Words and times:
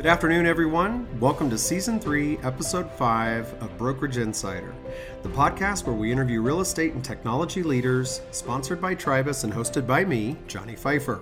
Good 0.00 0.08
afternoon, 0.08 0.46
everyone. 0.46 1.06
Welcome 1.20 1.50
to 1.50 1.58
Season 1.58 2.00
3, 2.00 2.38
Episode 2.38 2.90
5 2.92 3.62
of 3.62 3.76
Brokerage 3.76 4.16
Insider, 4.16 4.74
the 5.22 5.28
podcast 5.28 5.84
where 5.84 5.94
we 5.94 6.10
interview 6.10 6.40
real 6.40 6.62
estate 6.62 6.94
and 6.94 7.04
technology 7.04 7.62
leaders, 7.62 8.22
sponsored 8.30 8.80
by 8.80 8.94
Tribus 8.94 9.44
and 9.44 9.52
hosted 9.52 9.86
by 9.86 10.06
me, 10.06 10.38
Johnny 10.46 10.74
Pfeiffer. 10.74 11.20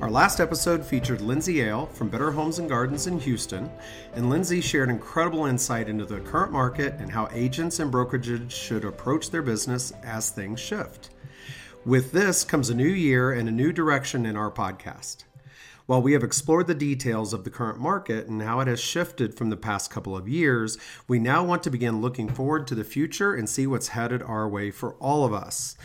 Our 0.00 0.10
last 0.10 0.40
episode 0.40 0.86
featured 0.86 1.20
Lindsay 1.20 1.60
Ale 1.60 1.84
from 1.84 2.08
Better 2.08 2.30
Homes 2.30 2.58
and 2.58 2.66
Gardens 2.66 3.06
in 3.06 3.20
Houston, 3.20 3.70
and 4.14 4.30
Lindsay 4.30 4.62
shared 4.62 4.88
incredible 4.88 5.44
insight 5.44 5.90
into 5.90 6.06
the 6.06 6.20
current 6.20 6.50
market 6.50 6.94
and 6.94 7.12
how 7.12 7.28
agents 7.30 7.78
and 7.78 7.92
brokerages 7.92 8.50
should 8.50 8.86
approach 8.86 9.28
their 9.28 9.42
business 9.42 9.92
as 10.02 10.30
things 10.30 10.60
shift. 10.60 11.10
With 11.84 12.12
this 12.12 12.42
comes 12.42 12.70
a 12.70 12.74
new 12.74 12.88
year 12.88 13.32
and 13.32 13.50
a 13.50 13.52
new 13.52 13.70
direction 13.70 14.24
in 14.24 14.34
our 14.34 14.50
podcast. 14.50 15.24
While 15.88 16.02
we 16.02 16.12
have 16.12 16.22
explored 16.22 16.66
the 16.66 16.74
details 16.74 17.32
of 17.32 17.44
the 17.44 17.50
current 17.50 17.80
market 17.80 18.26
and 18.26 18.42
how 18.42 18.60
it 18.60 18.68
has 18.68 18.78
shifted 18.78 19.34
from 19.34 19.48
the 19.48 19.56
past 19.56 19.90
couple 19.90 20.14
of 20.14 20.28
years, 20.28 20.76
we 21.08 21.18
now 21.18 21.42
want 21.42 21.62
to 21.62 21.70
begin 21.70 22.02
looking 22.02 22.28
forward 22.28 22.66
to 22.66 22.74
the 22.74 22.84
future 22.84 23.34
and 23.34 23.48
see 23.48 23.66
what's 23.66 23.88
headed 23.88 24.22
our 24.22 24.46
way 24.46 24.70
for 24.70 24.96
all 24.96 25.24
of 25.24 25.32
us. 25.32 25.78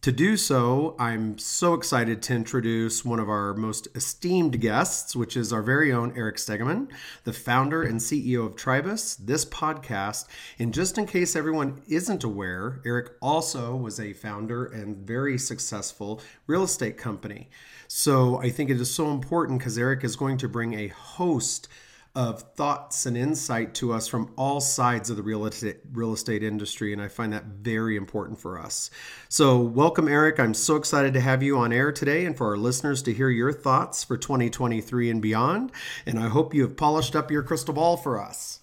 To 0.00 0.10
do 0.10 0.38
so, 0.38 0.96
I'm 0.98 1.36
so 1.36 1.74
excited 1.74 2.22
to 2.22 2.34
introduce 2.34 3.04
one 3.04 3.20
of 3.20 3.28
our 3.28 3.52
most 3.52 3.88
esteemed 3.94 4.58
guests, 4.58 5.14
which 5.14 5.36
is 5.36 5.52
our 5.52 5.62
very 5.62 5.92
own 5.92 6.14
Eric 6.16 6.36
Stegeman, 6.36 6.88
the 7.24 7.34
founder 7.34 7.82
and 7.82 8.00
CEO 8.00 8.46
of 8.46 8.56
Tribus, 8.56 9.16
this 9.16 9.44
podcast. 9.44 10.28
And 10.58 10.72
just 10.72 10.96
in 10.96 11.04
case 11.04 11.36
everyone 11.36 11.82
isn't 11.86 12.24
aware, 12.24 12.80
Eric 12.86 13.10
also 13.20 13.76
was 13.76 14.00
a 14.00 14.14
founder 14.14 14.64
and 14.64 15.06
very 15.06 15.36
successful 15.36 16.22
real 16.46 16.62
estate 16.62 16.96
company. 16.96 17.50
So 17.94 18.38
I 18.38 18.48
think 18.48 18.70
it 18.70 18.80
is 18.80 18.92
so 18.92 19.10
important 19.10 19.58
because 19.58 19.76
Eric 19.76 20.02
is 20.02 20.16
going 20.16 20.38
to 20.38 20.48
bring 20.48 20.72
a 20.72 20.88
host 20.88 21.68
of 22.14 22.40
thoughts 22.54 23.04
and 23.04 23.18
insight 23.18 23.74
to 23.74 23.92
us 23.92 24.08
from 24.08 24.32
all 24.34 24.62
sides 24.62 25.10
of 25.10 25.18
the 25.18 25.22
real 25.22 25.44
estate, 25.44 25.76
real 25.92 26.14
estate 26.14 26.42
industry. 26.42 26.94
And 26.94 27.02
I 27.02 27.08
find 27.08 27.34
that 27.34 27.44
very 27.44 27.96
important 27.96 28.40
for 28.40 28.58
us. 28.58 28.88
So, 29.28 29.58
welcome, 29.58 30.08
Eric. 30.08 30.40
I'm 30.40 30.54
so 30.54 30.76
excited 30.76 31.12
to 31.12 31.20
have 31.20 31.42
you 31.42 31.58
on 31.58 31.70
air 31.70 31.92
today 31.92 32.24
and 32.24 32.34
for 32.34 32.48
our 32.48 32.56
listeners 32.56 33.02
to 33.02 33.12
hear 33.12 33.28
your 33.28 33.52
thoughts 33.52 34.02
for 34.02 34.16
2023 34.16 35.10
and 35.10 35.20
beyond. 35.20 35.70
And 36.06 36.18
I 36.18 36.28
hope 36.28 36.54
you 36.54 36.62
have 36.62 36.78
polished 36.78 37.14
up 37.14 37.30
your 37.30 37.42
crystal 37.42 37.74
ball 37.74 37.98
for 37.98 38.18
us. 38.18 38.61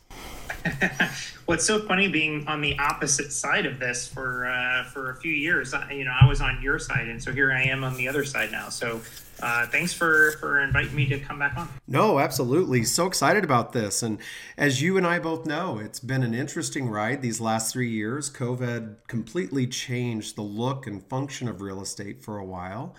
What's 1.45 1.65
so 1.65 1.79
funny 1.81 2.07
being 2.07 2.47
on 2.47 2.61
the 2.61 2.77
opposite 2.79 3.31
side 3.31 3.65
of 3.65 3.79
this 3.79 4.07
for 4.07 4.47
uh, 4.47 4.83
for 4.85 5.11
a 5.11 5.16
few 5.16 5.31
years? 5.31 5.73
You 5.91 6.05
know, 6.05 6.13
I 6.19 6.27
was 6.27 6.41
on 6.41 6.61
your 6.61 6.79
side, 6.79 7.07
and 7.07 7.21
so 7.21 7.31
here 7.31 7.51
I 7.51 7.63
am 7.63 7.83
on 7.83 7.95
the 7.95 8.07
other 8.07 8.23
side 8.23 8.51
now. 8.51 8.69
So, 8.69 9.01
uh, 9.41 9.66
thanks 9.67 9.93
for 9.93 10.33
for 10.39 10.61
inviting 10.61 10.95
me 10.95 11.05
to 11.07 11.19
come 11.19 11.39
back 11.39 11.57
on. 11.57 11.69
No, 11.88 12.19
absolutely. 12.19 12.83
So 12.83 13.07
excited 13.07 13.43
about 13.43 13.73
this, 13.73 14.03
and 14.03 14.19
as 14.57 14.81
you 14.81 14.97
and 14.97 15.07
I 15.07 15.19
both 15.19 15.45
know, 15.45 15.79
it's 15.79 15.99
been 15.99 16.23
an 16.23 16.33
interesting 16.33 16.89
ride 16.89 17.21
these 17.21 17.39
last 17.41 17.73
three 17.73 17.89
years. 17.89 18.29
COVID 18.29 18.95
completely 19.07 19.66
changed 19.67 20.35
the 20.35 20.41
look 20.44 20.88
and 20.88 21.03
function 21.07 21.47
of 21.47 21.61
real 21.61 21.81
estate 21.81 22.21
for 22.23 22.38
a 22.38 22.45
while. 22.45 22.95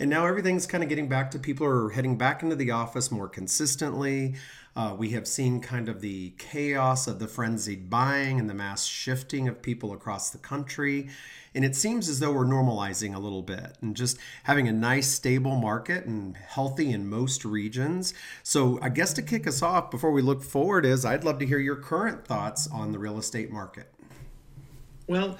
And 0.00 0.10
now 0.10 0.26
everything's 0.26 0.66
kind 0.66 0.82
of 0.82 0.88
getting 0.88 1.08
back 1.08 1.30
to 1.30 1.38
people 1.38 1.66
are 1.66 1.90
heading 1.90 2.18
back 2.18 2.42
into 2.42 2.56
the 2.56 2.72
office 2.72 3.12
more 3.12 3.28
consistently. 3.28 4.34
Uh, 4.76 4.94
we 4.98 5.10
have 5.10 5.28
seen 5.28 5.60
kind 5.60 5.88
of 5.88 6.00
the 6.00 6.30
chaos 6.36 7.06
of 7.06 7.20
the 7.20 7.28
frenzied 7.28 7.88
buying 7.88 8.40
and 8.40 8.50
the 8.50 8.54
mass 8.54 8.84
shifting 8.84 9.46
of 9.46 9.62
people 9.62 9.92
across 9.92 10.30
the 10.30 10.38
country. 10.38 11.08
And 11.54 11.64
it 11.64 11.76
seems 11.76 12.08
as 12.08 12.18
though 12.18 12.32
we're 12.32 12.44
normalizing 12.44 13.14
a 13.14 13.20
little 13.20 13.42
bit 13.42 13.78
and 13.80 13.94
just 13.94 14.18
having 14.42 14.66
a 14.66 14.72
nice, 14.72 15.06
stable 15.06 15.54
market 15.54 16.06
and 16.06 16.36
healthy 16.36 16.90
in 16.90 17.08
most 17.08 17.44
regions. 17.44 18.14
So, 18.42 18.80
I 18.82 18.88
guess 18.88 19.12
to 19.12 19.22
kick 19.22 19.46
us 19.46 19.62
off 19.62 19.92
before 19.92 20.10
we 20.10 20.22
look 20.22 20.42
forward, 20.42 20.84
is 20.84 21.04
I'd 21.04 21.22
love 21.22 21.38
to 21.38 21.46
hear 21.46 21.60
your 21.60 21.76
current 21.76 22.26
thoughts 22.26 22.66
on 22.66 22.90
the 22.90 22.98
real 22.98 23.18
estate 23.18 23.52
market. 23.52 23.92
Well, 25.06 25.38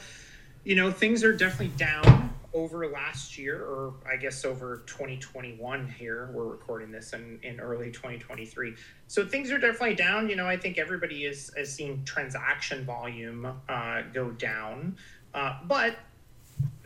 you 0.63 0.77
know, 0.77 0.93
things 0.93 1.25
are 1.25 1.33
definitely 1.33 1.77
down 1.77 2.34
over 2.55 2.89
last 2.89 3.37
year, 3.37 3.63
or 3.63 3.95
I 4.11 4.17
guess 4.17 4.45
over 4.45 4.85
2021 4.87 5.89
here. 5.89 6.31
We're 6.33 6.47
recording 6.47 6.93
this 6.93 7.13
in, 7.13 7.41
in 7.43 7.59
early 7.61 7.91
2023. 7.91 8.75
So 9.09 9.27
things 9.27 9.51
are 9.51 9.59
definitely 9.59 9.97
down. 9.97 10.29
You 10.29 10.37
know, 10.37 10.47
I 10.47 10.57
think 10.57 10.79
everybody 10.79 11.25
is, 11.25 11.53
is 11.57 11.75
seeing 11.75 12.05
transaction 12.05 12.85
volume 12.85 13.53
uh, 13.69 14.03
go 14.13 14.31
down. 14.31 14.97
Uh, 15.35 15.59
but 15.65 15.97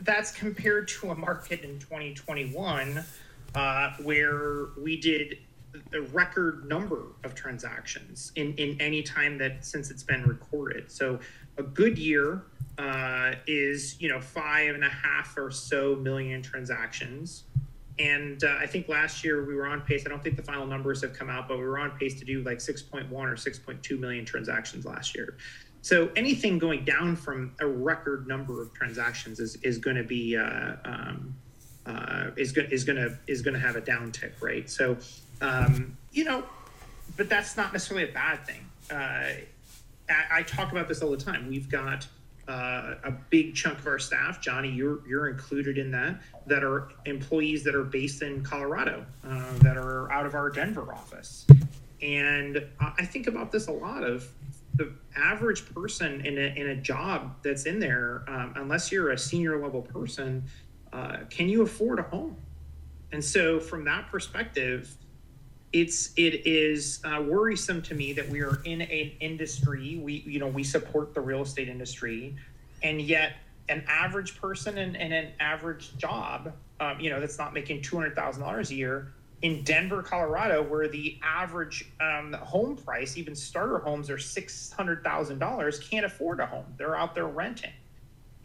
that's 0.01 0.31
compared 0.31 0.87
to 0.87 1.11
a 1.11 1.15
market 1.15 1.61
in 1.61 1.77
2021 1.77 3.03
uh, 3.53 3.93
where 4.01 4.69
we 4.81 4.99
did 4.99 5.37
the 5.91 6.01
record 6.01 6.67
number 6.67 7.03
of 7.23 7.35
transactions 7.35 8.31
in, 8.35 8.55
in 8.55 8.79
any 8.81 9.03
time 9.03 9.37
that 9.37 9.63
since 9.63 9.91
it's 9.91 10.01
been 10.01 10.23
recorded. 10.23 10.91
So 10.91 11.19
a 11.57 11.63
good 11.63 11.99
year 11.99 12.43
uh, 12.79 13.33
is 13.45 13.99
you 13.99 14.09
know 14.09 14.21
five 14.21 14.73
and 14.73 14.83
a 14.83 14.89
half 14.89 15.37
or 15.37 15.51
so 15.51 15.95
million 15.95 16.41
transactions. 16.41 17.43
And 17.99 18.41
uh, 18.45 18.55
I 18.57 18.65
think 18.65 18.87
last 18.87 19.25
year 19.25 19.43
we 19.43 19.53
were 19.53 19.67
on 19.67 19.81
pace. 19.81 20.03
I 20.05 20.09
don't 20.09 20.23
think 20.23 20.37
the 20.37 20.43
final 20.43 20.65
numbers 20.65 21.01
have 21.01 21.13
come 21.13 21.29
out, 21.29 21.49
but 21.49 21.57
we 21.57 21.65
were 21.65 21.77
on 21.77 21.91
pace 21.91 22.17
to 22.19 22.25
do 22.25 22.41
like 22.43 22.59
6.1 22.59 23.11
or 23.11 23.35
6.2 23.35 23.99
million 23.99 24.23
transactions 24.23 24.85
last 24.85 25.13
year. 25.13 25.35
So 25.81 26.09
anything 26.15 26.59
going 26.59 26.85
down 26.85 27.17
from 27.17 27.53
a 27.59 27.67
record 27.67 28.25
number 28.25 28.61
of 28.61 28.73
transactions 28.73 29.41
is, 29.41 29.57
is 29.63 29.77
going 29.79 29.97
to 29.97 30.03
be 30.03 30.37
uh, 30.37 30.75
um, 30.85 31.35
uh, 31.85 32.29
is 32.37 32.53
going 32.53 32.71
is 32.71 32.85
going 32.85 32.97
to 32.97 33.17
is 33.27 33.41
going 33.41 33.53
to 33.53 33.59
have 33.59 33.75
a 33.75 33.81
downtick, 33.81 34.31
right? 34.41 34.69
So 34.69 34.95
um, 35.41 35.97
you 36.13 36.23
know, 36.23 36.45
but 37.17 37.27
that's 37.27 37.57
not 37.57 37.73
necessarily 37.73 38.09
a 38.09 38.13
bad 38.13 38.45
thing. 38.45 38.65
Uh, 38.89 38.95
I, 40.09 40.25
I, 40.31 40.43
talk 40.43 40.71
about 40.71 40.87
this 40.87 41.01
all 41.01 41.11
the 41.11 41.17
time. 41.17 41.47
We've 41.47 41.69
got 41.69 42.07
uh, 42.49 42.95
a 43.03 43.11
big 43.29 43.55
chunk 43.55 43.79
of 43.79 43.87
our 43.87 43.99
staff, 43.99 44.41
Johnny, 44.41 44.69
you're 44.69 45.07
you're 45.07 45.29
included 45.29 45.77
in 45.77 45.91
that, 45.91 46.19
that 46.47 46.63
are 46.63 46.89
employees 47.05 47.63
that 47.63 47.75
are 47.75 47.83
based 47.83 48.23
in 48.23 48.43
Colorado, 48.43 49.05
uh, 49.25 49.53
that 49.59 49.77
are 49.77 50.11
out 50.11 50.25
of 50.25 50.33
our 50.33 50.49
Denver 50.49 50.91
office, 50.93 51.45
and 52.01 52.65
I 52.79 53.05
think 53.05 53.27
about 53.27 53.51
this 53.51 53.67
a 53.67 53.71
lot 53.71 54.03
of 54.03 54.27
the 54.75 54.91
average 55.15 55.71
person 55.73 56.25
in 56.25 56.37
a, 56.37 56.53
in 56.55 56.69
a 56.69 56.75
job 56.75 57.35
that's 57.43 57.65
in 57.65 57.79
there, 57.79 58.23
um, 58.27 58.53
unless 58.55 58.91
you're 58.91 59.11
a 59.11 59.17
senior 59.17 59.61
level 59.61 59.81
person, 59.81 60.43
uh, 60.93 61.17
can 61.29 61.49
you 61.49 61.61
afford 61.61 61.99
a 61.99 62.03
home? 62.03 62.37
And 63.11 63.23
so, 63.23 63.59
from 63.59 63.83
that 63.85 64.09
perspective, 64.09 64.95
it's 65.71 66.11
it 66.15 66.47
is 66.47 66.99
uh, 67.03 67.21
worrisome 67.21 67.81
to 67.81 67.93
me 67.93 68.13
that 68.13 68.27
we 68.29 68.41
are 68.41 68.59
in 68.65 68.81
an 68.81 69.11
industry 69.19 69.99
we 70.03 70.23
you 70.25 70.39
know 70.39 70.47
we 70.47 70.63
support 70.63 71.13
the 71.13 71.21
real 71.21 71.43
estate 71.43 71.69
industry 71.69 72.35
and 72.81 73.01
yet 73.01 73.33
an 73.67 73.83
average 73.87 74.39
person 74.39 74.77
in 74.79 74.95
an 74.95 75.31
average 75.39 75.95
job 75.97 76.51
um, 76.79 76.99
you 76.99 77.09
know 77.09 77.19
that's 77.19 77.37
not 77.37 77.53
making 77.53 77.81
$200000 77.81 78.69
a 78.69 78.75
year 78.75 79.13
in 79.41 79.63
denver 79.63 80.01
colorado 80.01 80.63
where 80.63 80.87
the 80.87 81.17
average 81.23 81.91
um, 82.01 82.33
home 82.33 82.75
price 82.75 83.15
even 83.15 83.35
starter 83.35 83.77
homes 83.77 84.09
are 84.09 84.17
$600000 84.17 85.89
can't 85.89 86.05
afford 86.05 86.39
a 86.39 86.45
home. 86.45 86.65
They're 86.77 86.95
out 86.95 87.15
there 87.15 87.27
renting. 87.27 87.71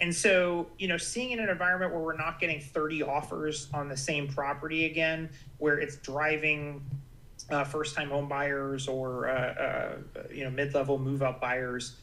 And 0.01 0.15
so 0.15 0.67
you 0.79 0.89
know 0.89 0.99
seeing 0.99 1.31
in 1.31 1.39
an 1.39 1.49
environment 1.49 1.93
where 1.93 2.03
we're 2.03 2.17
not 2.17 2.39
getting 2.39 2.61
30 2.61 3.03
offers 3.03 3.69
on 3.73 3.89
the 3.89 3.97
same 3.97 4.29
property 4.29 4.85
again 4.85 5.31
where 5.59 5.79
it's 5.79 5.97
driving 5.97 6.85
uh, 7.51 7.65
first 7.65 7.95
time 7.95 8.11
home 8.11 8.29
buyers 8.29 8.89
or 8.89 9.29
uh, 9.29 9.33
uh, 9.33 10.23
you 10.33 10.45
know 10.45 10.51
mid 10.51 10.75
level 10.75 10.99
move 10.99 11.23
up 11.23 11.41
buyers 11.41 11.97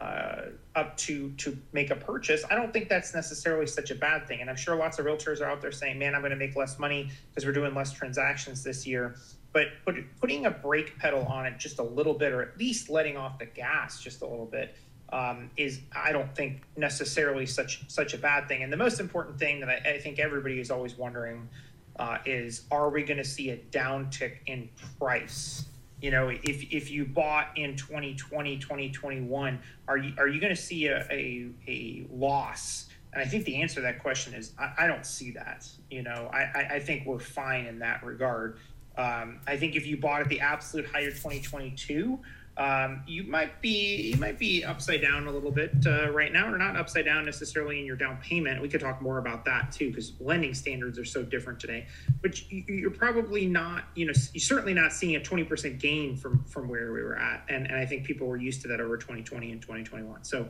uh, 0.00 0.42
up 0.74 0.96
to 0.96 1.30
to 1.38 1.56
make 1.72 1.90
a 1.90 1.96
purchase. 1.96 2.44
I 2.50 2.54
don't 2.54 2.72
think 2.72 2.88
that's 2.88 3.14
necessarily 3.14 3.66
such 3.66 3.90
a 3.90 3.94
bad 3.94 4.26
thing. 4.28 4.40
And 4.40 4.50
I'm 4.50 4.56
sure 4.56 4.76
lots 4.76 4.98
of 4.98 5.06
realtors 5.06 5.40
are 5.40 5.46
out 5.46 5.60
there 5.60 5.72
saying, 5.72 5.98
"Man, 5.98 6.14
I'm 6.14 6.20
going 6.20 6.30
to 6.30 6.36
make 6.36 6.56
less 6.56 6.78
money 6.78 7.10
because 7.30 7.46
we're 7.46 7.52
doing 7.52 7.74
less 7.74 7.92
transactions 7.92 8.62
this 8.62 8.86
year." 8.86 9.16
But 9.52 9.68
put, 9.86 9.96
putting 10.20 10.44
a 10.44 10.50
brake 10.50 10.98
pedal 10.98 11.24
on 11.24 11.46
it 11.46 11.58
just 11.58 11.78
a 11.78 11.82
little 11.82 12.12
bit, 12.12 12.32
or 12.32 12.42
at 12.42 12.58
least 12.58 12.90
letting 12.90 13.16
off 13.16 13.38
the 13.38 13.46
gas 13.46 14.02
just 14.02 14.20
a 14.20 14.26
little 14.26 14.44
bit, 14.44 14.76
um, 15.10 15.50
is 15.56 15.80
I 15.94 16.12
don't 16.12 16.34
think 16.34 16.62
necessarily 16.76 17.46
such 17.46 17.90
such 17.90 18.12
a 18.12 18.18
bad 18.18 18.48
thing. 18.48 18.62
And 18.62 18.72
the 18.72 18.76
most 18.76 19.00
important 19.00 19.38
thing 19.38 19.60
that 19.60 19.70
I, 19.70 19.92
I 19.94 19.98
think 19.98 20.18
everybody 20.18 20.60
is 20.60 20.70
always 20.70 20.98
wondering 20.98 21.48
uh, 21.98 22.18
is 22.24 22.62
are 22.70 22.90
we 22.90 23.02
going 23.02 23.18
to 23.18 23.24
see 23.24 23.50
a 23.50 23.56
downtick 23.56 24.38
in 24.46 24.68
price? 24.98 25.66
You 26.00 26.10
know, 26.10 26.28
if, 26.28 26.72
if 26.72 26.90
you 26.90 27.06
bought 27.06 27.56
in 27.56 27.74
2020, 27.74 28.58
2021, 28.58 29.58
are 29.88 29.96
you, 29.96 30.12
are 30.18 30.28
you 30.28 30.40
going 30.40 30.54
to 30.54 30.60
see 30.60 30.86
a, 30.88 31.06
a, 31.10 31.48
a 31.66 32.06
loss? 32.12 32.88
And 33.14 33.22
I 33.22 33.26
think 33.26 33.46
the 33.46 33.62
answer 33.62 33.76
to 33.76 33.80
that 33.80 34.00
question 34.00 34.34
is 34.34 34.52
I, 34.58 34.72
I 34.80 34.86
don't 34.86 35.06
see 35.06 35.30
that. 35.32 35.66
You 35.90 36.02
know, 36.02 36.28
I, 36.32 36.74
I 36.74 36.80
think 36.80 37.06
we're 37.06 37.18
fine 37.18 37.64
in 37.64 37.78
that 37.78 38.04
regard. 38.04 38.58
Um, 38.98 39.40
I 39.46 39.56
think 39.56 39.74
if 39.74 39.86
you 39.86 39.96
bought 39.96 40.20
at 40.20 40.28
the 40.28 40.40
absolute 40.40 40.86
height 40.86 41.08
of 41.08 41.14
2022, 41.14 42.18
um, 42.58 43.02
you 43.06 43.24
might 43.24 43.60
be 43.60 44.12
you 44.12 44.16
might 44.16 44.38
be 44.38 44.64
upside 44.64 45.02
down 45.02 45.26
a 45.26 45.30
little 45.30 45.50
bit 45.50 45.72
uh, 45.86 46.10
right 46.10 46.32
now, 46.32 46.50
or 46.50 46.56
not 46.56 46.76
upside 46.76 47.04
down 47.04 47.26
necessarily 47.26 47.78
in 47.78 47.84
your 47.84 47.96
down 47.96 48.16
payment. 48.18 48.62
We 48.62 48.68
could 48.68 48.80
talk 48.80 49.02
more 49.02 49.18
about 49.18 49.44
that 49.44 49.72
too, 49.72 49.90
because 49.90 50.14
lending 50.20 50.54
standards 50.54 50.98
are 50.98 51.04
so 51.04 51.22
different 51.22 51.60
today. 51.60 51.86
But 52.22 52.50
you, 52.50 52.88
are 52.88 52.90
probably 52.90 53.44
not, 53.44 53.84
you 53.94 54.06
know, 54.06 54.14
you're 54.32 54.40
certainly 54.40 54.72
not 54.72 54.92
seeing 54.92 55.16
a 55.16 55.20
20% 55.20 55.78
gain 55.78 56.16
from 56.16 56.44
from 56.44 56.68
where 56.68 56.92
we 56.92 57.02
were 57.02 57.18
at, 57.18 57.44
and 57.50 57.66
and 57.66 57.76
I 57.76 57.84
think 57.84 58.04
people 58.04 58.26
were 58.26 58.38
used 58.38 58.62
to 58.62 58.68
that 58.68 58.80
over 58.80 58.96
2020 58.96 59.52
and 59.52 59.60
2021. 59.60 60.24
So, 60.24 60.48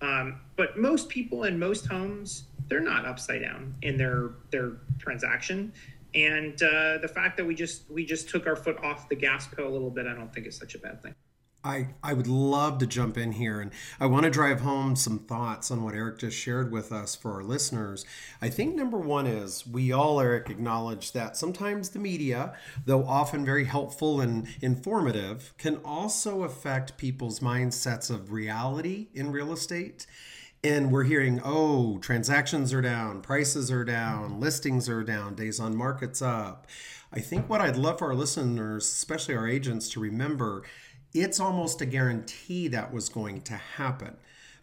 um, 0.00 0.40
but 0.54 0.78
most 0.78 1.08
people 1.08 1.42
in 1.42 1.58
most 1.58 1.86
homes, 1.86 2.44
they're 2.68 2.80
not 2.80 3.04
upside 3.04 3.42
down 3.42 3.74
in 3.82 3.96
their 3.96 4.30
their 4.50 4.76
transaction 5.00 5.72
and 6.14 6.54
uh, 6.62 6.98
the 7.02 7.10
fact 7.12 7.36
that 7.36 7.44
we 7.44 7.54
just 7.54 7.90
we 7.90 8.06
just 8.06 8.28
took 8.28 8.46
our 8.46 8.56
foot 8.56 8.82
off 8.82 9.08
the 9.08 9.14
gas 9.14 9.46
pedal 9.46 9.68
a 9.68 9.72
little 9.72 9.90
bit, 9.90 10.06
I 10.06 10.14
don't 10.14 10.32
think 10.32 10.46
is 10.46 10.56
such 10.56 10.74
a 10.74 10.78
bad 10.78 11.02
thing. 11.02 11.14
I, 11.64 11.88
I 12.04 12.12
would 12.12 12.28
love 12.28 12.78
to 12.78 12.86
jump 12.86 13.18
in 13.18 13.32
here 13.32 13.60
and 13.60 13.72
I 13.98 14.06
want 14.06 14.24
to 14.24 14.30
drive 14.30 14.60
home 14.60 14.94
some 14.94 15.18
thoughts 15.18 15.72
on 15.72 15.82
what 15.82 15.94
Eric 15.94 16.18
just 16.18 16.36
shared 16.36 16.70
with 16.70 16.92
us 16.92 17.16
for 17.16 17.32
our 17.32 17.42
listeners. 17.42 18.06
I 18.40 18.48
think 18.48 18.76
number 18.76 18.98
one 18.98 19.26
is 19.26 19.66
we 19.66 19.90
all, 19.90 20.20
Eric, 20.20 20.50
acknowledge 20.50 21.12
that 21.12 21.36
sometimes 21.36 21.90
the 21.90 21.98
media, 21.98 22.54
though 22.86 23.04
often 23.04 23.44
very 23.44 23.64
helpful 23.64 24.20
and 24.20 24.46
informative, 24.62 25.52
can 25.58 25.76
also 25.84 26.44
affect 26.44 26.96
people's 26.96 27.40
mindsets 27.40 28.08
of 28.08 28.30
reality 28.30 29.08
in 29.12 29.32
real 29.32 29.52
estate. 29.52 30.06
And 30.62 30.90
we're 30.92 31.04
hearing, 31.04 31.40
oh, 31.44 31.98
transactions 31.98 32.72
are 32.72 32.82
down, 32.82 33.20
prices 33.20 33.70
are 33.70 33.84
down, 33.84 34.40
listings 34.40 34.88
are 34.88 35.04
down, 35.04 35.34
days 35.34 35.60
on 35.60 35.76
markets 35.76 36.22
up. 36.22 36.66
I 37.12 37.20
think 37.20 37.48
what 37.48 37.60
I'd 37.60 37.76
love 37.76 38.00
for 38.00 38.08
our 38.08 38.14
listeners, 38.14 38.84
especially 38.84 39.34
our 39.34 39.48
agents, 39.48 39.88
to 39.90 40.00
remember 40.00 40.64
it's 41.14 41.40
almost 41.40 41.80
a 41.80 41.86
guarantee 41.86 42.68
that 42.68 42.92
was 42.92 43.08
going 43.08 43.40
to 43.42 43.54
happen 43.54 44.16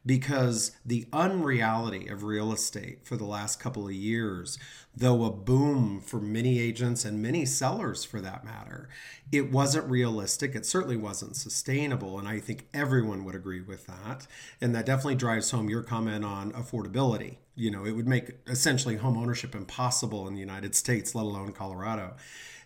because 0.05 0.71
the 0.85 1.07
unreality 1.11 2.07
of 2.07 2.23
real 2.23 2.53
estate 2.53 2.99
for 3.03 3.17
the 3.17 3.25
last 3.25 3.59
couple 3.59 3.87
of 3.87 3.93
years, 3.93 4.59
though 4.97 5.25
a 5.25 5.31
boom 5.31 5.99
for 5.99 6.19
many 6.19 6.59
agents 6.59 7.03
and 7.03 7.21
many 7.21 7.45
sellers 7.45 8.05
for 8.05 8.21
that 8.21 8.45
matter, 8.45 8.87
it 9.31 9.51
wasn't 9.51 9.89
realistic. 9.89 10.55
It 10.55 10.65
certainly 10.65 10.97
wasn't 10.97 11.35
sustainable. 11.35 12.17
And 12.17 12.27
I 12.27 12.39
think 12.39 12.67
everyone 12.73 13.25
would 13.25 13.35
agree 13.35 13.61
with 13.61 13.87
that. 13.87 14.27
And 14.61 14.73
that 14.73 14.85
definitely 14.85 15.15
drives 15.15 15.51
home 15.51 15.69
your 15.69 15.83
comment 15.83 16.23
on 16.23 16.51
affordability. 16.53 17.37
You 17.55 17.71
know, 17.71 17.85
it 17.85 17.91
would 17.91 18.07
make 18.07 18.37
essentially 18.47 18.97
home 18.97 19.17
ownership 19.17 19.55
impossible 19.55 20.27
in 20.27 20.33
the 20.33 20.39
United 20.39 20.75
States, 20.75 21.15
let 21.15 21.25
alone 21.25 21.51
Colorado. 21.51 22.15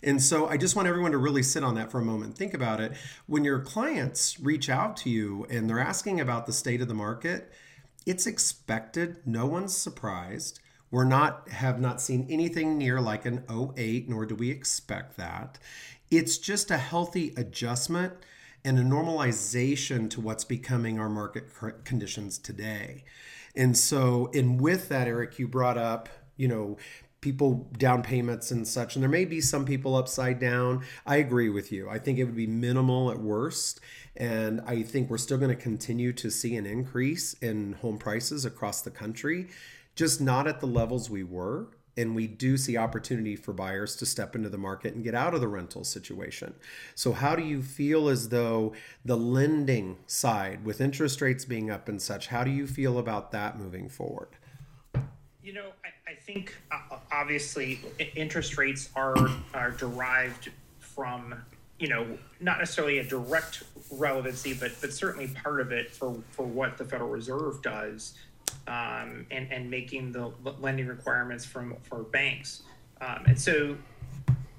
And 0.02 0.22
so 0.22 0.48
I 0.48 0.58
just 0.58 0.76
want 0.76 0.88
everyone 0.88 1.12
to 1.12 1.18
really 1.18 1.44
sit 1.44 1.64
on 1.64 1.76
that 1.76 1.92
for 1.92 2.00
a 2.00 2.06
moment. 2.06 2.38
Think 2.38 2.54
about 2.54 2.80
it. 2.80 2.94
When 3.28 3.44
your 3.44 3.60
clients 3.60 4.40
reach 4.40 4.70
out 4.70 4.96
to 4.98 5.10
you 5.10 5.46
and 5.50 5.70
they're 5.70 5.80
asking 5.80 6.22
about 6.22 6.46
the 6.46 6.54
state 6.54 6.82
of 6.82 6.88
the 6.88 6.94
market, 6.94 7.52
it's 8.06 8.26
expected. 8.26 9.18
No 9.26 9.46
one's 9.46 9.76
surprised. 9.76 10.60
We're 10.92 11.06
not 11.06 11.50
have 11.50 11.80
not 11.80 12.02
seen 12.02 12.26
anything 12.30 12.78
near 12.78 13.00
like 13.00 13.26
an 13.26 13.44
08, 13.50 14.10
nor 14.10 14.26
do 14.26 14.36
we 14.36 14.50
expect 14.50 15.18
that. 15.18 15.60
It's 16.10 16.38
just 16.38 16.72
a 16.72 16.78
healthy 16.78 17.34
adjustment 17.38 18.14
and 18.66 18.80
a 18.80 18.84
normalization 18.84 20.10
to 20.10 20.22
what's 20.22 20.44
becoming 20.44 21.00
our 21.00 21.10
market 21.10 21.46
conditions 21.86 22.38
today. 22.38 23.04
And 23.56 23.78
so, 23.78 24.30
and 24.34 24.60
with 24.60 24.90
that, 24.90 25.08
Eric, 25.08 25.40
you 25.40 25.48
brought 25.48 25.78
up, 25.78 26.10
you 26.38 26.48
know, 26.48 26.78
people 27.22 27.70
down 27.78 28.02
payments 28.02 28.50
and 28.50 28.66
such 28.66 28.96
and 28.96 29.04
there 29.04 29.10
may 29.10 29.26
be 29.26 29.42
some 29.42 29.66
people 29.66 29.96
upside 29.96 30.40
down 30.40 30.82
i 31.06 31.18
agree 31.18 31.50
with 31.50 31.70
you 31.70 31.90
i 31.90 32.00
think 32.00 32.18
it 32.18 32.24
would 32.24 32.36
be 32.36 32.48
minimal 32.48 33.12
at 33.12 33.20
worst 33.20 33.82
and 34.16 34.62
i 34.66 34.82
think 34.82 35.10
we're 35.10 35.18
still 35.18 35.38
going 35.38 35.54
to 35.54 35.62
continue 35.62 36.14
to 36.14 36.32
see 36.32 36.56
an 36.56 36.66
increase 36.66 37.34
in 37.42 37.74
home 37.74 37.98
prices 37.98 38.46
across 38.46 38.82
the 38.82 38.90
country 38.90 39.50
just 40.00 40.22
not 40.22 40.48
at 40.48 40.62
the 40.62 40.66
levels 40.66 41.10
we 41.10 41.26
were 41.26 41.68
and 41.98 42.16
we 42.16 42.26
do 42.26 42.56
see 42.56 42.78
opportunity 42.78 43.36
for 43.36 43.52
buyers 43.52 43.98
to 43.98 44.06
step 44.06 44.34
into 44.34 44.48
the 44.48 44.58
market 44.58 44.94
and 44.94 45.04
get 45.04 45.14
out 45.14 45.34
of 45.34 45.42
the 45.42 45.48
rental 45.50 45.84
situation. 45.84 46.54
So, 46.96 47.12
how 47.12 47.36
do 47.36 47.44
you 47.44 47.62
feel 47.62 48.08
as 48.08 48.30
though 48.30 48.72
the 49.04 49.18
lending 49.18 49.98
side, 50.08 50.64
with 50.64 50.80
interest 50.80 51.20
rates 51.20 51.44
being 51.44 51.70
up 51.70 51.90
and 51.90 52.02
such, 52.02 52.28
how 52.28 52.46
do 52.46 52.50
you 52.50 52.66
feel 52.66 52.98
about 52.98 53.34
that 53.34 53.60
moving 53.60 53.90
forward? 53.90 54.30
You 55.44 55.52
know, 55.52 55.72
I, 55.84 56.12
I 56.12 56.16
think 56.16 56.56
uh, 56.72 57.00
obviously 57.12 57.82
interest 58.16 58.58
rates 58.58 58.92
are 58.96 59.18
are 59.54 59.72
derived 59.72 60.50
from 60.80 61.36
you 61.78 61.90
know 61.90 62.18
not 62.40 62.60
necessarily 62.60 63.00
a 63.00 63.04
direct 63.04 63.64
relevancy, 63.92 64.54
but 64.54 64.72
but 64.80 64.94
certainly 64.94 65.28
part 65.28 65.60
of 65.60 65.74
it 65.74 65.92
for 65.92 66.22
for 66.32 66.46
what 66.46 66.78
the 66.78 66.86
Federal 66.86 67.10
Reserve 67.10 67.62
does, 67.62 68.14
um, 68.68 69.26
and 69.32 69.52
and 69.52 69.70
making 69.70 70.12
the 70.12 70.32
lending 70.60 70.88
requirements 70.88 71.46
from 71.46 71.76
for 71.84 72.04
banks, 72.04 72.64
um, 73.02 73.24
and 73.26 73.40
so 73.40 73.78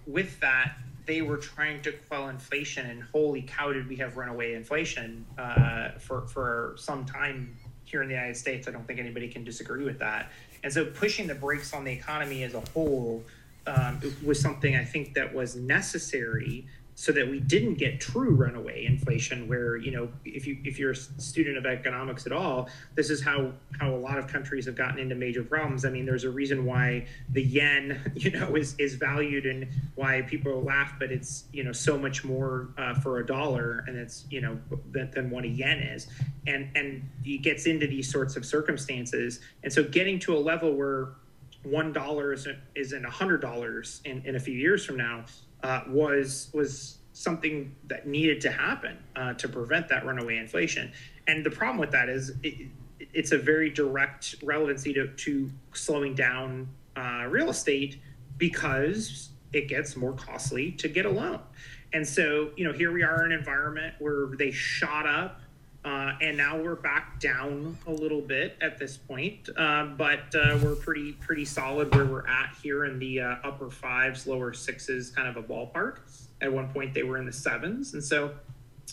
with 0.07 0.39
that 0.41 0.77
they 1.07 1.23
were 1.23 1.37
trying 1.37 1.81
to 1.83 1.93
quell 2.09 2.29
inflation 2.29 2.87
and 2.87 3.03
holy 3.03 3.43
cow 3.43 3.73
did 3.73 3.89
we 3.89 3.97
have 3.97 4.17
runaway 4.17 4.55
inflation 4.55 5.25
uh, 5.39 5.91
for 5.99 6.23
for 6.29 6.75
some 6.77 7.05
time 7.05 7.57
here 7.85 8.03
in 8.03 8.09
the 8.09 8.15
United 8.15 8.37
States. 8.37 8.69
I 8.69 8.71
don't 8.71 8.87
think 8.87 9.01
anybody 9.01 9.29
can 9.29 9.43
disagree 9.43 9.85
with 9.85 9.99
that. 9.99 10.31
And 10.63 10.73
so 10.73 10.85
pushing 10.85 11.27
the 11.27 11.35
brakes 11.35 11.73
on 11.73 11.85
the 11.85 11.91
economy 11.91 12.45
as 12.45 12.55
a 12.55 12.61
whole 12.73 13.25
um, 13.67 14.01
was 14.25 14.41
something 14.41 14.77
I 14.77 14.85
think 14.85 15.15
that 15.15 15.35
was 15.35 15.57
necessary 15.57 16.67
so 17.01 17.13
that 17.13 17.27
we 17.27 17.41
didn't 17.41 17.77
get 17.77 17.99
true 17.99 18.35
runaway 18.35 18.85
inflation 18.85 19.49
where 19.49 19.79
you 19.79 19.91
know 19.91 20.07
if 20.27 20.47
you 20.47 20.59
if 20.65 20.79
you're 20.79 20.91
a 20.91 20.95
student 20.95 21.57
of 21.57 21.65
economics 21.65 22.27
at 22.27 22.33
all 22.33 22.69
this 22.95 23.09
is 23.09 23.23
how 23.23 23.51
how 23.79 23.89
a 23.89 23.97
lot 23.97 24.19
of 24.19 24.27
countries 24.27 24.67
have 24.67 24.75
gotten 24.75 24.99
into 24.99 25.15
major 25.15 25.43
problems. 25.43 25.87
I 25.87 25.91
mean 25.91 26.05
there's 26.05 26.25
a 26.25 26.31
reason 26.31 26.67
why 26.67 27.07
the 27.31 27.43
yen 27.43 28.13
you 28.15 28.31
know 28.33 28.55
is 28.55 28.75
is 28.79 28.97
valued 28.97 29.47
and 29.47 29.67
why 29.95 30.21
people 30.21 30.61
laugh 30.61 30.93
but 30.99 31.11
it's 31.11 31.45
you 31.55 31.65
know 31.65 31.73
so 31.73 31.97
much 31.97 32.23
more 32.23 32.69
uh, 32.77 32.93
for 32.93 33.21
a 33.21 33.27
dollar 33.27 33.83
and 33.87 33.97
it's 33.97 34.27
you 34.29 34.43
know 34.43 34.59
than, 34.93 35.11
than 35.13 35.31
what 35.31 35.45
a 35.45 35.49
yen 35.49 35.79
is. 35.79 36.07
And 36.47 36.69
and 36.75 37.09
it 37.25 37.41
gets 37.41 37.65
into 37.65 37.87
these 37.87 38.13
sorts 38.13 38.37
of 38.37 38.45
circumstances. 38.45 39.41
And 39.63 39.73
so 39.73 39.83
getting 39.85 40.19
to 40.19 40.37
a 40.37 40.39
level 40.39 40.75
where 40.75 41.15
one 41.63 41.95
dollar 41.95 42.35
isn't 42.35 42.59
isn't 42.75 43.07
a 43.07 43.11
hundred 43.11 43.41
dollars 43.41 44.03
in, 44.05 44.23
in 44.27 44.37
a 44.37 44.41
few 44.41 44.55
years 44.55 44.85
from 44.85 44.99
now 44.99 45.25
uh, 45.63 45.83
was 45.89 46.51
was 46.53 46.99
something 47.13 47.75
that 47.87 48.07
needed 48.07 48.41
to 48.41 48.51
happen 48.51 48.97
uh, 49.17 49.35
to 49.35 49.49
prevent 49.49 49.89
that 49.89 50.07
runaway 50.07 50.39
inflation. 50.39 50.91
And 51.27 51.45
the 51.45 51.51
problem 51.51 51.79
with 51.79 51.91
that 51.91 52.09
is 52.09 52.33
it, 52.43 52.69
it's 53.13 53.33
a 53.33 53.39
very 53.39 53.69
direct 53.69 54.37
relevancy 54.43 54.95
to, 54.95 55.09
to 55.09 55.51
slowing 55.75 56.15
down 56.15 56.69
uh, 56.97 57.27
real 57.29 57.51
estate 57.51 58.01
because 58.39 59.31
it 59.53 59.69
gets 59.69 59.97
more 59.97 60.13
costly 60.15 60.73
to 60.73 60.89
get 60.89 61.05
a 61.05 61.11
loan. 61.11 61.41
And 61.93 62.07
so, 62.07 62.51
you 62.57 62.65
know, 62.65 62.73
here 62.73 62.93
we 62.93 63.03
are 63.03 63.25
in 63.27 63.33
an 63.33 63.39
environment 63.39 63.95
where 63.99 64.29
they 64.39 64.51
shot 64.51 65.07
up 65.07 65.41
uh, 65.85 66.13
and 66.21 66.37
now 66.37 66.59
we're 66.59 66.75
back 66.75 67.19
down 67.21 67.77
a 67.87 67.91
little 67.91 68.21
bit 68.21 68.57
at 68.61 68.79
this 68.79 68.99
point, 68.99 69.49
uh, 69.57 69.87
but 69.87 70.35
uh, 70.35 70.59
we're 70.63 70.75
pretty 70.75 71.13
pretty 71.13 71.45
solid 71.45 71.95
where 71.95 72.05
we're 72.05 72.27
at 72.27 72.55
here 72.63 72.85
in 72.85 72.99
the 72.99 73.21
uh, 73.21 73.37
upper 73.43 73.71
fives, 73.71 74.27
lower 74.27 74.53
sixes, 74.53 75.11
kind 75.11 75.27
of 75.27 75.37
a 75.39 75.43
ballpark. 75.43 75.99
At 76.43 76.53
one 76.53 76.69
point, 76.69 76.93
they 76.93 77.03
were 77.03 77.17
in 77.17 77.25
the 77.25 77.33
sevens, 77.33 77.95
and 77.95 78.05
so 78.05 78.33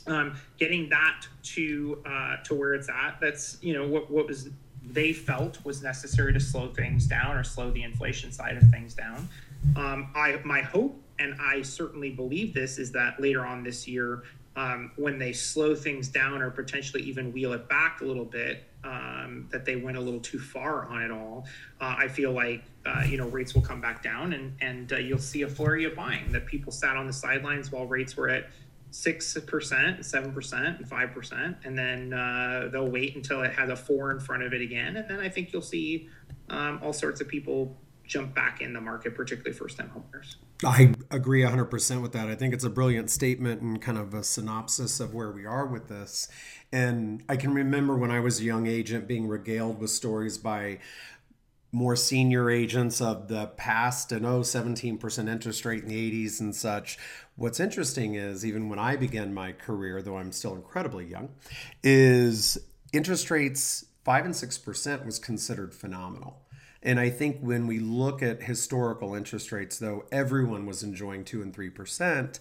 um, 0.07 0.37
getting 0.57 0.87
that 0.89 1.27
to 1.43 2.01
uh, 2.05 2.37
to 2.43 2.55
where 2.55 2.73
it's 2.73 2.87
at, 2.87 3.17
that's 3.19 3.57
you 3.61 3.73
know 3.73 3.85
what 3.85 4.09
what 4.09 4.27
was 4.27 4.49
they 4.81 5.11
felt 5.11 5.63
was 5.65 5.83
necessary 5.83 6.31
to 6.31 6.39
slow 6.39 6.69
things 6.69 7.05
down 7.05 7.35
or 7.35 7.43
slow 7.43 7.69
the 7.71 7.83
inflation 7.83 8.31
side 8.31 8.55
of 8.55 8.63
things 8.69 8.93
down. 8.93 9.27
Um, 9.75 10.09
I 10.15 10.39
my 10.45 10.61
hope 10.61 11.01
and 11.19 11.35
I 11.39 11.61
certainly 11.61 12.11
believe 12.11 12.53
this 12.53 12.77
is 12.77 12.91
that 12.91 13.19
later 13.19 13.45
on 13.45 13.63
this 13.63 13.87
year 13.87 14.23
um, 14.57 14.91
when 14.95 15.19
they 15.19 15.33
slow 15.33 15.75
things 15.75 16.09
down 16.09 16.41
or 16.41 16.49
potentially 16.49 17.03
even 17.03 17.31
wheel 17.31 17.53
it 17.53 17.69
back 17.69 18.01
a 18.01 18.03
little 18.03 18.25
bit, 18.25 18.63
um, 18.83 19.47
that 19.51 19.65
they 19.65 19.75
went 19.75 19.97
a 19.97 20.01
little 20.01 20.19
too 20.19 20.39
far 20.39 20.85
on 20.85 21.03
it 21.03 21.11
all. 21.11 21.45
Uh, 21.79 21.95
I 21.99 22.07
feel 22.07 22.31
like 22.31 22.63
uh, 22.85 23.03
you 23.07 23.17
know 23.17 23.27
rates 23.27 23.53
will 23.53 23.61
come 23.61 23.79
back 23.79 24.01
down, 24.01 24.33
and 24.33 24.57
and 24.59 24.91
uh, 24.91 24.97
you'll 24.97 25.19
see 25.19 25.43
a 25.43 25.47
flurry 25.47 25.85
of 25.85 25.95
buying. 25.95 26.31
That 26.31 26.47
people 26.47 26.71
sat 26.71 26.97
on 26.97 27.05
the 27.05 27.13
sidelines 27.13 27.71
while 27.71 27.85
rates 27.85 28.17
were 28.17 28.29
at 28.29 28.49
six 28.89 29.37
percent, 29.45 30.03
seven 30.03 30.33
percent, 30.33 30.79
and 30.79 30.89
five 30.89 31.11
percent, 31.11 31.57
and 31.63 31.77
then 31.77 32.13
uh, 32.13 32.69
they'll 32.71 32.89
wait 32.89 33.15
until 33.15 33.43
it 33.43 33.53
has 33.53 33.69
a 33.69 33.75
four 33.75 34.09
in 34.09 34.19
front 34.19 34.41
of 34.41 34.53
it 34.53 34.61
again, 34.61 34.97
and 34.97 35.07
then 35.07 35.19
I 35.19 35.29
think 35.29 35.53
you'll 35.53 35.61
see 35.61 36.09
um, 36.49 36.79
all 36.81 36.93
sorts 36.93 37.21
of 37.21 37.27
people 37.27 37.77
jump 38.07 38.33
back 38.33 38.61
in 38.61 38.73
the 38.73 38.81
market, 38.81 39.13
particularly 39.15 39.55
first-time 39.55 39.91
homeowners. 39.95 40.35
I 40.65 40.93
agree 41.11 41.41
100% 41.41 42.01
with 42.01 42.13
that. 42.13 42.27
I 42.27 42.35
think 42.35 42.53
it's 42.53 42.63
a 42.63 42.69
brilliant 42.69 43.11
statement 43.11 43.61
and 43.61 43.81
kind 43.81 43.97
of 43.97 44.13
a 44.13 44.23
synopsis 44.23 44.99
of 44.99 45.13
where 45.13 45.31
we 45.31 45.45
are 45.45 45.65
with 45.67 45.87
this. 45.87 46.27
And 46.71 47.23
I 47.29 47.35
can 47.35 47.53
remember 47.53 47.95
when 47.95 48.09
I 48.09 48.19
was 48.19 48.39
a 48.39 48.43
young 48.43 48.65
agent 48.65 49.07
being 49.07 49.27
regaled 49.27 49.79
with 49.79 49.91
stories 49.91 50.37
by 50.37 50.79
more 51.71 51.95
senior 51.95 52.49
agents 52.49 53.01
of 53.01 53.27
the 53.27 53.47
past 53.47 54.11
and 54.11 54.25
oh 54.25 54.39
17% 54.39 55.29
interest 55.29 55.65
rate 55.65 55.83
in 55.83 55.89
the 55.89 56.25
80s 56.25 56.39
and 56.39 56.55
such 56.55 56.97
what's 57.35 57.59
interesting 57.59 58.15
is 58.15 58.45
even 58.45 58.69
when 58.69 58.79
i 58.79 58.95
began 58.95 59.33
my 59.33 59.51
career 59.51 60.01
though 60.01 60.17
i'm 60.17 60.31
still 60.31 60.55
incredibly 60.55 61.05
young 61.05 61.27
is 61.83 62.57
interest 62.93 63.29
rates 63.29 63.85
5 64.05 64.25
and 64.25 64.33
6% 64.33 65.05
was 65.05 65.19
considered 65.19 65.73
phenomenal 65.73 66.46
and 66.83 66.99
I 66.99 67.09
think 67.09 67.39
when 67.39 67.67
we 67.67 67.79
look 67.79 68.21
at 68.21 68.43
historical 68.43 69.15
interest 69.15 69.51
rates, 69.51 69.79
though 69.79 70.05
everyone 70.11 70.65
was 70.65 70.83
enjoying 70.83 71.25
two 71.25 71.41
and 71.41 71.53
three 71.53 71.69
percent, 71.69 72.39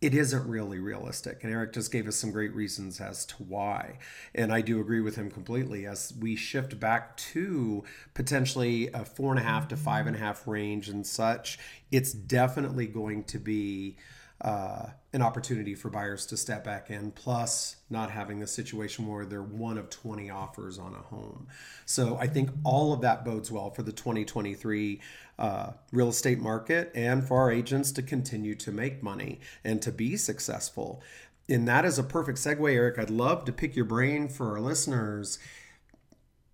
it 0.00 0.14
isn't 0.14 0.48
really 0.48 0.78
realistic. 0.78 1.44
And 1.44 1.52
Eric 1.52 1.74
just 1.74 1.92
gave 1.92 2.08
us 2.08 2.16
some 2.16 2.30
great 2.30 2.54
reasons 2.54 3.00
as 3.00 3.26
to 3.26 3.34
why. 3.42 3.98
And 4.34 4.52
I 4.52 4.62
do 4.62 4.80
agree 4.80 5.00
with 5.00 5.16
him 5.16 5.30
completely. 5.30 5.86
As 5.86 6.14
we 6.18 6.36
shift 6.36 6.80
back 6.80 7.16
to 7.18 7.84
potentially 8.14 8.88
a 8.94 9.04
four 9.04 9.30
and 9.30 9.38
a 9.38 9.42
half 9.42 9.68
to 9.68 9.76
five 9.76 10.06
and 10.06 10.16
a 10.16 10.18
half 10.18 10.46
range 10.46 10.88
and 10.88 11.06
such, 11.06 11.58
it's 11.90 12.12
definitely 12.12 12.86
going 12.86 13.24
to 13.24 13.38
be 13.38 13.96
uh, 14.40 14.86
an 15.12 15.22
opportunity 15.22 15.74
for 15.74 15.90
buyers 15.90 16.24
to 16.26 16.36
step 16.36 16.64
back 16.64 16.90
in, 16.90 17.10
plus 17.10 17.76
not 17.90 18.10
having 18.10 18.40
the 18.40 18.46
situation 18.46 19.06
where 19.06 19.26
they're 19.26 19.42
one 19.42 19.76
of 19.76 19.90
20 19.90 20.30
offers 20.30 20.78
on 20.78 20.94
a 20.94 20.98
home. 20.98 21.46
So 21.84 22.16
I 22.18 22.26
think 22.26 22.50
all 22.64 22.92
of 22.92 23.00
that 23.02 23.24
bodes 23.24 23.50
well 23.50 23.70
for 23.70 23.82
the 23.82 23.92
2023 23.92 25.00
uh, 25.38 25.72
real 25.92 26.08
estate 26.08 26.38
market 26.38 26.90
and 26.94 27.26
for 27.26 27.38
our 27.38 27.50
agents 27.50 27.92
to 27.92 28.02
continue 28.02 28.54
to 28.54 28.70
make 28.70 29.02
money 29.02 29.40
and 29.64 29.82
to 29.82 29.90
be 29.90 30.16
successful. 30.16 31.02
And 31.48 31.66
that 31.66 31.84
is 31.84 31.98
a 31.98 32.04
perfect 32.04 32.38
segue, 32.38 32.72
Eric. 32.72 32.98
I'd 32.98 33.10
love 33.10 33.44
to 33.46 33.52
pick 33.52 33.74
your 33.74 33.84
brain 33.84 34.28
for 34.28 34.52
our 34.52 34.60
listeners 34.60 35.38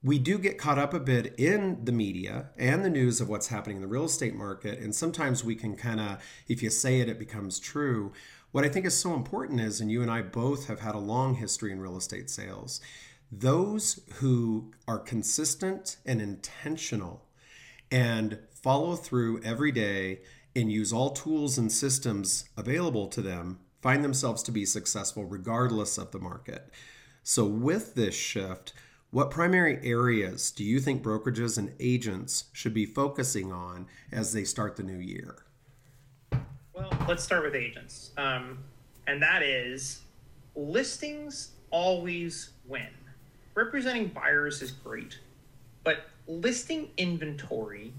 we 0.07 0.21
do 0.21 0.39
get 0.39 0.57
caught 0.57 0.79
up 0.79 0.95
a 0.95 1.01
bit 1.01 1.35
in 1.37 1.85
the 1.85 1.91
media 1.91 2.51
and 2.57 2.85
the 2.85 2.89
news 2.89 3.21
of 3.21 3.29
what's 3.29 3.49
happening 3.49 3.79
in 3.79 3.83
the 3.83 3.89
real 3.89 4.05
estate 4.05 4.37
market. 4.37 4.79
And 4.79 4.95
sometimes 4.95 5.43
we 5.43 5.57
can 5.57 5.75
kind 5.75 5.99
of, 5.99 6.23
if 6.47 6.63
you 6.63 6.71
say 6.71 7.01
it, 7.01 7.09
it 7.09 7.19
becomes 7.19 7.59
true. 7.59 8.13
What 8.53 8.65
I 8.65 8.69
think 8.69 8.87
is 8.87 8.97
so 8.97 9.15
important 9.15 9.59
is, 9.61 9.81
and 9.81 9.91
you 9.91 10.03
and 10.03 10.11
I 10.11 10.23
both 10.23 10.69
have 10.69 10.79
had 10.79 10.95
a 10.95 11.01
long 11.01 11.35
history 11.35 11.73
in 11.73 11.81
real 11.81 11.97
estate 11.97 12.31
sales, 12.31 12.81
those 13.33 13.99
who 14.15 14.71
are 14.87 15.01
consistent 15.01 15.97
and 16.07 16.23
intentional 16.23 17.25
and 17.91 18.39
follow 18.63 18.95
through 18.95 19.43
every 19.43 19.73
day 19.73 20.21
and 20.55 20.71
use 20.71 20.93
all 20.93 21.11
tools 21.11 21.59
and 21.59 21.73
systems 21.73 22.49
available 22.57 23.09
to 23.09 23.21
them 23.21 23.59
find 23.83 24.05
themselves 24.05 24.45
to 24.45 24.53
be 24.53 24.65
successful 24.65 25.25
regardless 25.25 25.99
of 25.99 26.13
the 26.13 26.21
market. 26.21 26.71
So, 27.25 27.45
with 27.45 27.97
this 27.97 28.15
shift, 28.15 28.73
what 29.11 29.31
primary 29.31 29.79
areas 29.83 30.51
do 30.51 30.63
you 30.63 30.81
think 30.81 31.03
brokerages 31.03 31.57
and 31.57 31.73
agents 31.81 32.45
should 32.53 32.75
be 32.75 32.85
focusing 32.85 33.53
on 33.53 33.87
as 34.13 34.33
they 34.33 34.45
start 34.45 34.77
the 34.77 34.83
new 34.83 34.99
year? 34.99 35.37
Well, 36.75 36.93
let's 37.09 37.25
start 37.25 37.45
with 37.45 37.55
agents. 37.55 38.11
Um, 38.19 38.59
and 39.07 39.23
that 39.23 39.43
is 39.43 40.03
listings 40.55 41.53
always 41.71 42.51
win. 42.67 42.89
Representing 43.55 44.09
buyers 44.09 44.61
is 44.61 44.73
great, 44.73 45.19
but 45.83 46.09
listing 46.27 46.91
inventory 46.99 47.93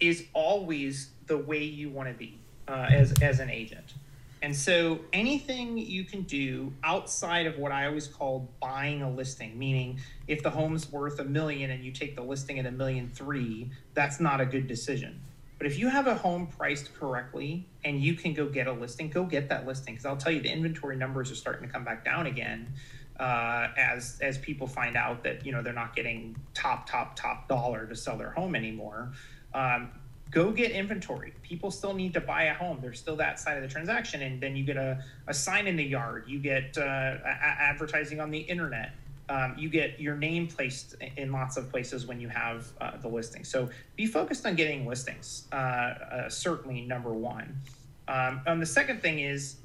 is 0.00 0.26
always 0.34 1.12
the 1.28 1.38
way 1.38 1.62
you 1.62 1.88
want 1.88 2.08
to 2.08 2.14
be 2.14 2.38
uh, 2.68 2.88
as, 2.90 3.14
as 3.22 3.40
an 3.40 3.48
agent. 3.48 3.94
And 4.42 4.54
so 4.54 5.00
anything 5.12 5.78
you 5.78 6.04
can 6.04 6.22
do 6.22 6.72
outside 6.84 7.46
of 7.46 7.58
what 7.58 7.72
I 7.72 7.86
always 7.86 8.06
call 8.06 8.48
buying 8.60 9.02
a 9.02 9.10
listing, 9.10 9.58
meaning 9.58 10.00
if 10.26 10.42
the 10.42 10.50
home's 10.50 10.90
worth 10.92 11.18
a 11.18 11.24
million 11.24 11.70
and 11.70 11.84
you 11.84 11.90
take 11.90 12.14
the 12.14 12.22
listing 12.22 12.58
at 12.58 12.66
a 12.66 12.70
million 12.70 13.10
three, 13.12 13.70
that's 13.94 14.20
not 14.20 14.40
a 14.40 14.46
good 14.46 14.66
decision. 14.66 15.20
But 15.58 15.66
if 15.66 15.78
you 15.78 15.88
have 15.88 16.06
a 16.06 16.14
home 16.14 16.46
priced 16.46 16.94
correctly 16.94 17.66
and 17.84 18.00
you 18.00 18.14
can 18.14 18.32
go 18.32 18.48
get 18.48 18.68
a 18.68 18.72
listing, 18.72 19.10
go 19.10 19.24
get 19.24 19.48
that 19.48 19.66
listing. 19.66 19.94
Because 19.94 20.06
I'll 20.06 20.16
tell 20.16 20.30
you, 20.30 20.40
the 20.40 20.52
inventory 20.52 20.96
numbers 20.96 21.32
are 21.32 21.34
starting 21.34 21.66
to 21.66 21.72
come 21.72 21.84
back 21.84 22.04
down 22.04 22.26
again 22.26 22.72
uh, 23.18 23.68
as 23.76 24.18
as 24.20 24.38
people 24.38 24.66
find 24.66 24.96
out 24.96 25.24
that 25.24 25.44
you 25.44 25.52
know 25.52 25.62
they're 25.62 25.72
not 25.72 25.94
getting 25.96 26.36
top 26.54 26.88
top 26.88 27.16
top 27.16 27.48
dollar 27.48 27.86
to 27.86 27.96
sell 27.96 28.16
their 28.16 28.30
home 28.30 28.54
anymore. 28.54 29.12
Um, 29.54 29.90
go 30.30 30.50
get 30.50 30.70
inventory. 30.70 31.32
People 31.42 31.70
still 31.70 31.94
need 31.94 32.12
to 32.14 32.20
buy 32.20 32.44
a 32.44 32.54
home. 32.54 32.78
There's 32.80 32.98
still 32.98 33.16
that 33.16 33.40
side 33.40 33.56
of 33.56 33.62
the 33.62 33.68
transaction. 33.68 34.22
And 34.22 34.40
then 34.40 34.56
you 34.56 34.64
get 34.64 34.76
a, 34.76 35.02
a 35.26 35.34
sign 35.34 35.66
in 35.66 35.76
the 35.76 35.84
yard, 35.84 36.24
you 36.26 36.38
get 36.38 36.76
uh, 36.76 36.82
a- 36.82 37.44
advertising 37.60 38.20
on 38.20 38.30
the 38.30 38.38
internet. 38.38 38.92
Um, 39.30 39.54
you 39.58 39.68
get 39.68 40.00
your 40.00 40.16
name 40.16 40.46
placed 40.46 40.96
in 41.16 41.32
lots 41.32 41.58
of 41.58 41.70
places 41.70 42.06
when 42.06 42.18
you 42.18 42.28
have 42.28 42.66
uh, 42.80 42.96
the 42.96 43.08
listing. 43.08 43.44
So 43.44 43.68
be 43.94 44.06
focused 44.06 44.46
on 44.46 44.54
getting 44.54 44.86
listings, 44.86 45.46
uh, 45.52 45.54
uh 45.54 46.28
certainly 46.30 46.80
number 46.80 47.12
one. 47.12 47.60
Um, 48.08 48.40
and 48.46 48.60
the 48.62 48.66
second 48.66 49.02
thing 49.02 49.18
is 49.18 49.56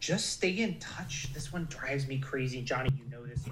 just 0.00 0.30
stay 0.30 0.58
in 0.58 0.78
touch. 0.78 1.32
This 1.32 1.52
one 1.52 1.66
drives 1.66 2.06
me 2.06 2.18
crazy, 2.18 2.62
Johnny. 2.62 2.90
You 2.96 3.10
know 3.10 3.26
this. 3.26 3.44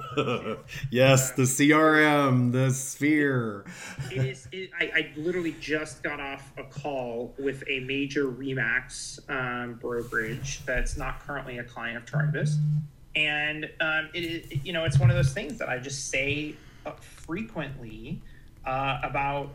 yes, 0.90 1.32
the 1.32 1.42
CRM, 1.42 2.52
the 2.52 2.70
Sphere. 2.70 3.64
it 4.10 4.26
is. 4.26 4.48
It, 4.52 4.70
I, 4.78 4.84
I, 4.84 5.12
literally 5.16 5.56
just 5.60 6.02
got 6.02 6.20
off 6.20 6.52
a 6.56 6.64
call 6.64 7.34
with 7.38 7.64
a 7.68 7.80
major 7.80 8.26
Remax 8.26 9.18
um, 9.28 9.74
brokerage 9.74 10.64
that's 10.64 10.96
not 10.96 11.20
currently 11.20 11.58
a 11.58 11.64
client 11.64 11.96
of 11.96 12.04
Tribus, 12.04 12.56
and 13.14 13.68
um, 13.80 14.08
it 14.14 14.20
is. 14.20 14.64
You 14.64 14.72
know, 14.72 14.84
it's 14.84 14.98
one 14.98 15.10
of 15.10 15.16
those 15.16 15.32
things 15.32 15.58
that 15.58 15.68
I 15.68 15.78
just 15.78 16.10
say 16.10 16.54
uh, 16.84 16.92
frequently 16.92 18.22
uh, 18.64 19.00
about 19.02 19.54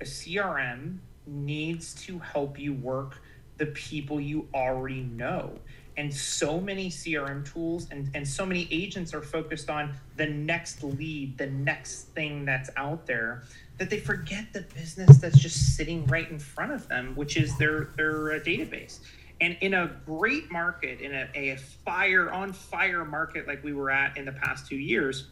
a 0.00 0.04
CRM 0.04 0.98
needs 1.26 1.94
to 2.06 2.18
help 2.18 2.58
you 2.58 2.72
work 2.72 3.20
the 3.58 3.66
people 3.66 4.20
you 4.20 4.48
already 4.54 5.00
know 5.00 5.58
and 5.98 6.14
so 6.14 6.60
many 6.60 6.88
crm 6.88 7.44
tools 7.52 7.88
and, 7.90 8.08
and 8.14 8.26
so 8.26 8.46
many 8.46 8.66
agents 8.70 9.12
are 9.12 9.20
focused 9.20 9.68
on 9.68 9.94
the 10.16 10.26
next 10.26 10.82
lead 10.82 11.36
the 11.36 11.46
next 11.46 12.04
thing 12.14 12.44
that's 12.46 12.70
out 12.76 13.04
there 13.06 13.42
that 13.78 13.88
they 13.90 13.98
forget 13.98 14.52
the 14.52 14.62
business 14.74 15.18
that's 15.18 15.38
just 15.38 15.76
sitting 15.76 16.04
right 16.06 16.30
in 16.30 16.38
front 16.38 16.72
of 16.72 16.86
them 16.88 17.14
which 17.14 17.36
is 17.36 17.56
their 17.58 17.90
their 17.96 18.32
uh, 18.32 18.38
database. 18.40 18.98
And 19.40 19.56
in 19.60 19.74
a 19.74 19.92
great 20.04 20.50
market 20.50 21.00
in 21.00 21.14
a, 21.14 21.28
a 21.34 21.56
fire 21.56 22.30
on 22.30 22.52
fire 22.52 23.04
market 23.04 23.46
like 23.46 23.62
we 23.62 23.72
were 23.72 23.90
at 23.90 24.16
in 24.16 24.24
the 24.24 24.32
past 24.32 24.66
two 24.66 24.76
years 24.76 25.28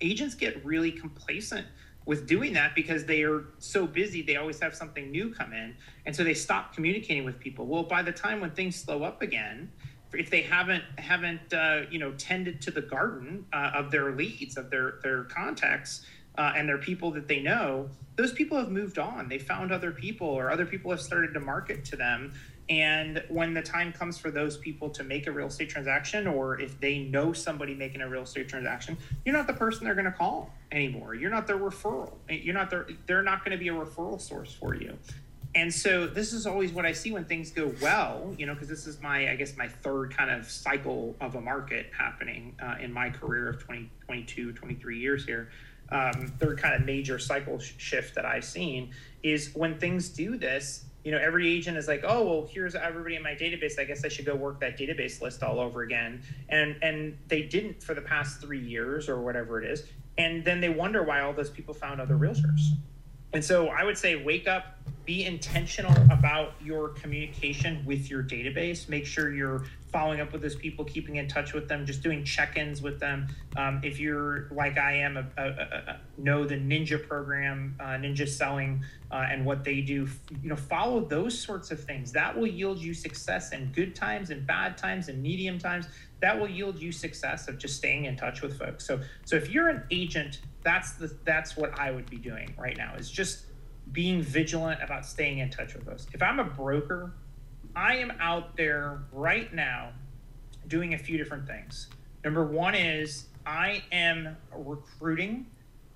agents 0.00 0.34
get 0.34 0.64
really 0.64 0.92
complacent 0.92 1.66
with 2.04 2.26
doing 2.26 2.52
that 2.52 2.74
because 2.74 3.04
they 3.04 3.22
are 3.22 3.46
so 3.58 3.86
busy 3.86 4.22
they 4.22 4.36
always 4.36 4.60
have 4.60 4.74
something 4.74 5.10
new 5.10 5.32
come 5.32 5.52
in. 5.52 5.74
And 6.04 6.14
so 6.14 6.24
they 6.24 6.34
stop 6.34 6.74
communicating 6.74 7.24
with 7.24 7.38
people. 7.38 7.66
Well 7.66 7.84
by 7.84 8.02
the 8.02 8.12
time 8.12 8.40
when 8.40 8.50
things 8.50 8.76
slow 8.76 9.02
up 9.02 9.22
again 9.22 9.72
if 10.12 10.30
they 10.30 10.42
haven't 10.42 10.84
haven't 10.96 11.52
uh, 11.52 11.82
you 11.90 11.98
know 11.98 12.12
tended 12.12 12.60
to 12.62 12.70
the 12.70 12.80
garden 12.80 13.46
uh, 13.52 13.72
of 13.74 13.90
their 13.90 14.12
leads 14.12 14.56
of 14.56 14.70
their 14.70 14.98
their 15.02 15.24
contacts 15.24 16.06
uh, 16.36 16.52
and 16.56 16.68
their 16.68 16.78
people 16.78 17.10
that 17.10 17.28
they 17.28 17.40
know 17.40 17.90
those 18.16 18.32
people 18.32 18.58
have 18.58 18.70
moved 18.70 18.98
on. 18.98 19.28
They 19.28 19.38
found 19.38 19.70
other 19.70 19.92
people 19.92 20.26
or 20.26 20.50
other 20.50 20.66
people 20.66 20.90
have 20.90 21.00
started 21.00 21.34
to 21.34 21.40
market 21.40 21.84
to 21.86 21.96
them. 21.96 22.32
And 22.68 23.22
when 23.28 23.54
the 23.54 23.62
time 23.62 23.92
comes 23.92 24.18
for 24.18 24.30
those 24.30 24.56
people 24.56 24.90
to 24.90 25.04
make 25.04 25.26
a 25.26 25.32
real 25.32 25.46
estate 25.46 25.70
transaction 25.70 26.26
or 26.26 26.60
if 26.60 26.78
they 26.80 26.98
know 26.98 27.32
somebody 27.32 27.74
making 27.74 28.02
a 28.02 28.08
real 28.08 28.24
estate 28.24 28.48
transaction 28.48 28.98
you're 29.24 29.34
not 29.34 29.46
the 29.46 29.54
person 29.54 29.84
they're 29.84 29.94
going 29.94 30.04
to 30.04 30.12
call 30.12 30.52
anymore. 30.72 31.14
You're 31.14 31.30
not 31.30 31.46
their 31.46 31.58
referral. 31.58 32.12
You're 32.28 32.54
not 32.54 32.70
their 32.70 32.86
they're 33.06 33.22
not 33.22 33.44
going 33.44 33.56
to 33.56 33.62
be 33.62 33.68
a 33.68 33.72
referral 33.72 34.20
source 34.20 34.52
for 34.52 34.74
you 34.74 34.98
and 35.58 35.74
so 35.74 36.06
this 36.06 36.32
is 36.32 36.46
always 36.46 36.70
what 36.70 36.86
I 36.86 36.92
see 36.92 37.10
when 37.10 37.24
things 37.24 37.50
go 37.50 37.74
well, 37.82 38.32
you 38.38 38.46
know, 38.46 38.54
because 38.54 38.68
this 38.68 38.86
is 38.86 39.02
my, 39.02 39.28
I 39.28 39.34
guess, 39.34 39.56
my 39.56 39.66
third 39.66 40.16
kind 40.16 40.30
of 40.30 40.48
cycle 40.48 41.16
of 41.20 41.34
a 41.34 41.40
market 41.40 41.90
happening 41.98 42.54
uh, 42.62 42.76
in 42.80 42.92
my 42.92 43.10
career 43.10 43.48
of 43.48 43.58
20, 43.58 43.90
22, 44.04 44.52
23 44.52 44.98
years 45.00 45.24
here. 45.24 45.50
Um, 45.90 46.32
third 46.38 46.62
kind 46.62 46.76
of 46.76 46.86
major 46.86 47.18
cycle 47.18 47.58
sh- 47.58 47.72
shift 47.76 48.14
that 48.14 48.24
I've 48.24 48.44
seen 48.44 48.92
is 49.24 49.52
when 49.52 49.80
things 49.80 50.10
do 50.10 50.36
this, 50.36 50.84
you 51.02 51.10
know, 51.10 51.18
every 51.18 51.50
agent 51.50 51.76
is 51.76 51.88
like, 51.88 52.04
oh, 52.06 52.22
well, 52.24 52.48
here's 52.48 52.76
everybody 52.76 53.16
in 53.16 53.22
my 53.24 53.34
database. 53.34 53.80
I 53.80 53.84
guess 53.84 54.04
I 54.04 54.08
should 54.08 54.26
go 54.26 54.36
work 54.36 54.60
that 54.60 54.78
database 54.78 55.20
list 55.20 55.42
all 55.42 55.58
over 55.58 55.82
again. 55.82 56.22
And 56.50 56.76
and 56.82 57.18
they 57.26 57.42
didn't 57.42 57.82
for 57.82 57.94
the 57.94 58.02
past 58.02 58.40
three 58.40 58.60
years 58.60 59.08
or 59.08 59.20
whatever 59.22 59.60
it 59.60 59.68
is. 59.68 59.82
And 60.18 60.44
then 60.44 60.60
they 60.60 60.68
wonder 60.68 61.02
why 61.02 61.20
all 61.22 61.32
those 61.32 61.50
people 61.50 61.74
found 61.74 62.00
other 62.00 62.16
realtors. 62.16 62.60
And 63.32 63.44
so 63.44 63.68
I 63.68 63.84
would 63.84 63.98
say 63.98 64.16
wake 64.16 64.48
up, 64.48 64.78
be 65.04 65.24
intentional 65.24 65.94
about 66.10 66.52
your 66.62 66.90
communication 66.90 67.82
with 67.86 68.10
your 68.10 68.22
database. 68.22 68.88
Make 68.90 69.06
sure 69.06 69.32
you're 69.32 69.64
following 69.90 70.20
up 70.20 70.32
with 70.32 70.42
those 70.42 70.54
people, 70.54 70.84
keeping 70.84 71.16
in 71.16 71.26
touch 71.28 71.54
with 71.54 71.66
them, 71.66 71.86
just 71.86 72.02
doing 72.02 72.24
check-ins 72.24 72.82
with 72.82 73.00
them. 73.00 73.26
Um, 73.56 73.80
if 73.82 73.98
you're 73.98 74.48
like 74.50 74.76
I 74.76 74.96
am, 74.98 75.16
a, 75.16 75.26
a, 75.38 75.46
a, 75.46 76.00
know 76.18 76.44
the 76.44 76.56
Ninja 76.56 77.02
program, 77.06 77.74
uh, 77.80 77.96
Ninja 77.96 78.28
Selling, 78.28 78.84
uh, 79.10 79.26
and 79.30 79.46
what 79.46 79.64
they 79.64 79.80
do. 79.80 80.06
You 80.42 80.50
know, 80.50 80.56
follow 80.56 81.00
those 81.00 81.38
sorts 81.38 81.70
of 81.70 81.82
things. 81.82 82.12
That 82.12 82.36
will 82.36 82.46
yield 82.46 82.78
you 82.78 82.92
success 82.92 83.52
in 83.52 83.72
good 83.72 83.94
times, 83.94 84.28
and 84.28 84.46
bad 84.46 84.76
times, 84.76 85.08
and 85.08 85.22
medium 85.22 85.58
times. 85.58 85.86
That 86.20 86.38
will 86.38 86.48
yield 86.48 86.80
you 86.80 86.90
success 86.90 87.48
of 87.48 87.58
just 87.58 87.76
staying 87.76 88.06
in 88.06 88.16
touch 88.16 88.42
with 88.42 88.58
folks. 88.58 88.84
So, 88.86 89.00
so 89.24 89.36
if 89.36 89.50
you're 89.50 89.68
an 89.68 89.84
agent, 89.90 90.40
that's 90.62 90.92
the 90.92 91.16
that's 91.24 91.56
what 91.56 91.78
I 91.78 91.90
would 91.90 92.10
be 92.10 92.16
doing 92.16 92.54
right 92.58 92.76
now. 92.76 92.94
Is 92.96 93.10
just 93.10 93.46
being 93.92 94.20
vigilant 94.20 94.82
about 94.82 95.06
staying 95.06 95.38
in 95.38 95.50
touch 95.50 95.74
with 95.74 95.86
those. 95.86 96.06
If 96.12 96.22
I'm 96.22 96.40
a 96.40 96.44
broker, 96.44 97.14
I 97.74 97.96
am 97.96 98.12
out 98.20 98.56
there 98.56 99.02
right 99.12 99.52
now 99.54 99.90
doing 100.66 100.94
a 100.94 100.98
few 100.98 101.16
different 101.16 101.46
things. 101.46 101.88
Number 102.24 102.44
one 102.44 102.74
is 102.74 103.26
I 103.46 103.82
am 103.92 104.36
recruiting 104.54 105.46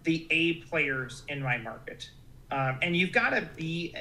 the 0.05 0.27
A 0.31 0.55
players 0.55 1.23
in 1.29 1.43
my 1.43 1.59
market. 1.59 2.11
Um, 2.51 2.79
and 2.83 2.97
you've 2.97 3.13
got 3.13 3.31
to 3.31 3.49
be 3.57 3.95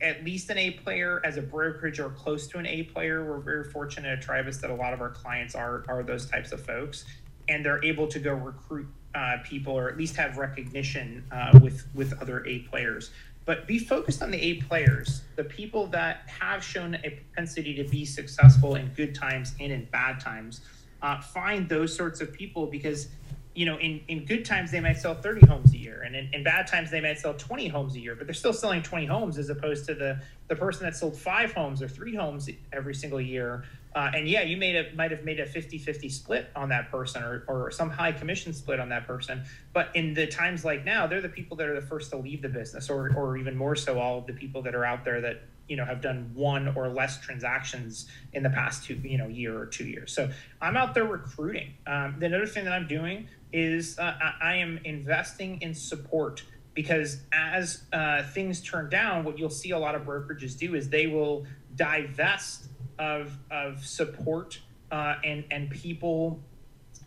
at 0.00 0.24
least 0.24 0.50
an 0.50 0.58
A 0.58 0.72
player 0.72 1.20
as 1.24 1.36
a 1.36 1.42
brokerage 1.42 2.00
or 2.00 2.10
close 2.10 2.46
to 2.48 2.58
an 2.58 2.66
A 2.66 2.84
player. 2.84 3.24
We're 3.24 3.38
very 3.38 3.64
fortunate 3.64 4.18
at 4.18 4.22
Tribus 4.22 4.60
that 4.60 4.70
a 4.70 4.74
lot 4.74 4.92
of 4.92 5.00
our 5.00 5.10
clients 5.10 5.54
are, 5.54 5.84
are 5.88 6.02
those 6.02 6.26
types 6.26 6.52
of 6.52 6.64
folks. 6.64 7.04
And 7.48 7.64
they're 7.64 7.84
able 7.84 8.06
to 8.08 8.18
go 8.18 8.34
recruit 8.34 8.88
uh, 9.14 9.38
people 9.44 9.72
or 9.72 9.88
at 9.88 9.96
least 9.96 10.16
have 10.16 10.36
recognition 10.36 11.24
uh, 11.30 11.58
with, 11.62 11.86
with 11.94 12.20
other 12.20 12.44
A 12.46 12.60
players 12.60 13.10
but 13.46 13.66
be 13.66 13.78
focused 13.78 14.22
on 14.22 14.30
the 14.32 14.42
A 14.42 14.54
players, 14.54 15.22
the 15.36 15.44
people 15.44 15.86
that 15.86 16.22
have 16.26 16.62
shown 16.62 16.96
a 16.96 17.10
propensity 17.10 17.74
to 17.76 17.84
be 17.84 18.04
successful 18.04 18.74
in 18.74 18.88
good 18.88 19.14
times 19.14 19.54
and 19.60 19.72
in 19.72 19.84
bad 19.86 20.20
times. 20.20 20.60
Uh, 21.00 21.20
find 21.20 21.68
those 21.68 21.94
sorts 21.94 22.20
of 22.20 22.32
people 22.32 22.66
because 22.66 23.08
you 23.56 23.66
know 23.66 23.78
in, 23.78 24.00
in 24.08 24.24
good 24.24 24.44
times 24.44 24.70
they 24.70 24.80
might 24.80 24.98
sell 24.98 25.14
30 25.14 25.46
homes 25.46 25.72
a 25.72 25.76
year 25.76 26.02
and 26.02 26.14
in, 26.14 26.28
in 26.32 26.44
bad 26.44 26.66
times 26.66 26.90
they 26.90 27.00
might 27.00 27.18
sell 27.18 27.34
20 27.34 27.68
homes 27.68 27.96
a 27.96 28.00
year 28.00 28.14
but 28.14 28.26
they're 28.26 28.34
still 28.34 28.52
selling 28.52 28.82
20 28.82 29.06
homes 29.06 29.38
as 29.38 29.48
opposed 29.48 29.86
to 29.86 29.94
the 29.94 30.20
the 30.48 30.56
person 30.56 30.84
that 30.84 30.94
sold 30.94 31.16
five 31.16 31.52
homes 31.52 31.82
or 31.82 31.88
three 31.88 32.14
homes 32.14 32.48
every 32.72 32.94
single 32.94 33.20
year 33.20 33.64
uh, 33.96 34.10
and 34.14 34.28
yeah, 34.28 34.42
you 34.42 34.58
made 34.58 34.76
a 34.76 34.94
might 34.94 35.10
have 35.10 35.24
made 35.24 35.40
a 35.40 35.46
50-50 35.46 36.12
split 36.12 36.50
on 36.54 36.68
that 36.68 36.90
person 36.90 37.22
or, 37.22 37.44
or 37.48 37.70
some 37.70 37.88
high 37.88 38.12
commission 38.12 38.52
split 38.52 38.78
on 38.78 38.90
that 38.90 39.06
person. 39.06 39.42
But 39.72 39.88
in 39.94 40.12
the 40.12 40.26
times 40.26 40.66
like 40.66 40.84
now, 40.84 41.06
they're 41.06 41.22
the 41.22 41.30
people 41.30 41.56
that 41.56 41.66
are 41.66 41.74
the 41.74 41.86
first 41.86 42.10
to 42.10 42.18
leave 42.18 42.42
the 42.42 42.48
business, 42.50 42.90
or 42.90 43.10
or 43.16 43.38
even 43.38 43.56
more 43.56 43.74
so, 43.74 43.98
all 43.98 44.18
of 44.18 44.26
the 44.26 44.34
people 44.34 44.60
that 44.62 44.74
are 44.74 44.84
out 44.84 45.06
there 45.06 45.22
that 45.22 45.44
you 45.68 45.76
know 45.76 45.84
have 45.84 46.00
done 46.00 46.30
one 46.34 46.68
or 46.76 46.88
less 46.88 47.20
transactions 47.20 48.06
in 48.32 48.42
the 48.42 48.50
past 48.50 48.84
two 48.84 48.94
you 48.94 49.18
know 49.18 49.28
year 49.28 49.58
or 49.58 49.66
two 49.66 49.84
years. 49.84 50.12
So 50.12 50.30
I'm 50.60 50.76
out 50.76 50.94
there 50.94 51.04
recruiting. 51.04 51.74
Um, 51.86 52.16
the 52.18 52.26
other 52.26 52.46
thing 52.46 52.64
that 52.64 52.72
I'm 52.72 52.86
doing 52.86 53.28
is 53.52 53.98
uh, 53.98 54.14
I 54.42 54.56
am 54.56 54.80
investing 54.84 55.60
in 55.62 55.74
support 55.74 56.42
because 56.74 57.22
as 57.32 57.84
uh, 57.92 58.22
things 58.22 58.60
turn 58.60 58.90
down, 58.90 59.24
what 59.24 59.38
you'll 59.38 59.48
see 59.48 59.70
a 59.70 59.78
lot 59.78 59.94
of 59.94 60.02
brokerages 60.02 60.56
do 60.58 60.74
is 60.74 60.88
they 60.88 61.06
will 61.06 61.46
divest 61.74 62.66
of 62.98 63.36
of 63.50 63.84
support 63.84 64.60
uh, 64.90 65.16
and 65.24 65.44
and 65.50 65.70
people 65.70 66.40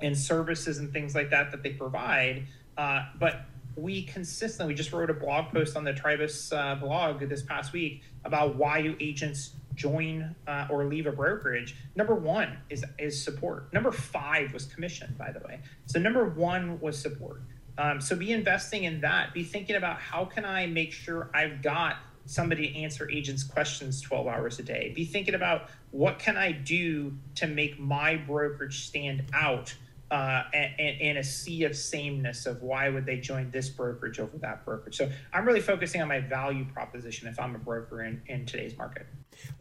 and 0.02 0.18
services 0.18 0.80
and 0.80 0.92
things 0.92 1.16
like 1.16 1.30
that 1.30 1.52
that 1.52 1.64
they 1.64 1.72
provide. 1.72 2.48
Uh, 2.78 3.06
but 3.20 3.42
we 3.82 4.04
consistently 4.04 4.74
we 4.74 4.76
just 4.76 4.92
wrote 4.92 5.10
a 5.10 5.14
blog 5.14 5.52
post 5.52 5.76
on 5.76 5.84
the 5.84 5.94
Tribus 5.94 6.52
uh, 6.52 6.76
blog 6.76 7.20
this 7.22 7.42
past 7.42 7.74
week 7.74 8.04
about 8.26 8.56
why 8.56 8.82
do 8.82 8.96
agents 9.00 9.52
join 9.76 10.36
uh, 10.48 10.68
or 10.70 10.86
leave 10.86 11.08
a 11.08 11.12
brokerage. 11.12 11.76
Number 11.96 12.16
one 12.16 12.58
is 12.70 12.84
is 12.98 13.22
support. 13.22 13.72
Number 13.74 13.92
five 13.92 14.54
was 14.54 14.66
commission, 14.66 15.16
by 15.18 15.32
the 15.32 15.40
way. 15.40 15.62
So 15.86 16.00
number 16.00 16.26
one 16.26 16.80
was 16.80 17.00
support. 17.00 17.42
Um, 17.78 18.02
so 18.02 18.16
be 18.16 18.34
investing 18.34 18.84
in 18.84 19.02
that. 19.02 19.34
Be 19.34 19.44
thinking 19.44 19.78
about 19.78 20.00
how 20.00 20.26
can 20.26 20.44
I 20.44 20.68
make 20.68 20.92
sure 20.92 21.30
I've 21.34 21.62
got 21.62 21.96
somebody 22.26 22.68
to 22.68 22.80
answer 22.80 23.10
agents' 23.10 23.44
questions 23.44 24.02
12 24.02 24.28
hours 24.28 24.60
a 24.60 24.64
day. 24.64 24.92
Be 24.96 25.06
thinking 25.06 25.34
about 25.34 25.70
what 25.92 26.20
can 26.20 26.38
I 26.38 26.52
do 26.52 27.18
to 27.36 27.48
make 27.48 27.80
my 27.80 28.18
brokerage 28.18 28.86
stand 28.86 29.24
out 29.34 29.74
uh, 30.12 30.44
and, 30.54 31.02
in 31.02 31.18
a 31.18 31.24
sea 31.24 31.64
of 31.64 31.76
sameness 31.76 32.46
of 32.46 32.62
why 32.62 32.90
would 32.90 33.06
they 33.06 33.18
join 33.18 33.52
this 33.52 33.70
brokerage 33.70 34.20
over 34.20 34.38
that 34.40 34.66
brokerage. 34.66 34.98
So 34.98 35.10
I'm 35.34 35.46
really 35.46 35.62
focusing 35.62 36.02
on 36.02 36.08
my 36.08 36.20
value 36.20 36.66
proposition 36.66 37.28
if 37.28 37.40
I'm 37.40 37.56
a 37.56 37.60
broker 37.60 38.04
in, 38.04 38.22
in 38.28 38.46
today's 38.46 38.78
market. 38.78 39.06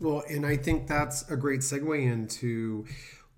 Well, 0.01 0.25
and 0.29 0.47
I 0.47 0.57
think 0.57 0.87
that's 0.87 1.29
a 1.31 1.37
great 1.37 1.61
segue 1.61 2.03
into 2.03 2.87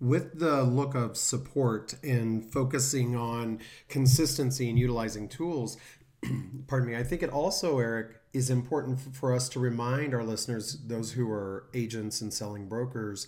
with 0.00 0.38
the 0.38 0.62
look 0.62 0.94
of 0.94 1.16
support 1.16 1.94
and 2.02 2.50
focusing 2.50 3.14
on 3.14 3.60
consistency 3.88 4.70
and 4.70 4.78
utilizing 4.78 5.28
tools. 5.28 5.76
pardon 6.68 6.88
me. 6.88 6.96
I 6.96 7.02
think 7.02 7.22
it 7.22 7.30
also, 7.30 7.78
Eric, 7.78 8.16
is 8.32 8.50
important 8.50 9.00
for 9.14 9.34
us 9.34 9.48
to 9.50 9.60
remind 9.60 10.14
our 10.14 10.24
listeners, 10.24 10.78
those 10.86 11.12
who 11.12 11.30
are 11.30 11.64
agents 11.74 12.20
and 12.20 12.32
selling 12.32 12.68
brokers, 12.68 13.26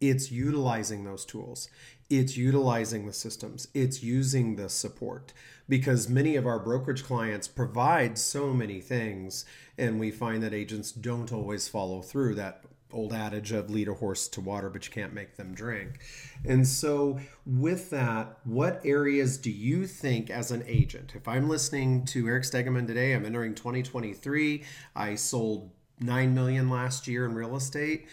it's 0.00 0.30
utilizing 0.30 1.04
those 1.04 1.24
tools. 1.24 1.68
It's 2.08 2.36
utilizing 2.36 3.06
the 3.06 3.12
systems. 3.12 3.68
It's 3.74 4.02
using 4.02 4.56
the 4.56 4.68
support 4.68 5.32
because 5.68 6.08
many 6.08 6.36
of 6.36 6.46
our 6.46 6.58
brokerage 6.58 7.02
clients 7.02 7.48
provide 7.48 8.18
so 8.18 8.52
many 8.52 8.80
things, 8.80 9.44
and 9.76 9.98
we 9.98 10.10
find 10.10 10.42
that 10.42 10.54
agents 10.54 10.92
don't 10.92 11.32
always 11.32 11.68
follow 11.68 12.02
through. 12.02 12.36
That 12.36 12.62
old 12.92 13.12
adage 13.12 13.52
of 13.52 13.70
lead 13.70 13.88
a 13.88 13.94
horse 13.94 14.28
to 14.28 14.40
water, 14.40 14.70
but 14.70 14.86
you 14.86 14.92
can't 14.92 15.12
make 15.12 15.36
them 15.36 15.54
drink. 15.54 15.98
And 16.44 16.66
so, 16.66 17.18
with 17.44 17.90
that, 17.90 18.38
what 18.44 18.80
areas 18.84 19.36
do 19.38 19.50
you 19.50 19.86
think 19.86 20.30
as 20.30 20.50
an 20.50 20.62
agent? 20.66 21.14
If 21.16 21.26
I'm 21.26 21.48
listening 21.48 22.04
to 22.06 22.26
Eric 22.28 22.44
Stegeman 22.44 22.86
today, 22.86 23.14
I'm 23.14 23.26
entering 23.26 23.54
2023, 23.54 24.62
I 24.94 25.14
sold 25.16 25.70
9 26.00 26.34
million 26.34 26.68
last 26.70 27.08
year 27.08 27.26
in 27.26 27.34
real 27.34 27.56
estate. 27.56 28.06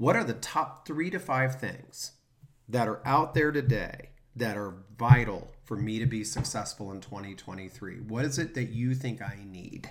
What 0.00 0.16
are 0.16 0.24
the 0.24 0.32
top 0.32 0.86
three 0.86 1.10
to 1.10 1.18
five 1.18 1.60
things 1.60 2.12
that 2.70 2.88
are 2.88 3.02
out 3.04 3.34
there 3.34 3.52
today 3.52 4.08
that 4.34 4.56
are 4.56 4.76
vital 4.98 5.50
for 5.64 5.76
me 5.76 5.98
to 5.98 6.06
be 6.06 6.24
successful 6.24 6.90
in 6.92 7.02
2023? 7.02 7.96
What 8.08 8.24
is 8.24 8.38
it 8.38 8.54
that 8.54 8.70
you 8.70 8.94
think 8.94 9.20
I 9.20 9.36
need? 9.44 9.90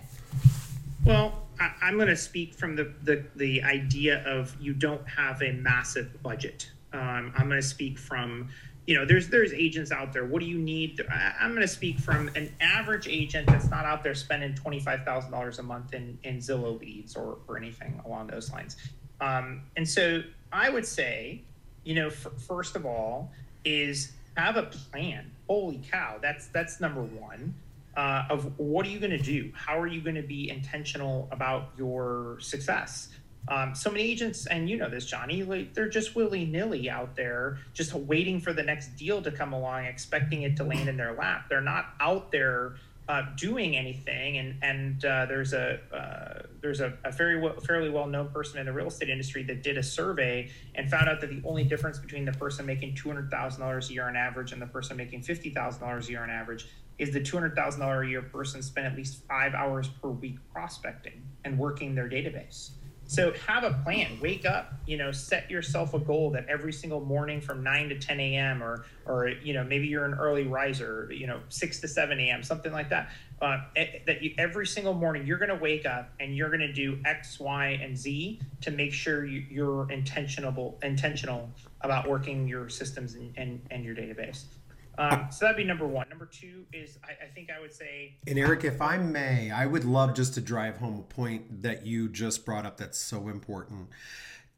Well, 1.06 1.44
I, 1.60 1.90
am 1.90 1.98
going 1.98 2.08
to 2.08 2.16
speak 2.16 2.56
from 2.56 2.76
the, 2.76 2.92
the, 3.04 3.24
the 3.36 3.62
idea 3.62 4.24
of 4.26 4.56
you 4.60 4.74
don't 4.74 5.08
have 5.08 5.44
a 5.44 5.52
massive 5.52 6.24
budget. 6.24 6.72
Um, 6.92 7.32
I'm 7.38 7.48
going 7.48 7.62
to 7.62 7.68
speak 7.68 8.00
from, 8.00 8.50
you 8.88 8.96
know, 8.96 9.06
there's 9.06 9.30
there's 9.30 9.54
agents 9.54 9.92
out 9.92 10.12
there. 10.12 10.26
What 10.26 10.40
do 10.40 10.48
you 10.48 10.58
need? 10.58 11.06
I, 11.12 11.36
I'm 11.40 11.52
going 11.52 11.62
to 11.62 11.68
speak 11.68 12.00
from 12.00 12.30
an 12.30 12.52
average 12.60 13.08
agent 13.08 13.46
that's 13.46 13.70
not 13.70 13.86
out 13.86 14.04
there 14.04 14.16
spending 14.16 14.56
twenty 14.56 14.80
five 14.80 15.06
thousand 15.06 15.30
dollars 15.30 15.60
a 15.60 15.64
month 15.64 15.94
in 15.94 16.18
in 16.24 16.40
Zillow 16.40 16.80
leads 16.80 17.16
or 17.16 17.38
or 17.48 17.58
anything 17.58 18.02
along 18.08 18.26
those 18.26 18.52
lines. 18.52 18.76
Um, 19.22 19.64
and 19.76 19.88
so 19.88 20.24
I 20.52 20.70
would 20.70 20.86
say, 20.86 21.42
you 21.84 21.96
know, 21.96 22.08
f- 22.08 22.28
first 22.48 22.76
of 22.76 22.86
all, 22.86 23.32
is 23.66 24.14
have 24.38 24.58
a 24.58 24.64
plan. 24.64 25.32
Holy 25.48 25.82
cow, 25.92 26.18
that's 26.22 26.48
that's 26.48 26.80
number 26.80 27.02
one 27.02 27.54
uh, 28.00 28.24
of 28.30 28.58
what 28.58 28.86
are 28.86 28.90
you 28.90 29.00
going 29.00 29.12
to 29.12 29.18
do? 29.18 29.52
How 29.54 29.80
are 29.80 29.88
you 29.88 30.02
going 30.02 30.16
to 30.16 30.22
be 30.22 30.50
intentional 30.50 31.28
about 31.32 31.72
your 31.78 32.38
success? 32.40 33.10
Um, 33.48 33.74
so 33.74 33.90
many 33.90 34.04
agents, 34.04 34.46
and 34.46 34.70
you 34.70 34.78
know 34.78 34.90
this, 34.90 35.06
Johnny, 35.06 35.44
like 35.44 35.74
they're 35.74 35.90
just 35.90 36.16
willy 36.16 36.46
nilly 36.46 36.90
out 36.90 37.16
there, 37.16 37.60
just 37.74 37.94
waiting 37.94 38.40
for 38.40 38.54
the 38.54 38.62
next 38.62 38.96
deal 38.96 39.22
to 39.22 39.32
come 39.32 39.54
along, 39.54 39.86
expecting 39.86 40.44
it 40.44 40.56
to 40.58 40.64
land 40.64 40.88
in 40.88 40.98
their 40.98 41.14
lap. 41.14 41.46
They're 41.50 41.62
not 41.62 41.88
out 42.00 42.32
there 42.32 42.76
uh, 43.10 43.24
doing 43.36 43.76
anything. 43.76 44.38
And 44.38 44.56
and 44.62 45.04
uh, 45.04 45.26
there's 45.26 45.52
a 45.54 45.80
uh, 45.94 46.48
there's 46.62 46.80
a, 46.80 46.94
a 47.04 47.12
very 47.12 47.40
well, 47.40 47.60
fairly 47.60 47.90
well 47.90 48.08
known 48.08 48.30
person 48.30 48.60
in 48.60 48.68
the 48.68 48.72
real 48.72 48.88
estate 48.88 49.10
industry 49.10 49.44
that 49.44 49.64
did 49.64 49.78
a 49.78 49.84
survey 49.84 50.50
and 50.76 50.90
found 50.90 51.10
out 51.10 51.20
that 51.22 51.30
the 51.30 51.42
only 51.44 51.64
difference 51.64 51.98
between 51.98 52.24
the 52.24 52.32
person 52.34 52.66
making 52.66 52.96
two 52.96 53.10
hundred 53.10 53.32
thousand 53.32 53.62
dollars 53.62 53.90
a 53.90 53.94
year 53.94 54.08
on 54.08 54.16
average 54.16 54.54
and 54.54 54.62
the 54.62 54.68
person 54.68 54.96
making 54.96 55.24
fifty 55.24 55.50
thousand 55.50 55.82
dollars 55.82 56.08
a 56.08 56.12
year 56.12 56.24
on 56.24 56.30
average 56.30 56.68
is 57.00 57.14
the 57.14 57.22
$200,000 57.22 58.06
a 58.06 58.10
year 58.10 58.22
person 58.22 58.62
spend 58.62 58.86
at 58.86 58.94
least 58.94 59.24
five 59.26 59.54
hours 59.54 59.88
per 59.88 60.10
week 60.10 60.36
prospecting 60.52 61.24
and 61.46 61.58
working 61.58 61.96
their 61.96 62.10
database. 62.10 62.72
So 63.10 63.34
have 63.48 63.64
a 63.64 63.74
plan. 63.84 64.20
Wake 64.22 64.46
up. 64.46 64.72
You 64.86 64.98
know, 64.98 65.12
set 65.12 65.50
yourself 65.50 65.96
a 65.96 66.00
goal 66.00 66.30
that 66.30 66.46
every 66.48 66.72
single 66.72 67.04
morning 67.04 67.42
from 67.42 67.64
nine 67.64 67.90
to 67.90 67.98
ten 67.98 68.20
a.m. 68.20 68.62
or 68.62 68.86
or 69.08 69.30
you 69.30 69.52
know 69.56 69.64
maybe 69.64 69.88
you're 69.88 70.06
an 70.06 70.14
early 70.14 70.44
riser. 70.44 71.10
You 71.12 71.26
know, 71.26 71.40
six 71.50 71.80
to 71.80 71.88
seven 71.88 72.20
a.m. 72.20 72.44
Something 72.44 72.72
like 72.72 72.90
that. 72.90 73.10
Uh, 73.42 73.62
that 74.06 74.22
you, 74.22 74.36
every 74.38 74.68
single 74.68 74.94
morning 74.94 75.26
you're 75.26 75.40
going 75.40 75.50
to 75.50 75.56
wake 75.56 75.88
up 75.88 76.12
and 76.20 76.36
you're 76.36 76.50
going 76.50 76.60
to 76.60 76.72
do 76.72 77.00
X, 77.04 77.40
Y, 77.40 77.80
and 77.82 77.98
Z 77.98 78.42
to 78.62 78.70
make 78.70 78.94
sure 78.94 79.26
you, 79.26 79.44
you're 79.50 79.92
intentional 79.92 80.78
intentional 80.84 81.50
about 81.82 82.08
working 82.08 82.48
your 82.48 82.70
systems 82.70 83.16
and, 83.16 83.34
and, 83.38 83.60
and 83.72 83.84
your 83.84 83.96
database. 83.96 84.44
Um, 85.00 85.28
so 85.32 85.46
that'd 85.46 85.56
be 85.56 85.64
number 85.64 85.88
one. 85.88 86.10
Number 86.10 86.26
two 86.26 86.66
is 86.74 87.00
I, 87.06 87.26
I, 87.26 87.28
think 87.30 87.50
I 87.50 87.62
would 87.62 87.74
say. 87.74 88.18
And 88.28 88.38
Eric, 88.38 88.66
if 88.66 88.82
I 88.82 88.98
may, 88.98 89.50
I 89.50 89.66
would 89.66 89.86
love 89.86 90.14
just 90.14 90.34
to 90.34 90.42
drive 90.42 90.78
home 90.78 91.00
a 91.00 91.04
point 91.04 91.62
that 91.62 91.86
you 91.86 92.10
just 92.10 92.46
brought 92.46 92.66
up 92.66 92.76
that's 92.78 93.00
so 93.00 93.30
important. 93.30 93.88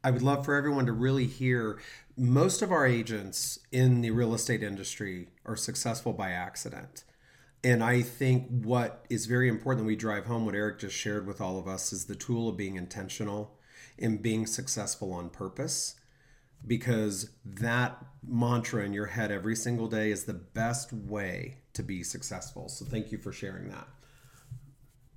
I 0.04 0.10
would 0.10 0.24
love 0.24 0.44
for 0.44 0.56
everyone 0.56 0.88
to 0.88 0.94
really 0.94 1.28
hear 1.28 1.80
most 2.18 2.64
of 2.64 2.72
our 2.72 2.88
agents 2.88 3.60
in 3.72 4.02
the 4.02 4.10
real 4.10 4.34
estate 4.34 4.64
industry 4.64 5.28
are 5.46 5.56
successful 5.56 6.12
by 6.12 6.32
accident. 6.32 7.04
And 7.64 7.84
I 7.84 8.02
think 8.02 8.48
what 8.50 9.06
is 9.12 9.28
very 9.28 9.48
important 9.48 9.84
that 9.84 9.88
we 9.88 9.96
drive 9.96 10.26
home, 10.26 10.48
what 10.48 10.56
Eric 10.56 10.80
just 10.80 10.96
shared 10.96 11.28
with 11.28 11.40
all 11.40 11.60
of 11.60 11.68
us, 11.68 11.94
is 11.94 12.06
the 12.06 12.16
tool 12.16 12.50
of 12.50 12.58
being 12.58 12.78
intentional 12.78 13.60
and 14.00 14.24
being 14.24 14.48
successful 14.48 15.14
on 15.14 15.30
purpose 15.30 16.01
because 16.68 17.30
that 17.46 18.04
mantra 18.28 18.86
in 18.86 18.94
your 18.94 19.08
head 19.08 19.32
every 19.32 19.56
single 19.56 19.88
day 19.88 20.12
is 20.12 20.26
the 20.26 20.34
best 20.34 20.94
way 20.94 21.58
to 21.74 21.84
be 21.84 22.04
successful. 22.04 22.70
So 22.70 22.86
thank 22.86 23.12
you 23.12 23.18
for 23.18 23.32
sharing 23.32 23.70
that. 23.70 23.88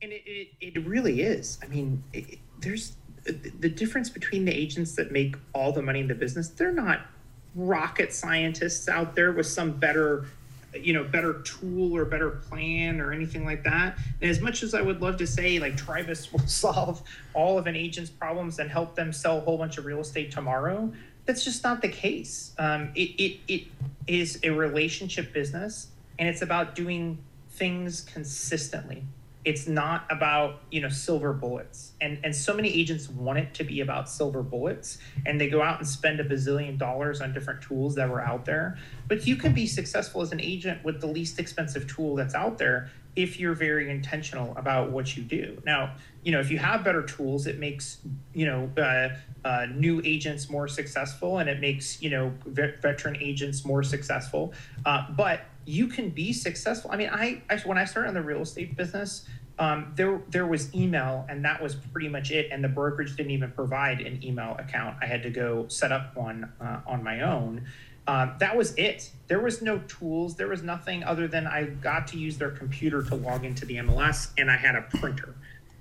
and 0.03 0.13
it, 0.13 0.23
it, 0.27 0.77
it 0.77 0.87
really 0.87 1.23
is. 1.23 1.59
I 1.63 1.67
mean, 1.67 2.03
it, 2.13 2.39
there's 2.61 2.97
the 3.25 3.71
difference 3.71 4.11
between 4.11 4.45
the 4.45 4.53
agents 4.53 4.95
that 4.97 5.11
make 5.11 5.37
all 5.55 5.73
the 5.73 5.83
money 5.83 6.01
in 6.01 6.09
the 6.09 6.15
business. 6.15 6.49
They're 6.49 6.73
not 6.73 7.07
rocket 7.55 8.13
scientists 8.13 8.89
out 8.89 9.15
there 9.15 9.33
with 9.33 9.47
some 9.47 9.73
better 9.73 10.27
you 10.75 10.93
know 10.93 11.05
better 11.05 11.41
tool 11.43 11.97
or 11.97 12.05
better 12.05 12.31
plan 12.31 13.01
or 13.01 13.13
anything 13.13 13.45
like 13.45 13.63
that 13.63 13.97
and 14.21 14.29
as 14.29 14.41
much 14.41 14.65
as 14.65 14.75
i 14.75 14.83
would 14.83 15.01
love 15.01 15.17
to 15.17 15.25
say 15.25 15.61
like 15.61 15.77
tribus 15.77 16.33
will 16.33 16.41
solve 16.41 17.01
all 17.33 17.57
of 17.57 17.69
an 17.69 17.77
agent's 17.77 18.11
problems 18.11 18.59
and 18.59 18.69
help 18.69 18.97
them 18.97 19.13
sell 19.13 19.39
a 19.39 19.41
whole 19.41 19.57
bunch 19.57 19.79
of 19.79 19.85
real 19.85 20.01
estate 20.01 20.33
tomorrow 20.33 20.93
that's 21.27 21.45
just 21.45 21.65
not 21.65 21.83
the 21.83 21.89
case. 21.89 22.53
Um, 22.59 22.93
it, 22.95 23.11
it, 23.21 23.41
it 23.49 23.67
is 24.07 24.39
a 24.43 24.51
relationship 24.51 25.33
business 25.33 25.89
and 26.19 26.29
it's 26.29 26.43
about 26.43 26.75
doing 26.75 27.19
things 27.51 28.03
consistently. 28.03 29.05
It's 29.45 29.69
not 29.69 30.07
about 30.11 30.63
you 30.71 30.81
know 30.81 30.89
silver 30.89 31.35
bullets. 31.35 31.93
And 32.01 32.19
and 32.25 32.35
so 32.35 32.55
many 32.55 32.69
agents 32.69 33.11
want 33.11 33.39
it 33.39 33.53
to 33.55 33.65
be 33.65 33.81
about 33.81 34.09
silver 34.09 34.43
bullets 34.43 34.99
and 35.27 35.39
they 35.39 35.51
go 35.51 35.61
out 35.61 35.79
and 35.79 35.87
spend 35.87 36.19
a 36.19 36.25
bazillion 36.25 36.79
dollars 36.79 37.21
on 37.21 37.35
different 37.35 37.61
tools 37.61 37.95
that 37.97 38.09
were 38.09 38.23
out 38.23 38.47
there. 38.47 38.79
But 39.07 39.27
you 39.27 39.37
can 39.37 39.53
be 39.53 39.67
successful 39.67 40.23
as 40.23 40.33
an 40.33 40.41
agent 40.41 40.83
with 40.83 41.01
the 41.01 41.07
least 41.07 41.39
expensive 41.39 41.87
tool 41.87 42.17
that's 42.17 42.35
out 42.35 42.57
there 42.57 42.91
if 43.17 43.39
you're 43.39 43.55
very 43.55 43.91
intentional 43.91 44.57
about 44.57 44.91
what 44.91 45.17
you 45.17 45.23
do. 45.23 45.61
Now 45.65 45.95
you 46.25 46.33
know 46.33 46.41
if 46.41 46.51
you 46.51 46.59
have 46.59 46.83
better 46.83 47.03
tools 47.03 47.47
it 47.47 47.59
makes 47.59 47.99
you 48.33 48.47
know 48.47 48.71
uh, 48.79 49.09
uh, 49.47 49.67
new 49.75 50.01
agents 50.05 50.51
more 50.51 50.67
successful 50.67 51.39
and 51.39 51.49
it 51.49 51.61
makes 51.61 52.03
you 52.03 52.11
know 52.11 52.33
veteran 52.47 53.17
agents 53.21 53.65
more 53.65 53.83
successful 53.83 54.53
uh, 54.87 55.07
but 55.17 55.43
you 55.67 55.87
can 55.87 56.11
be 56.11 56.33
successful. 56.33 56.91
I 56.93 56.97
mean, 56.97 57.11
I, 57.11 57.43
I 57.49 57.57
when 57.59 57.79
I 57.79 57.85
started 57.85 58.09
in 58.09 58.15
the 58.15 58.23
real 58.23 58.43
estate 58.43 58.77
business, 58.77 59.27
um, 59.59 59.93
there 59.97 60.21
there 60.29 60.47
was 60.47 60.75
email, 60.75 61.25
and 61.29 61.45
that 61.45 61.63
was 61.63 61.75
pretty 61.75 62.09
much 62.09 62.31
it. 62.31 62.49
And 62.51 62.63
the 62.63 62.69
brokerage 62.69 63.17
didn't 63.17 63.33
even 63.33 63.53
provide 63.53 64.01
an 64.01 64.23
email 64.25 64.57
account. 64.59 64.99
I 65.01 65.07
had 65.07 65.23
to 65.23 65.31
go 65.31 65.67
set 65.69 65.93
up 65.93 66.17
one 66.17 66.53
uh, 66.61 66.81
on 66.87 67.03
my 67.03 67.23
own. 67.23 67.65
Um, 68.07 68.35
that 68.39 68.55
was 68.55 68.75
it. 68.75 69.11
There 69.29 69.41
was 69.41 69.63
no 69.63 69.79
tools. 69.89 70.37
There 70.37 70.49
was 70.49 70.63
nothing 70.63 71.03
other 71.05 71.27
than 71.27 71.47
I 71.47 71.65
got 71.65 72.07
to 72.09 72.19
use 72.19 72.37
their 72.37 72.51
computer 72.51 73.03
to 73.03 73.15
log 73.15 73.45
into 73.45 73.65
the 73.65 73.77
MLS, 73.77 74.31
and 74.37 74.51
I 74.51 74.57
had 74.57 74.75
a 74.75 74.83
printer 74.83 75.35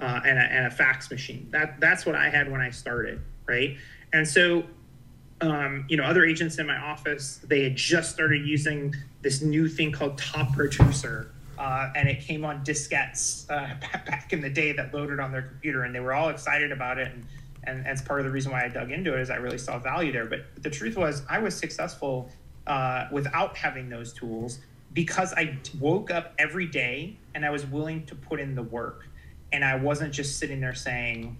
uh, 0.03 0.21
and, 0.25 0.37
a, 0.37 0.41
and 0.41 0.65
a 0.67 0.71
fax 0.71 1.09
machine. 1.09 1.47
That 1.51 1.79
that's 1.79 2.05
what 2.05 2.15
I 2.15 2.29
had 2.29 2.51
when 2.51 2.61
I 2.61 2.69
started, 2.69 3.21
right? 3.47 3.77
And 4.11 4.27
so 4.27 4.63
um, 5.41 5.85
you 5.89 5.97
know, 5.97 6.03
other 6.03 6.25
agents 6.25 6.57
in 6.57 6.67
my 6.67 6.77
office, 6.77 7.41
they 7.45 7.63
had 7.63 7.75
just 7.75 8.11
started 8.11 8.45
using 8.45 8.95
this 9.21 9.41
new 9.41 9.67
thing 9.67 9.91
called 9.91 10.17
Top 10.17 10.53
Producer. 10.53 11.31
Uh, 11.57 11.91
and 11.95 12.09
it 12.09 12.21
came 12.21 12.43
on 12.43 12.63
diskettes 12.63 13.49
uh, 13.49 13.75
back 14.05 14.33
in 14.33 14.41
the 14.41 14.49
day 14.49 14.71
that 14.71 14.93
loaded 14.93 15.19
on 15.19 15.31
their 15.31 15.43
computer, 15.43 15.83
and 15.83 15.93
they 15.93 15.99
were 15.99 16.13
all 16.13 16.29
excited 16.29 16.71
about 16.71 16.97
it. 16.97 17.11
And, 17.13 17.25
and, 17.65 17.85
and 17.85 18.05
part 18.05 18.19
of 18.19 18.25
the 18.25 18.31
reason 18.31 18.51
why 18.51 18.65
I 18.65 18.69
dug 18.69 18.91
into 18.91 19.13
it 19.13 19.21
is 19.21 19.29
I 19.29 19.35
really 19.35 19.57
saw 19.57 19.79
value 19.79 20.11
there. 20.11 20.25
But 20.25 20.45
the 20.61 20.69
truth 20.69 20.97
was, 20.97 21.23
I 21.29 21.39
was 21.39 21.55
successful 21.55 22.29
uh, 22.67 23.07
without 23.11 23.55
having 23.55 23.89
those 23.89 24.13
tools 24.13 24.59
because 24.93 25.33
I 25.33 25.57
woke 25.79 26.11
up 26.11 26.33
every 26.37 26.65
day 26.65 27.17
and 27.35 27.45
I 27.45 27.49
was 27.49 27.65
willing 27.65 28.05
to 28.05 28.15
put 28.15 28.39
in 28.39 28.55
the 28.55 28.63
work. 28.63 29.07
And 29.53 29.63
I 29.63 29.75
wasn't 29.75 30.13
just 30.13 30.37
sitting 30.37 30.59
there 30.59 30.73
saying, 30.73 31.37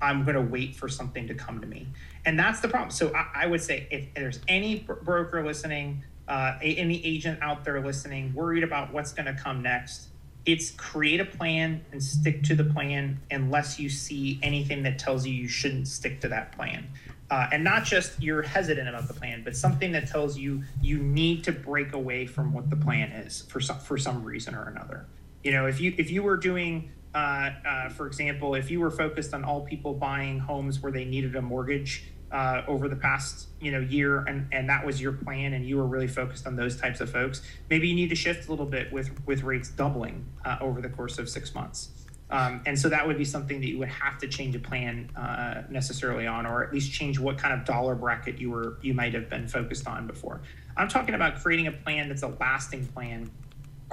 I'm 0.00 0.24
going 0.24 0.36
to 0.36 0.42
wait 0.42 0.76
for 0.76 0.88
something 0.88 1.26
to 1.28 1.34
come 1.34 1.60
to 1.60 1.66
me. 1.66 1.88
And 2.24 2.38
that's 2.38 2.60
the 2.60 2.68
problem. 2.68 2.90
So 2.90 3.12
I, 3.14 3.44
I 3.44 3.46
would 3.46 3.62
say 3.62 3.88
if 3.90 4.12
there's 4.14 4.38
any 4.46 4.80
broker 4.80 5.44
listening, 5.44 6.04
uh, 6.28 6.58
any 6.62 7.04
agent 7.04 7.40
out 7.42 7.64
there 7.64 7.80
listening, 7.80 8.32
worried 8.34 8.62
about 8.62 8.92
what's 8.92 9.12
going 9.12 9.34
to 9.34 9.42
come 9.42 9.62
next, 9.62 10.08
it's 10.46 10.70
create 10.72 11.20
a 11.20 11.24
plan 11.24 11.84
and 11.92 12.02
stick 12.02 12.42
to 12.44 12.54
the 12.54 12.64
plan 12.64 13.18
unless 13.30 13.78
you 13.78 13.88
see 13.88 14.38
anything 14.42 14.82
that 14.82 14.98
tells 14.98 15.26
you 15.26 15.32
you 15.32 15.48
shouldn't 15.48 15.88
stick 15.88 16.20
to 16.20 16.28
that 16.28 16.52
plan. 16.52 16.86
Uh, 17.30 17.48
and 17.52 17.64
not 17.64 17.84
just 17.84 18.22
you're 18.22 18.42
hesitant 18.42 18.88
about 18.88 19.08
the 19.08 19.14
plan, 19.14 19.42
but 19.42 19.56
something 19.56 19.92
that 19.92 20.06
tells 20.06 20.36
you 20.36 20.62
you 20.82 20.98
need 20.98 21.42
to 21.42 21.52
break 21.52 21.94
away 21.94 22.26
from 22.26 22.52
what 22.52 22.68
the 22.68 22.76
plan 22.76 23.10
is 23.10 23.42
for 23.48 23.60
some 23.60 23.78
for 23.78 23.96
some 23.96 24.22
reason 24.22 24.54
or 24.54 24.68
another. 24.68 25.06
You 25.42 25.52
know, 25.52 25.66
if 25.66 25.80
you 25.80 25.94
if 25.96 26.10
you 26.10 26.22
were 26.22 26.36
doing 26.36 26.90
uh, 27.14 27.50
uh, 27.64 27.88
for 27.90 28.06
example, 28.06 28.54
if 28.54 28.70
you 28.70 28.80
were 28.80 28.90
focused 28.90 29.34
on 29.34 29.44
all 29.44 29.60
people 29.60 29.94
buying 29.94 30.40
homes 30.40 30.82
where 30.82 30.90
they 30.90 31.04
needed 31.04 31.36
a 31.36 31.42
mortgage 31.42 32.04
uh, 32.32 32.62
over 32.66 32.88
the 32.88 32.96
past 32.96 33.46
you 33.60 33.70
know 33.70 33.78
year, 33.78 34.18
and 34.24 34.48
and 34.52 34.68
that 34.68 34.84
was 34.84 35.00
your 35.00 35.12
plan, 35.12 35.52
and 35.52 35.64
you 35.64 35.76
were 35.76 35.86
really 35.86 36.08
focused 36.08 36.46
on 36.46 36.56
those 36.56 36.76
types 36.76 37.00
of 37.00 37.08
folks, 37.10 37.42
maybe 37.70 37.86
you 37.86 37.94
need 37.94 38.08
to 38.08 38.16
shift 38.16 38.48
a 38.48 38.50
little 38.50 38.66
bit 38.66 38.92
with 38.92 39.10
with 39.26 39.44
rates 39.44 39.70
doubling 39.70 40.26
uh, 40.44 40.56
over 40.60 40.80
the 40.80 40.88
course 40.88 41.18
of 41.18 41.28
six 41.28 41.54
months. 41.54 41.90
Um, 42.30 42.62
and 42.66 42.76
so 42.76 42.88
that 42.88 43.06
would 43.06 43.18
be 43.18 43.24
something 43.24 43.60
that 43.60 43.68
you 43.68 43.78
would 43.78 43.90
have 43.90 44.18
to 44.18 44.26
change 44.26 44.56
a 44.56 44.58
plan 44.58 45.10
necessarily 45.70 46.26
on, 46.26 46.46
or 46.46 46.64
at 46.64 46.72
least 46.72 46.90
change 46.90 47.20
what 47.20 47.38
kind 47.38 47.54
of 47.54 47.64
dollar 47.64 47.94
bracket 47.94 48.38
you 48.38 48.50
were 48.50 48.78
you 48.82 48.92
might 48.92 49.14
have 49.14 49.28
been 49.30 49.46
focused 49.46 49.86
on 49.86 50.08
before. 50.08 50.40
I'm 50.76 50.88
talking 50.88 51.14
about 51.14 51.40
creating 51.40 51.68
a 51.68 51.72
plan 51.72 52.08
that's 52.08 52.22
a 52.22 52.34
lasting 52.40 52.86
plan 52.86 53.30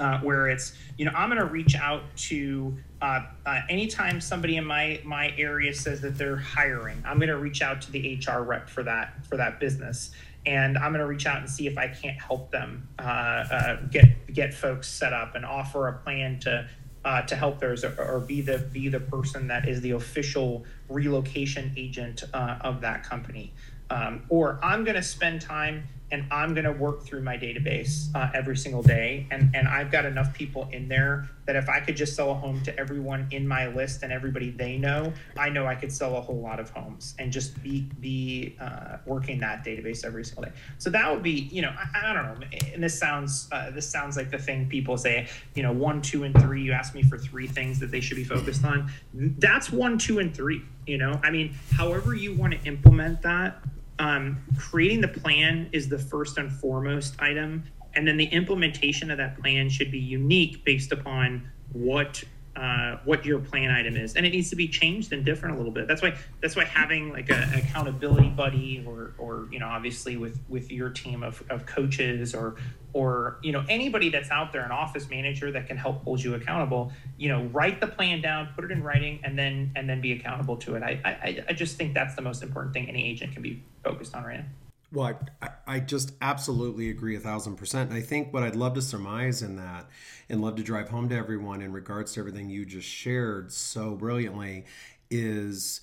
uh, 0.02 0.20
where 0.20 0.50
it's 0.50 0.74
you 0.98 1.06
know 1.06 1.12
i'm 1.16 1.30
going 1.30 1.40
to 1.40 1.46
reach 1.46 1.76
out 1.76 2.04
to 2.18 2.76
uh, 3.02 3.22
uh, 3.46 3.62
anytime 3.70 4.20
somebody 4.20 4.58
in 4.58 4.66
my 4.66 5.00
my 5.06 5.32
area 5.38 5.74
says 5.74 6.02
that 6.02 6.18
they're 6.18 6.36
hiring 6.36 7.02
i'm 7.06 7.18
going 7.18 7.30
to 7.30 7.38
reach 7.38 7.62
out 7.62 7.82
to 7.82 7.92
the 7.92 8.20
hr 8.28 8.40
rep 8.40 8.68
for 8.68 8.84
that 8.84 9.26
for 9.28 9.38
that 9.38 9.60
business. 9.60 10.12
And 10.44 10.76
i'm 10.80 10.92
going 10.92 11.02
to 11.02 11.06
reach 11.06 11.28
out 11.28 11.38
and 11.38 11.48
see 11.48 11.68
if 11.68 11.78
i 11.78 11.88
can't 11.88 12.20
help 12.20 12.50
them 12.50 12.88
uh, 12.98 13.04
uh, 13.04 13.76
get 13.92 14.34
get 14.34 14.56
folks 14.56 14.88
set 14.88 15.14
up 15.14 15.36
and 15.36 15.46
offer 15.46 15.88
a 15.88 15.94
plan 16.00 16.40
to 16.40 16.68
uh, 17.06 17.22
to 17.24 17.36
help 17.36 17.60
theirs 17.60 17.84
or, 17.84 17.96
or, 18.00 18.20
be 18.20 18.42
the 18.42 18.58
be 18.58 18.88
the 18.88 19.00
person 19.00 19.48
that 19.48 19.68
is 19.68 19.82
the 19.82 19.92
official 19.92 20.64
relocation 20.88 21.74
agent 21.76 22.24
of 22.34 22.82
that 22.82 23.04
company. 23.04 23.54
Um, 23.92 24.24
or 24.30 24.60
i'm 24.64 24.84
going 24.84 24.96
to 24.96 25.04
spend 25.04 25.42
time 25.42 25.84
and 26.12 26.26
I'm 26.30 26.54
going 26.54 26.66
to 26.66 26.72
work 26.72 27.04
through 27.04 27.22
my 27.22 27.38
database 27.38 28.14
uh, 28.14 28.30
every 28.34 28.58
single 28.58 28.84
day. 28.84 29.28
And, 29.32 29.56
and 29.56 29.68
I've 29.68 29.92
got 29.92 30.06
enough 30.06 30.34
people 30.34 30.68
in 30.72 30.88
there 30.88 31.30
that 31.46 31.56
if 31.56 31.70
I 31.70 31.80
could 31.80 31.96
just 31.96 32.16
sell 32.16 32.32
a 32.32 32.34
home 32.34 32.62
to 32.64 32.78
everyone 32.78 33.28
in 33.32 33.48
my 33.48 33.68
list 33.68 34.04
and 34.04 34.12
everybody 34.12 34.52
they 34.52 34.78
know, 34.78 35.14
I 35.38 35.50
know 35.50 35.66
I 35.66 35.76
could 35.76 35.92
sell 35.92 36.18
a 36.18 36.22
whole 36.22 36.40
lot 36.40 36.60
of 36.60 36.70
homes 36.70 37.16
and 37.18 37.32
just 37.32 37.62
be 37.64 37.82
be 38.00 38.56
uh, 38.60 38.98
working 39.06 39.40
that 39.40 39.66
database 39.66 40.06
every 40.06 40.24
single 40.24 40.44
day. 40.44 40.52
So 40.78 40.90
that 40.90 41.12
would 41.12 41.24
be, 41.24 41.50
you 41.52 41.62
know, 41.62 41.74
I, 41.78 42.12
I 42.12 42.14
don't 42.14 42.40
know. 42.40 42.48
And 42.74 42.84
this 42.84 42.98
sounds 42.98 43.48
uh, 43.52 43.72
this 43.72 43.90
sounds 43.90 44.18
like 44.18 44.30
the 44.30 44.38
thing 44.38 44.68
people 44.68 44.98
say, 44.98 45.28
you 45.56 45.64
know, 45.64 45.72
one, 45.72 46.02
two, 46.02 46.24
and 46.24 46.40
three. 46.42 46.62
You 46.62 46.74
ask 46.74 46.94
me 46.94 47.04
for 47.04 47.18
three 47.18 47.48
things 47.48 47.80
that 47.80 47.92
they 47.92 48.02
should 48.02 48.18
be 48.18 48.24
focused 48.24 48.66
on. 48.66 48.92
That's 49.14 49.72
one, 49.72 49.98
two, 49.98 50.20
and 50.20 50.36
three. 50.36 50.62
You 50.86 50.98
know, 50.98 51.20
I 51.24 51.32
mean, 51.32 51.56
however 51.74 52.14
you 52.16 52.34
want 52.34 52.54
to 52.54 52.62
implement 52.68 53.22
that 53.22 53.62
um, 54.02 54.42
creating 54.58 55.00
the 55.00 55.08
plan 55.08 55.70
is 55.72 55.88
the 55.88 56.00
first 56.00 56.40
and 56.40 56.52
foremost 56.52 57.22
item. 57.22 57.64
And 57.94 58.08
then 58.08 58.18
the 58.18 58.26
implementation 58.26 59.12
of 59.12 59.18
that 59.18 59.40
plan 59.40 59.70
should 59.70 59.92
be 59.92 60.00
unique 60.00 60.66
based 60.66 60.92
upon 60.92 61.48
what 61.72 62.24
uh, 62.56 62.98
what 63.06 63.26
your 63.26 63.40
plan 63.40 63.72
item 63.72 63.96
is, 63.96 64.16
and 64.16 64.26
it 64.26 64.32
needs 64.32 64.50
to 64.50 64.56
be 64.56 64.68
changed 64.68 65.14
and 65.14 65.24
different 65.24 65.56
a 65.56 65.58
little 65.58 65.72
bit. 65.72 65.88
That's 65.88 66.02
why 66.02 66.16
that's 66.42 66.56
why 66.56 66.66
having 66.66 67.12
like 67.12 67.30
an 67.30 67.54
accountability 67.54 68.30
buddy, 68.30 68.84
or 68.86 69.14
or 69.18 69.48
you 69.52 69.60
know, 69.60 69.68
obviously 69.68 70.18
with 70.18 70.40
with 70.50 70.70
your 70.72 70.90
team 70.90 71.24
of, 71.24 71.42
of 71.50 71.66
coaches, 71.66 72.36
or 72.36 72.56
or 72.94 73.38
you 73.42 73.54
know 73.54 73.64
anybody 73.70 74.10
that's 74.10 74.30
out 74.32 74.52
there, 74.52 74.64
an 74.64 74.72
office 74.72 75.10
manager 75.10 75.52
that 75.52 75.68
can 75.68 75.78
help 75.78 76.04
hold 76.04 76.22
you 76.22 76.36
accountable. 76.36 76.92
You 77.18 77.30
know, 77.30 77.44
write 77.46 77.80
the 77.80 77.88
plan 77.88 78.22
down, 78.22 78.50
put 78.54 78.66
it 78.66 78.72
in 78.72 78.84
writing, 78.84 79.22
and 79.24 79.40
then 79.40 79.72
and 79.76 79.90
then 79.90 80.02
be 80.02 80.12
accountable 80.12 80.58
to 80.58 80.76
it. 80.76 80.84
I 80.84 81.00
I, 81.06 81.46
I 81.50 81.54
just 81.54 81.78
think 81.78 81.94
that's 81.94 82.16
the 82.16 82.22
most 82.22 82.44
important 82.44 82.74
thing 82.74 82.90
any 82.90 83.10
agent 83.10 83.34
can 83.34 83.42
be 83.42 83.64
focused 83.84 84.14
on 84.14 84.24
right 84.24 84.40
now. 84.40 84.46
Well, 84.94 85.18
I, 85.42 85.50
I 85.66 85.80
just 85.80 86.12
absolutely 86.22 86.90
agree 86.90 87.16
a 87.16 87.20
thousand 87.20 87.56
percent. 87.56 87.94
I 87.94 88.02
think 88.02 88.34
what 88.34 88.44
I'd 88.44 88.58
love 88.58 88.74
to 88.74 88.82
surmise 88.82 89.42
in 89.42 89.56
that 89.56 89.88
and 90.28 90.42
love 90.42 90.58
to 90.58 90.64
drive 90.64 90.90
home 90.90 91.08
to 91.10 91.16
everyone 91.16 91.62
in 91.62 91.72
regards 91.72 92.14
to 92.14 92.20
everything 92.20 92.50
you 92.50 92.66
just 92.66 92.88
shared 92.88 93.54
so 93.54 93.96
brilliantly 93.96 94.66
is 95.10 95.82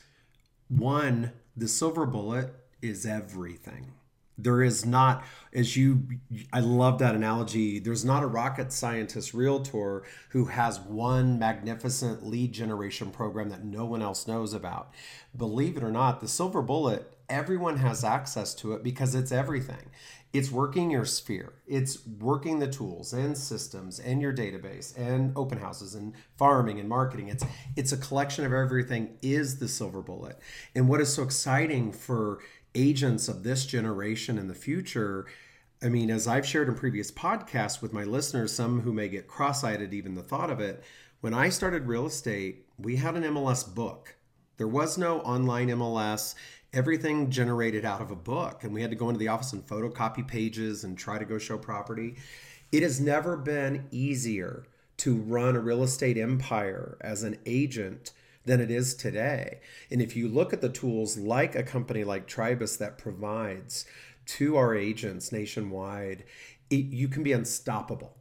one, 0.68 1.32
the 1.56 1.68
silver 1.68 2.04
bullet 2.06 2.54
is 2.82 3.06
everything. 3.06 3.92
There 4.36 4.62
is 4.62 4.86
not, 4.86 5.24
as 5.52 5.76
you, 5.76 6.04
I 6.52 6.60
love 6.60 7.00
that 7.00 7.16
analogy. 7.16 7.80
There's 7.80 8.04
not 8.04 8.22
a 8.22 8.28
rocket 8.28 8.72
scientist 8.72 9.34
realtor 9.34 10.04
who 10.30 10.44
has 10.46 10.78
one 10.78 11.38
magnificent 11.40 12.24
lead 12.24 12.52
generation 12.52 13.10
program 13.10 13.48
that 13.48 13.64
no 13.64 13.84
one 13.84 14.00
else 14.00 14.28
knows 14.28 14.54
about. 14.54 14.92
Believe 15.36 15.76
it 15.76 15.82
or 15.82 15.90
not, 15.90 16.20
the 16.20 16.28
silver 16.28 16.62
bullet 16.62 17.17
everyone 17.28 17.76
has 17.76 18.04
access 18.04 18.54
to 18.54 18.72
it 18.72 18.82
because 18.82 19.14
it's 19.14 19.32
everything. 19.32 19.90
It's 20.32 20.50
working 20.50 20.90
your 20.90 21.06
sphere. 21.06 21.54
It's 21.66 22.06
working 22.06 22.58
the 22.58 22.68
tools 22.68 23.12
and 23.12 23.36
systems 23.36 23.98
and 23.98 24.20
your 24.20 24.32
database 24.34 24.96
and 24.98 25.32
open 25.36 25.58
houses 25.58 25.94
and 25.94 26.12
farming 26.36 26.78
and 26.78 26.88
marketing. 26.88 27.28
It's 27.28 27.44
it's 27.76 27.92
a 27.92 27.96
collection 27.96 28.44
of 28.44 28.52
everything 28.52 29.16
is 29.22 29.58
the 29.58 29.68
silver 29.68 30.02
bullet. 30.02 30.38
And 30.74 30.88
what 30.88 31.00
is 31.00 31.12
so 31.14 31.22
exciting 31.22 31.92
for 31.92 32.40
agents 32.74 33.28
of 33.28 33.42
this 33.42 33.64
generation 33.64 34.38
in 34.38 34.48
the 34.48 34.54
future 34.54 35.26
I 35.82 35.88
mean, 35.88 36.10
as 36.10 36.26
I've 36.26 36.46
shared 36.46 36.68
in 36.68 36.74
previous 36.74 37.12
podcasts 37.12 37.80
with 37.80 37.92
my 37.92 38.02
listeners, 38.02 38.52
some 38.52 38.80
who 38.80 38.92
may 38.92 39.08
get 39.08 39.28
cross 39.28 39.62
eyed 39.62 39.80
at 39.80 39.94
even 39.94 40.16
the 40.16 40.22
thought 40.22 40.50
of 40.50 40.60
it, 40.60 40.82
When 41.20 41.34
I 41.34 41.48
started 41.48 41.86
real 41.86 42.06
estate, 42.06 42.66
we 42.78 42.96
had 42.96 43.16
an 43.16 43.24
MLS 43.24 43.62
book. 43.74 44.16
There 44.56 44.68
was 44.68 44.98
no 44.98 45.20
online 45.20 45.68
MLS. 45.68 46.34
Everything 46.72 47.30
generated 47.30 47.84
out 47.84 48.02
of 48.02 48.10
a 48.10 48.16
book, 48.16 48.62
and 48.62 48.74
we 48.74 48.82
had 48.82 48.90
to 48.90 48.96
go 48.96 49.08
into 49.08 49.18
the 49.18 49.28
office 49.28 49.52
and 49.52 49.66
photocopy 49.66 50.26
pages 50.26 50.84
and 50.84 50.98
try 50.98 51.18
to 51.18 51.24
go 51.24 51.38
show 51.38 51.56
property. 51.56 52.16
It 52.70 52.82
has 52.82 53.00
never 53.00 53.36
been 53.36 53.86
easier 53.90 54.66
to 54.98 55.16
run 55.16 55.56
a 55.56 55.60
real 55.60 55.82
estate 55.82 56.18
empire 56.18 56.98
as 57.00 57.22
an 57.22 57.38
agent 57.46 58.12
than 58.44 58.60
it 58.60 58.70
is 58.70 58.94
today. 58.94 59.60
And 59.90 60.02
if 60.02 60.16
you 60.16 60.28
look 60.28 60.52
at 60.52 60.60
the 60.60 60.68
tools 60.68 61.16
like 61.16 61.54
a 61.54 61.62
company 61.62 62.04
like 62.04 62.26
Tribus 62.26 62.76
that 62.78 62.98
provides 62.98 63.86
to 64.26 64.56
our 64.56 64.74
agents 64.74 65.32
nationwide, 65.32 66.24
it, 66.68 66.86
you 66.86 67.08
can 67.08 67.22
be 67.22 67.32
unstoppable. 67.32 68.16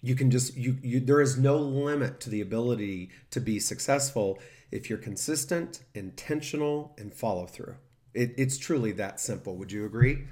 You 0.00 0.14
can 0.14 0.30
just 0.30 0.56
you, 0.56 0.78
you 0.82 1.00
there 1.00 1.20
is 1.20 1.38
no 1.38 1.58
limit 1.58 2.20
to 2.20 2.30
the 2.30 2.40
ability 2.40 3.10
to 3.30 3.40
be 3.40 3.60
successful 3.60 4.40
if 4.72 4.88
you're 4.88 4.98
consistent, 4.98 5.84
intentional, 5.94 6.94
and 6.98 7.14
follow 7.14 7.46
through. 7.46 7.74
It, 8.14 8.34
it's 8.36 8.58
truly 8.58 8.92
that 8.92 9.20
simple. 9.20 9.54
Would 9.56 9.70
you 9.70 9.84
agree? 9.84 10.24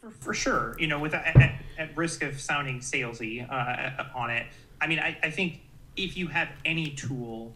For, 0.00 0.10
for 0.10 0.34
sure. 0.34 0.76
You 0.78 0.86
know, 0.86 0.98
with 0.98 1.14
at, 1.14 1.60
at 1.78 1.96
risk 1.96 2.22
of 2.22 2.40
sounding 2.40 2.80
salesy 2.80 3.46
uh, 3.50 4.04
on 4.14 4.30
it, 4.30 4.46
I 4.80 4.86
mean, 4.86 4.98
I, 4.98 5.18
I 5.22 5.30
think 5.30 5.60
if 5.96 6.16
you 6.16 6.28
have 6.28 6.48
any 6.64 6.90
tool 6.90 7.54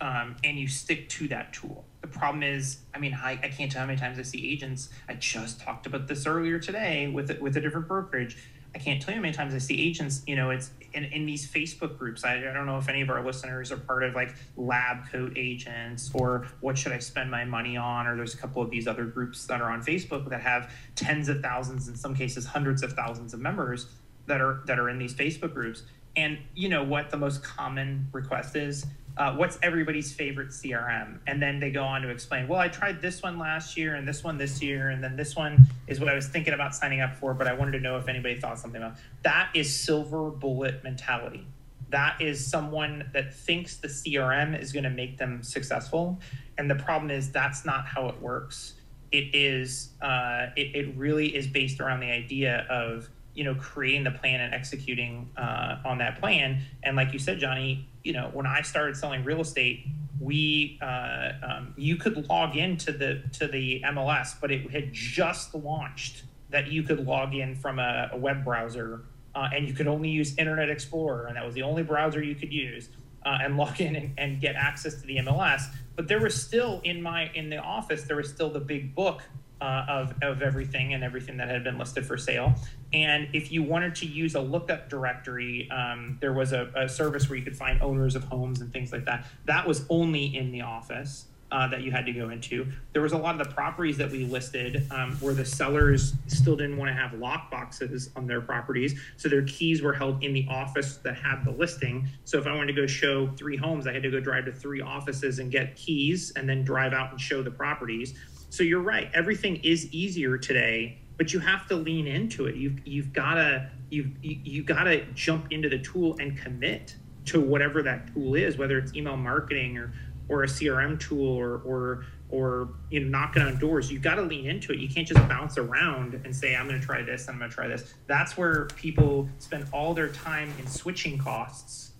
um, 0.00 0.36
and 0.42 0.58
you 0.58 0.68
stick 0.68 1.08
to 1.10 1.28
that 1.28 1.52
tool. 1.52 1.84
The 2.02 2.08
problem 2.08 2.42
is, 2.42 2.78
I 2.92 2.98
mean, 2.98 3.14
I, 3.14 3.38
I 3.42 3.48
can't 3.48 3.70
tell 3.70 3.80
how 3.80 3.86
many 3.86 3.98
times 3.98 4.18
I 4.18 4.22
see 4.22 4.50
agents. 4.50 4.90
I 5.08 5.14
just 5.14 5.60
talked 5.60 5.86
about 5.86 6.08
this 6.08 6.26
earlier 6.26 6.58
today 6.58 7.08
with 7.08 7.38
with 7.40 7.56
a 7.56 7.60
different 7.60 7.88
brokerage. 7.88 8.36
I 8.74 8.78
can't 8.78 9.02
tell 9.02 9.12
you 9.12 9.16
how 9.16 9.22
many 9.22 9.34
times 9.34 9.54
I 9.54 9.58
see 9.58 9.80
agents. 9.80 10.22
You 10.26 10.34
know, 10.34 10.50
it's 10.50 10.70
in, 10.94 11.04
in 11.04 11.26
these 11.26 11.48
Facebook 11.48 11.98
groups. 11.98 12.24
I, 12.24 12.36
I 12.38 12.52
don't 12.52 12.66
know 12.66 12.78
if 12.78 12.88
any 12.88 13.02
of 13.02 13.10
our 13.10 13.24
listeners 13.24 13.70
are 13.70 13.76
part 13.76 14.02
of 14.02 14.14
like 14.14 14.34
lab 14.56 15.08
coat 15.10 15.34
agents 15.36 16.10
or 16.14 16.48
what 16.60 16.76
should 16.76 16.92
I 16.92 16.98
spend 16.98 17.30
my 17.30 17.44
money 17.44 17.76
on, 17.76 18.06
or 18.06 18.16
there's 18.16 18.34
a 18.34 18.38
couple 18.38 18.62
of 18.62 18.70
these 18.70 18.88
other 18.88 19.04
groups 19.04 19.46
that 19.46 19.60
are 19.60 19.70
on 19.70 19.82
Facebook 19.82 20.28
that 20.30 20.40
have 20.40 20.72
tens 20.96 21.28
of 21.28 21.40
thousands, 21.40 21.88
in 21.88 21.96
some 21.96 22.14
cases 22.14 22.46
hundreds 22.46 22.82
of 22.82 22.94
thousands 22.94 23.34
of 23.34 23.40
members 23.40 23.86
that 24.26 24.40
are 24.40 24.62
that 24.66 24.78
are 24.78 24.88
in 24.88 24.98
these 24.98 25.14
Facebook 25.14 25.52
groups. 25.52 25.82
And 26.16 26.38
you 26.54 26.68
know 26.68 26.84
what 26.84 27.10
the 27.10 27.16
most 27.16 27.42
common 27.42 28.08
request 28.12 28.56
is? 28.56 28.86
uh, 29.16 29.34
what's 29.34 29.58
everybody's 29.62 30.12
favorite 30.12 30.48
CRM? 30.48 31.18
And 31.26 31.42
then 31.42 31.60
they 31.60 31.70
go 31.70 31.84
on 31.84 32.02
to 32.02 32.08
explain, 32.08 32.48
well, 32.48 32.60
I 32.60 32.68
tried 32.68 33.02
this 33.02 33.22
one 33.22 33.38
last 33.38 33.76
year 33.76 33.94
and 33.94 34.08
this 34.08 34.24
one 34.24 34.38
this 34.38 34.62
year, 34.62 34.90
and 34.90 35.04
then 35.04 35.16
this 35.16 35.36
one 35.36 35.66
is 35.86 36.00
what 36.00 36.08
I 36.08 36.14
was 36.14 36.28
thinking 36.28 36.54
about 36.54 36.74
signing 36.74 37.00
up 37.00 37.16
for, 37.16 37.34
but 37.34 37.46
I 37.46 37.52
wanted 37.52 37.72
to 37.72 37.80
know 37.80 37.98
if 37.98 38.08
anybody 38.08 38.40
thought 38.40 38.58
something 38.58 38.82
about. 38.82 38.96
That 39.22 39.50
is 39.54 39.74
silver 39.74 40.30
bullet 40.30 40.82
mentality. 40.82 41.46
That 41.90 42.20
is 42.22 42.46
someone 42.46 43.10
that 43.12 43.34
thinks 43.34 43.76
the 43.76 43.88
CRM 43.88 44.58
is 44.58 44.72
going 44.72 44.84
to 44.84 44.90
make 44.90 45.18
them 45.18 45.42
successful, 45.42 46.18
and 46.56 46.70
the 46.70 46.74
problem 46.74 47.10
is 47.10 47.30
that's 47.30 47.66
not 47.66 47.84
how 47.86 48.08
it 48.08 48.20
works. 48.20 48.74
It 49.10 49.34
is. 49.34 49.90
Uh, 50.00 50.46
it, 50.56 50.74
it 50.74 50.96
really 50.96 51.36
is 51.36 51.46
based 51.46 51.80
around 51.80 52.00
the 52.00 52.10
idea 52.10 52.66
of 52.70 53.10
you 53.34 53.44
know 53.44 53.54
creating 53.54 54.04
the 54.04 54.10
plan 54.10 54.40
and 54.40 54.54
executing 54.54 55.30
uh, 55.36 55.76
on 55.84 55.98
that 55.98 56.20
plan. 56.20 56.62
And 56.82 56.96
like 56.96 57.12
you 57.12 57.18
said 57.18 57.38
johnny 57.38 57.88
you 58.04 58.12
know 58.12 58.30
when 58.32 58.46
i 58.46 58.60
started 58.62 58.96
selling 58.96 59.24
real 59.24 59.40
estate 59.40 59.86
we 60.20 60.78
uh, 60.82 61.32
um, 61.42 61.74
you 61.76 61.96
could 61.96 62.28
log 62.28 62.56
into 62.56 62.92
the 62.92 63.22
to 63.32 63.46
the 63.46 63.82
mls 63.86 64.34
but 64.40 64.50
it 64.50 64.70
had 64.70 64.92
just 64.92 65.54
launched 65.54 66.24
that 66.50 66.68
you 66.68 66.82
could 66.82 67.04
log 67.06 67.34
in 67.34 67.54
from 67.56 67.78
a, 67.78 68.10
a 68.12 68.16
web 68.16 68.44
browser 68.44 69.02
uh, 69.34 69.48
and 69.54 69.66
you 69.66 69.74
could 69.74 69.86
only 69.86 70.08
use 70.08 70.36
internet 70.38 70.68
explorer 70.68 71.26
and 71.26 71.36
that 71.36 71.44
was 71.44 71.54
the 71.54 71.62
only 71.62 71.82
browser 71.82 72.22
you 72.22 72.34
could 72.34 72.52
use 72.52 72.88
uh, 73.24 73.38
and 73.42 73.56
log 73.56 73.80
in 73.80 73.96
and, 73.96 74.12
and 74.18 74.40
get 74.40 74.54
access 74.54 75.00
to 75.00 75.06
the 75.06 75.16
mls 75.16 75.62
but 75.96 76.08
there 76.08 76.20
was 76.20 76.40
still 76.40 76.80
in 76.84 77.00
my 77.02 77.30
in 77.34 77.50
the 77.50 77.58
office 77.58 78.02
there 78.02 78.16
was 78.16 78.28
still 78.28 78.50
the 78.50 78.60
big 78.60 78.94
book 78.94 79.22
uh, 79.62 79.86
of, 79.88 80.14
of 80.22 80.42
everything 80.42 80.92
and 80.92 81.04
everything 81.04 81.36
that 81.36 81.48
had 81.48 81.62
been 81.62 81.78
listed 81.78 82.04
for 82.04 82.18
sale. 82.18 82.52
And 82.92 83.28
if 83.32 83.52
you 83.52 83.62
wanted 83.62 83.94
to 83.96 84.06
use 84.06 84.34
a 84.34 84.40
lookup 84.40 84.90
directory, 84.90 85.70
um, 85.70 86.18
there 86.20 86.32
was 86.32 86.52
a, 86.52 86.70
a, 86.74 86.88
service 86.88 87.28
where 87.28 87.38
you 87.38 87.44
could 87.44 87.56
find 87.56 87.80
owners 87.80 88.16
of 88.16 88.24
homes 88.24 88.60
and 88.60 88.72
things 88.72 88.92
like 88.92 89.04
that. 89.04 89.24
That 89.44 89.66
was 89.66 89.86
only 89.88 90.36
in 90.36 90.50
the 90.50 90.62
office. 90.62 91.26
Uh, 91.50 91.68
that 91.68 91.82
you 91.82 91.90
had 91.90 92.06
to 92.06 92.12
go 92.14 92.30
into. 92.30 92.66
There 92.94 93.02
was 93.02 93.12
a 93.12 93.18
lot 93.18 93.38
of 93.38 93.46
the 93.46 93.54
properties 93.54 93.98
that 93.98 94.10
we 94.10 94.24
listed 94.24 94.86
um, 94.90 95.12
where 95.16 95.34
the 95.34 95.44
sellers 95.44 96.14
still 96.26 96.56
didn't 96.56 96.78
want 96.78 96.88
to 96.88 96.94
have 96.94 97.12
lock 97.12 97.50
boxes 97.50 98.08
on 98.16 98.26
their 98.26 98.40
properties, 98.40 98.98
so 99.18 99.28
their 99.28 99.42
keys 99.42 99.82
were 99.82 99.92
held 99.92 100.24
in 100.24 100.32
the 100.32 100.46
office 100.48 100.96
that 101.04 101.14
had 101.14 101.44
the 101.44 101.50
listing. 101.50 102.08
So 102.24 102.38
if 102.38 102.46
I 102.46 102.54
wanted 102.54 102.74
to 102.74 102.80
go 102.80 102.86
show 102.86 103.28
three 103.36 103.58
homes, 103.58 103.86
I 103.86 103.92
had 103.92 104.02
to 104.02 104.10
go 104.10 104.18
drive 104.18 104.46
to 104.46 104.52
three 104.52 104.80
offices 104.80 105.40
and 105.40 105.52
get 105.52 105.76
keys, 105.76 106.32
and 106.36 106.48
then 106.48 106.64
drive 106.64 106.94
out 106.94 107.10
and 107.10 107.20
show 107.20 107.42
the 107.42 107.50
properties. 107.50 108.14
So 108.52 108.62
you're 108.62 108.82
right. 108.82 109.10
Everything 109.14 109.56
is 109.64 109.90
easier 109.94 110.36
today, 110.36 110.98
but 111.16 111.32
you 111.32 111.38
have 111.38 111.66
to 111.68 111.74
lean 111.74 112.06
into 112.06 112.44
it. 112.44 112.54
You've 112.54 112.86
you've 112.86 113.10
gotta 113.14 113.70
you've 113.88 114.10
you, 114.20 114.62
gotta 114.62 115.06
jump 115.14 115.50
into 115.52 115.70
the 115.70 115.78
tool 115.78 116.18
and 116.20 116.36
commit 116.36 116.94
to 117.24 117.40
whatever 117.40 117.82
that 117.82 118.12
tool 118.12 118.34
is, 118.34 118.58
whether 118.58 118.76
it's 118.76 118.94
email 118.94 119.16
marketing 119.16 119.78
or 119.78 119.94
or 120.28 120.44
a 120.44 120.46
CRM 120.46 121.00
tool 121.00 121.34
or 121.34 121.62
or 121.64 122.04
or 122.28 122.68
you 122.90 123.00
know 123.00 123.08
knocking 123.08 123.40
on 123.40 123.58
doors. 123.58 123.90
You've 123.90 124.02
got 124.02 124.16
to 124.16 124.22
lean 124.22 124.44
into 124.44 124.72
it. 124.72 124.80
You 124.80 124.88
can't 124.90 125.08
just 125.08 125.26
bounce 125.30 125.56
around 125.56 126.20
and 126.22 126.36
say 126.36 126.54
I'm 126.54 126.68
going 126.68 126.78
to 126.78 126.86
try 126.86 127.00
this. 127.00 127.30
I'm 127.30 127.38
going 127.38 127.48
to 127.48 127.54
try 127.56 127.68
this. 127.68 127.94
That's 128.06 128.36
where 128.36 128.66
people 128.76 129.30
spend 129.38 129.64
all 129.72 129.94
their 129.94 130.08
time 130.08 130.52
in 130.58 130.66
switching 130.66 131.16
costs 131.16 131.92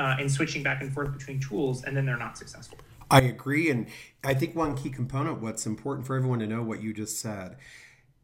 uh, 0.00 0.16
and 0.18 0.28
switching 0.28 0.64
back 0.64 0.82
and 0.82 0.92
forth 0.92 1.12
between 1.16 1.38
tools, 1.38 1.84
and 1.84 1.96
then 1.96 2.04
they're 2.04 2.16
not 2.16 2.36
successful. 2.36 2.78
I 3.10 3.20
agree. 3.22 3.70
And 3.70 3.86
I 4.22 4.34
think 4.34 4.54
one 4.54 4.76
key 4.76 4.90
component, 4.90 5.40
what's 5.40 5.66
important 5.66 6.06
for 6.06 6.16
everyone 6.16 6.38
to 6.40 6.46
know 6.46 6.62
what 6.62 6.82
you 6.82 6.92
just 6.92 7.18
said, 7.18 7.56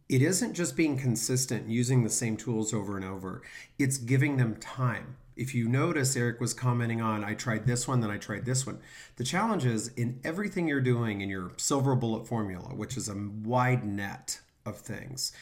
it 0.09 0.23
isn't 0.23 0.55
just 0.55 0.77
being 0.77 0.97
consistent 0.97 1.69
using 1.69 2.05
the 2.05 2.11
same 2.11 2.37
tools 2.37 2.73
over 2.73 2.97
and 2.97 3.05
over, 3.05 3.43
it's 3.79 3.99
giving 3.99 4.37
them 4.37 4.57
time. 4.57 5.17
If 5.37 5.55
you 5.55 5.69
notice, 5.69 6.17
Eric 6.17 6.41
was 6.41 6.55
commenting 6.55 7.03
on, 7.03 7.25
I 7.25 7.35
tried 7.35 7.67
this 7.67 7.87
one, 7.87 8.01
then 8.01 8.11
I 8.11 8.17
tried 8.17 8.47
this 8.47 8.67
one. 8.67 8.79
The 9.17 9.25
challenge 9.25 9.67
is 9.67 9.89
in 9.89 10.21
everything 10.25 10.69
you're 10.69 10.81
doing 10.81 11.21
in 11.21 11.29
your 11.29 11.53
silver 11.57 11.95
bullet 11.95 12.27
formula, 12.27 12.75
which 12.75 12.97
is 12.97 13.09
a 13.09 13.29
wide 13.45 13.85
net 13.85 14.41
of 14.65 14.79
things, 14.79 15.33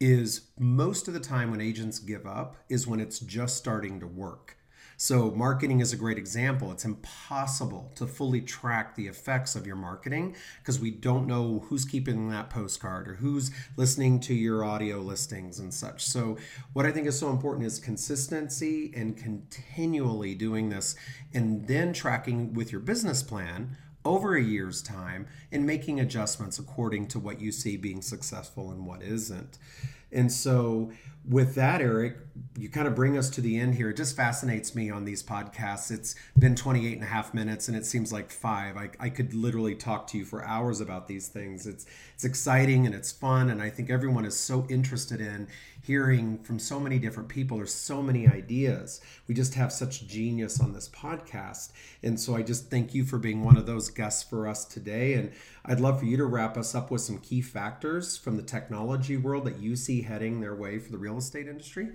is 0.00 0.42
most 0.58 1.06
of 1.06 1.14
the 1.14 1.20
time 1.20 1.50
when 1.50 1.60
agents 1.60 1.98
give 1.98 2.26
up 2.26 2.56
is 2.68 2.86
when 2.86 3.00
it's 3.00 3.18
just 3.18 3.56
starting 3.56 4.00
to 4.00 4.06
work. 4.06 4.56
So, 5.02 5.32
marketing 5.32 5.80
is 5.80 5.92
a 5.92 5.96
great 5.96 6.16
example. 6.16 6.70
It's 6.70 6.84
impossible 6.84 7.90
to 7.96 8.06
fully 8.06 8.40
track 8.40 8.94
the 8.94 9.08
effects 9.08 9.56
of 9.56 9.66
your 9.66 9.74
marketing 9.74 10.36
because 10.60 10.78
we 10.78 10.92
don't 10.92 11.26
know 11.26 11.64
who's 11.66 11.84
keeping 11.84 12.28
that 12.28 12.50
postcard 12.50 13.08
or 13.08 13.14
who's 13.14 13.50
listening 13.76 14.20
to 14.20 14.32
your 14.32 14.64
audio 14.64 14.98
listings 15.00 15.58
and 15.58 15.74
such. 15.74 16.06
So, 16.06 16.36
what 16.72 16.86
I 16.86 16.92
think 16.92 17.08
is 17.08 17.18
so 17.18 17.30
important 17.30 17.66
is 17.66 17.80
consistency 17.80 18.92
and 18.94 19.16
continually 19.16 20.36
doing 20.36 20.68
this 20.68 20.94
and 21.34 21.66
then 21.66 21.92
tracking 21.92 22.54
with 22.54 22.70
your 22.70 22.80
business 22.80 23.24
plan 23.24 23.76
over 24.04 24.36
a 24.36 24.42
year's 24.42 24.82
time 24.82 25.26
and 25.50 25.66
making 25.66 25.98
adjustments 25.98 26.60
according 26.60 27.08
to 27.08 27.18
what 27.18 27.40
you 27.40 27.50
see 27.50 27.76
being 27.76 28.02
successful 28.02 28.70
and 28.70 28.86
what 28.86 29.02
isn't. 29.02 29.58
And 30.12 30.30
so, 30.30 30.92
with 31.24 31.54
that, 31.54 31.80
Eric, 31.80 32.16
you 32.58 32.68
kind 32.68 32.88
of 32.88 32.94
bring 32.94 33.16
us 33.16 33.30
to 33.30 33.40
the 33.40 33.58
end 33.58 33.74
here. 33.74 33.90
It 33.90 33.96
just 33.96 34.16
fascinates 34.16 34.74
me 34.74 34.90
on 34.90 35.04
these 35.04 35.22
podcasts. 35.22 35.90
It's 35.90 36.14
been 36.38 36.54
28 36.56 36.94
and 36.94 37.02
a 37.02 37.06
half 37.06 37.32
minutes 37.32 37.68
and 37.68 37.76
it 37.76 37.86
seems 37.86 38.12
like 38.12 38.30
five. 38.30 38.76
I, 38.76 38.90
I 38.98 39.08
could 39.08 39.32
literally 39.32 39.74
talk 39.74 40.06
to 40.08 40.18
you 40.18 40.24
for 40.24 40.44
hours 40.44 40.80
about 40.80 41.06
these 41.06 41.28
things. 41.28 41.66
It's 41.66 41.86
it's 42.14 42.24
exciting 42.24 42.86
and 42.86 42.94
it's 42.94 43.12
fun. 43.12 43.50
And 43.50 43.62
I 43.62 43.70
think 43.70 43.90
everyone 43.90 44.24
is 44.24 44.38
so 44.38 44.66
interested 44.68 45.20
in 45.20 45.48
hearing 45.82 46.38
from 46.38 46.58
so 46.58 46.78
many 46.78 46.98
different 46.98 47.28
people. 47.28 47.56
There's 47.56 47.74
so 47.74 48.00
many 48.02 48.28
ideas. 48.28 49.00
We 49.26 49.34
just 49.34 49.54
have 49.54 49.72
such 49.72 50.06
genius 50.06 50.60
on 50.60 50.72
this 50.72 50.88
podcast. 50.88 51.72
And 52.02 52.18
so 52.18 52.36
I 52.36 52.42
just 52.42 52.70
thank 52.70 52.94
you 52.94 53.04
for 53.04 53.18
being 53.18 53.44
one 53.44 53.56
of 53.56 53.66
those 53.66 53.90
guests 53.90 54.22
for 54.22 54.46
us 54.46 54.64
today. 54.64 55.14
And 55.14 55.32
I'd 55.64 55.80
love 55.80 55.98
for 55.98 56.06
you 56.06 56.16
to 56.16 56.24
wrap 56.24 56.56
us 56.56 56.74
up 56.74 56.90
with 56.90 57.00
some 57.00 57.18
key 57.18 57.40
factors 57.40 58.16
from 58.16 58.36
the 58.36 58.42
technology 58.42 59.16
world 59.16 59.44
that 59.44 59.58
you 59.58 59.74
see 59.74 60.02
heading 60.02 60.40
their 60.40 60.54
way 60.54 60.78
for 60.78 60.92
the 60.92 60.98
real 60.98 61.18
estate 61.18 61.48
industry. 61.48 61.88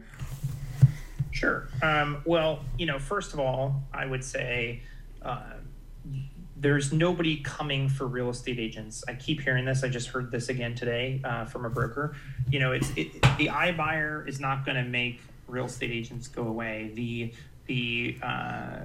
Sure. 1.32 1.70
Um, 1.82 2.22
well, 2.26 2.66
you 2.78 2.86
know, 2.86 3.00
first 3.00 3.34
of 3.34 3.40
all, 3.40 3.84
I 3.94 4.06
would 4.06 4.24
say 4.24 4.82
uh, 5.22 5.54
there's 6.60 6.92
nobody 6.92 7.38
coming 7.38 7.88
for 7.88 8.08
real 8.08 8.30
estate 8.30 8.60
agents. 8.60 9.04
I 9.08 9.14
keep 9.14 9.42
hearing 9.42 9.66
this. 9.66 9.84
I 9.84 9.90
just 9.90 10.10
heard 10.10 10.32
this 10.32 10.50
again 10.50 10.74
today 10.76 11.22
uh, 11.24 11.46
from 11.46 11.66
a 11.66 11.70
broker. 11.70 12.16
You 12.50 12.60
know, 12.60 12.72
it's 12.72 12.90
it, 12.96 13.14
the 13.38 13.48
iBuyer 13.48 14.28
is 14.28 14.40
not 14.40 14.66
going 14.66 14.78
to 14.78 14.84
make 14.84 15.22
real 15.48 15.66
estate 15.66 15.92
agents 15.92 16.28
go 16.28 16.48
away. 16.48 16.92
The 16.94 17.34
the 17.68 18.18
uh, 18.24 18.80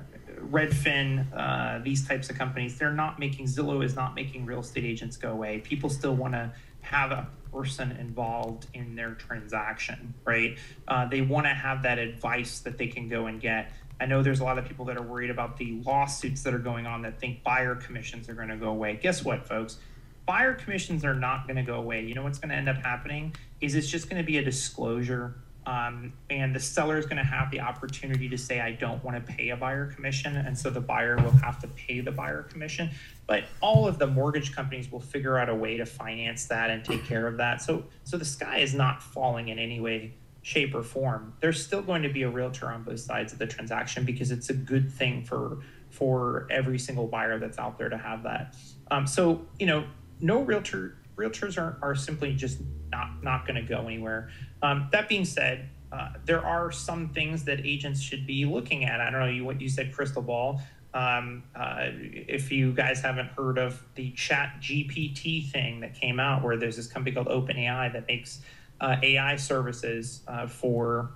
Redfin, 0.50 1.26
uh, 1.34 1.82
these 1.82 2.06
types 2.06 2.28
of 2.30 2.36
companies, 2.36 2.78
they're 2.78 2.92
not 2.92 3.18
making 3.18 3.46
Zillow 3.46 3.84
is 3.84 3.94
not 3.94 4.14
making 4.14 4.44
real 4.44 4.60
estate 4.60 4.84
agents 4.84 5.16
go 5.16 5.30
away. 5.30 5.58
People 5.60 5.88
still 5.88 6.14
want 6.14 6.34
to 6.34 6.52
have 6.80 7.12
a 7.12 7.28
person 7.52 7.92
involved 7.92 8.66
in 8.74 8.96
their 8.96 9.12
transaction, 9.12 10.14
right? 10.24 10.58
Uh, 10.88 11.06
they 11.06 11.20
want 11.20 11.46
to 11.46 11.52
have 11.52 11.82
that 11.84 11.98
advice 11.98 12.60
that 12.60 12.76
they 12.76 12.88
can 12.88 13.08
go 13.08 13.26
and 13.26 13.40
get 13.40 13.70
I 14.02 14.06
know 14.06 14.22
there's 14.22 14.40
a 14.40 14.44
lot 14.44 14.58
of 14.58 14.66
people 14.66 14.84
that 14.86 14.96
are 14.96 15.02
worried 15.02 15.30
about 15.30 15.56
the 15.56 15.80
lawsuits 15.86 16.42
that 16.42 16.52
are 16.52 16.58
going 16.58 16.86
on 16.86 17.02
that 17.02 17.20
think 17.20 17.44
buyer 17.44 17.76
commissions 17.76 18.28
are 18.28 18.34
going 18.34 18.48
to 18.48 18.56
go 18.56 18.68
away. 18.68 18.98
Guess 19.00 19.24
what, 19.24 19.46
folks? 19.46 19.78
Buyer 20.26 20.54
commissions 20.54 21.04
are 21.04 21.14
not 21.14 21.46
going 21.46 21.56
to 21.56 21.62
go 21.62 21.74
away. 21.74 22.02
You 22.04 22.14
know 22.14 22.24
what's 22.24 22.38
going 22.38 22.50
to 22.50 22.56
end 22.56 22.68
up 22.68 22.76
happening 22.76 23.34
is 23.60 23.76
it's 23.76 23.88
just 23.88 24.10
going 24.10 24.20
to 24.20 24.26
be 24.26 24.38
a 24.38 24.44
disclosure 24.44 25.36
um, 25.64 26.12
and 26.28 26.54
the 26.54 26.60
seller 26.60 26.98
is 26.98 27.06
going 27.06 27.18
to 27.18 27.24
have 27.24 27.50
the 27.50 27.60
opportunity 27.60 28.28
to 28.28 28.36
say, 28.36 28.60
I 28.60 28.72
don't 28.72 29.02
want 29.04 29.24
to 29.24 29.32
pay 29.32 29.50
a 29.50 29.56
buyer 29.56 29.86
commission. 29.86 30.36
And 30.36 30.58
so 30.58 30.70
the 30.70 30.80
buyer 30.80 31.16
will 31.16 31.30
have 31.30 31.60
to 31.60 31.68
pay 31.68 32.00
the 32.00 32.10
buyer 32.10 32.42
commission. 32.42 32.90
But 33.26 33.44
all 33.60 33.86
of 33.86 33.98
the 33.98 34.08
mortgage 34.08 34.54
companies 34.54 34.90
will 34.90 35.00
figure 35.00 35.38
out 35.38 35.48
a 35.48 35.54
way 35.54 35.76
to 35.76 35.86
finance 35.86 36.46
that 36.46 36.70
and 36.70 36.84
take 36.84 37.04
care 37.04 37.28
of 37.28 37.36
that. 37.36 37.62
So, 37.62 37.84
so 38.02 38.16
the 38.16 38.24
sky 38.24 38.58
is 38.58 38.74
not 38.74 39.02
falling 39.02 39.48
in 39.48 39.58
any 39.60 39.80
way, 39.80 40.14
shape, 40.42 40.74
or 40.74 40.82
form. 40.82 41.34
There's 41.40 41.64
still 41.64 41.82
going 41.82 42.02
to 42.02 42.08
be 42.08 42.22
a 42.22 42.28
realtor 42.28 42.68
on 42.68 42.82
both 42.82 43.00
sides 43.00 43.32
of 43.32 43.38
the 43.38 43.46
transaction 43.46 44.04
because 44.04 44.30
it's 44.30 44.50
a 44.50 44.54
good 44.54 44.92
thing 44.92 45.24
for 45.24 45.58
for 45.90 46.46
every 46.50 46.78
single 46.78 47.06
buyer 47.06 47.38
that's 47.38 47.58
out 47.58 47.78
there 47.78 47.90
to 47.90 47.98
have 47.98 48.22
that. 48.22 48.56
Um, 48.90 49.06
so, 49.06 49.46
you 49.58 49.66
know, 49.66 49.84
no 50.20 50.42
realtor 50.42 50.96
realtors 51.16 51.58
are, 51.58 51.78
are 51.82 51.94
simply 51.94 52.34
just 52.34 52.58
not 52.90 53.22
not 53.22 53.46
going 53.46 53.56
to 53.56 53.62
go 53.62 53.86
anywhere. 53.86 54.30
Um, 54.62 54.88
that 54.92 55.08
being 55.08 55.24
said, 55.24 55.68
uh, 55.92 56.10
there 56.24 56.44
are 56.44 56.72
some 56.72 57.10
things 57.10 57.44
that 57.44 57.60
agents 57.64 58.00
should 58.00 58.26
be 58.26 58.44
looking 58.44 58.84
at. 58.84 59.00
I 59.00 59.10
don't 59.10 59.20
know 59.20 59.26
you, 59.26 59.44
what 59.44 59.60
you 59.60 59.68
said, 59.68 59.92
crystal 59.92 60.22
ball. 60.22 60.60
Um, 60.94 61.44
uh, 61.54 61.88
if 61.90 62.52
you 62.52 62.72
guys 62.72 63.00
haven't 63.00 63.28
heard 63.28 63.58
of 63.58 63.82
the 63.94 64.10
Chat 64.12 64.56
GPT 64.60 65.50
thing 65.50 65.80
that 65.80 65.94
came 65.94 66.20
out, 66.20 66.42
where 66.42 66.56
there's 66.56 66.76
this 66.76 66.86
company 66.86 67.14
called 67.14 67.28
OpenAI 67.28 67.92
that 67.92 68.06
makes 68.08 68.40
uh, 68.82 68.96
AI 69.02 69.36
services 69.36 70.20
uh, 70.28 70.46
for 70.46 71.12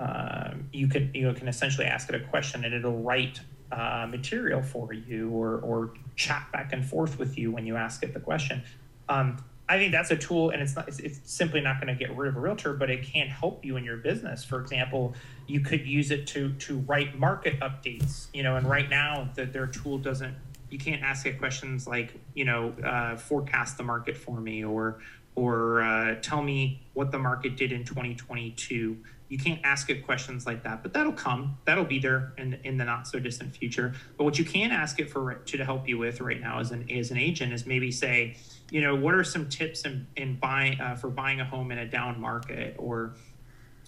um, 0.00 0.68
you 0.72 0.88
can 0.88 1.10
you 1.14 1.32
can 1.34 1.46
essentially 1.46 1.86
ask 1.86 2.08
it 2.08 2.14
a 2.14 2.20
question 2.20 2.64
and 2.64 2.74
it'll 2.74 2.98
write 2.98 3.40
uh, 3.70 4.06
material 4.08 4.62
for 4.62 4.92
you 4.92 5.30
or 5.30 5.58
or 5.58 5.92
chat 6.16 6.48
back 6.52 6.72
and 6.72 6.84
forth 6.84 7.18
with 7.18 7.38
you 7.38 7.52
when 7.52 7.66
you 7.66 7.76
ask 7.76 8.02
it 8.02 8.14
the 8.14 8.20
question. 8.20 8.62
Um, 9.08 9.44
I 9.68 9.78
think 9.78 9.92
that's 9.92 10.10
a 10.10 10.16
tool, 10.16 10.50
and 10.50 10.60
it's 10.60 10.74
not. 10.74 10.88
It's, 10.88 10.98
it's 10.98 11.20
simply 11.24 11.60
not 11.60 11.80
going 11.80 11.96
to 11.96 12.04
get 12.04 12.16
rid 12.16 12.28
of 12.28 12.36
a 12.36 12.40
realtor, 12.40 12.72
but 12.72 12.90
it 12.90 13.04
can 13.04 13.28
help 13.28 13.64
you 13.64 13.76
in 13.76 13.84
your 13.84 13.98
business. 13.98 14.42
For 14.42 14.60
example, 14.60 15.14
you 15.46 15.60
could 15.60 15.86
use 15.86 16.10
it 16.10 16.26
to 16.28 16.52
to 16.54 16.78
write 16.78 17.16
market 17.16 17.60
updates. 17.60 18.26
You 18.32 18.42
know, 18.42 18.56
and 18.56 18.68
right 18.68 18.90
now 18.90 19.30
the, 19.36 19.44
their 19.44 19.68
tool 19.68 19.98
doesn't. 19.98 20.34
You 20.70 20.78
can't 20.78 21.02
ask 21.02 21.26
it 21.26 21.38
questions 21.38 21.88
like, 21.88 22.14
you 22.34 22.44
know, 22.44 22.72
uh, 22.84 23.16
forecast 23.16 23.76
the 23.76 23.82
market 23.82 24.16
for 24.16 24.40
me, 24.40 24.64
or 24.64 25.00
or 25.40 25.82
uh, 25.82 26.14
tell 26.20 26.42
me 26.42 26.82
what 26.94 27.10
the 27.10 27.18
market 27.18 27.56
did 27.56 27.72
in 27.72 27.84
2022. 27.84 28.98
You 29.28 29.38
can't 29.38 29.60
ask 29.62 29.88
it 29.90 30.04
questions 30.04 30.44
like 30.44 30.64
that, 30.64 30.82
but 30.82 30.92
that'll 30.92 31.12
come. 31.12 31.56
That'll 31.64 31.84
be 31.84 32.00
there 32.00 32.32
in 32.36 32.58
in 32.64 32.76
the 32.76 32.84
not 32.84 33.06
so 33.06 33.20
distant 33.20 33.54
future. 33.54 33.94
But 34.16 34.24
what 34.24 34.38
you 34.38 34.44
can 34.44 34.72
ask 34.72 34.98
it 34.98 35.08
for 35.08 35.34
to 35.34 35.64
help 35.64 35.88
you 35.88 35.98
with 35.98 36.20
right 36.20 36.40
now 36.40 36.58
as 36.58 36.72
an 36.72 36.90
as 36.90 37.10
an 37.10 37.16
agent 37.16 37.52
is 37.52 37.64
maybe 37.64 37.92
say 37.92 38.36
you 38.70 38.80
know, 38.80 38.94
what 38.94 39.14
are 39.14 39.24
some 39.24 39.48
tips 39.48 39.84
in, 39.84 40.06
in 40.16 40.36
buying 40.36 40.80
uh, 40.80 40.94
for 40.94 41.10
buying 41.10 41.40
a 41.40 41.44
home 41.44 41.72
in 41.72 41.78
a 41.78 41.86
down 41.86 42.20
market, 42.20 42.76
or 42.78 43.14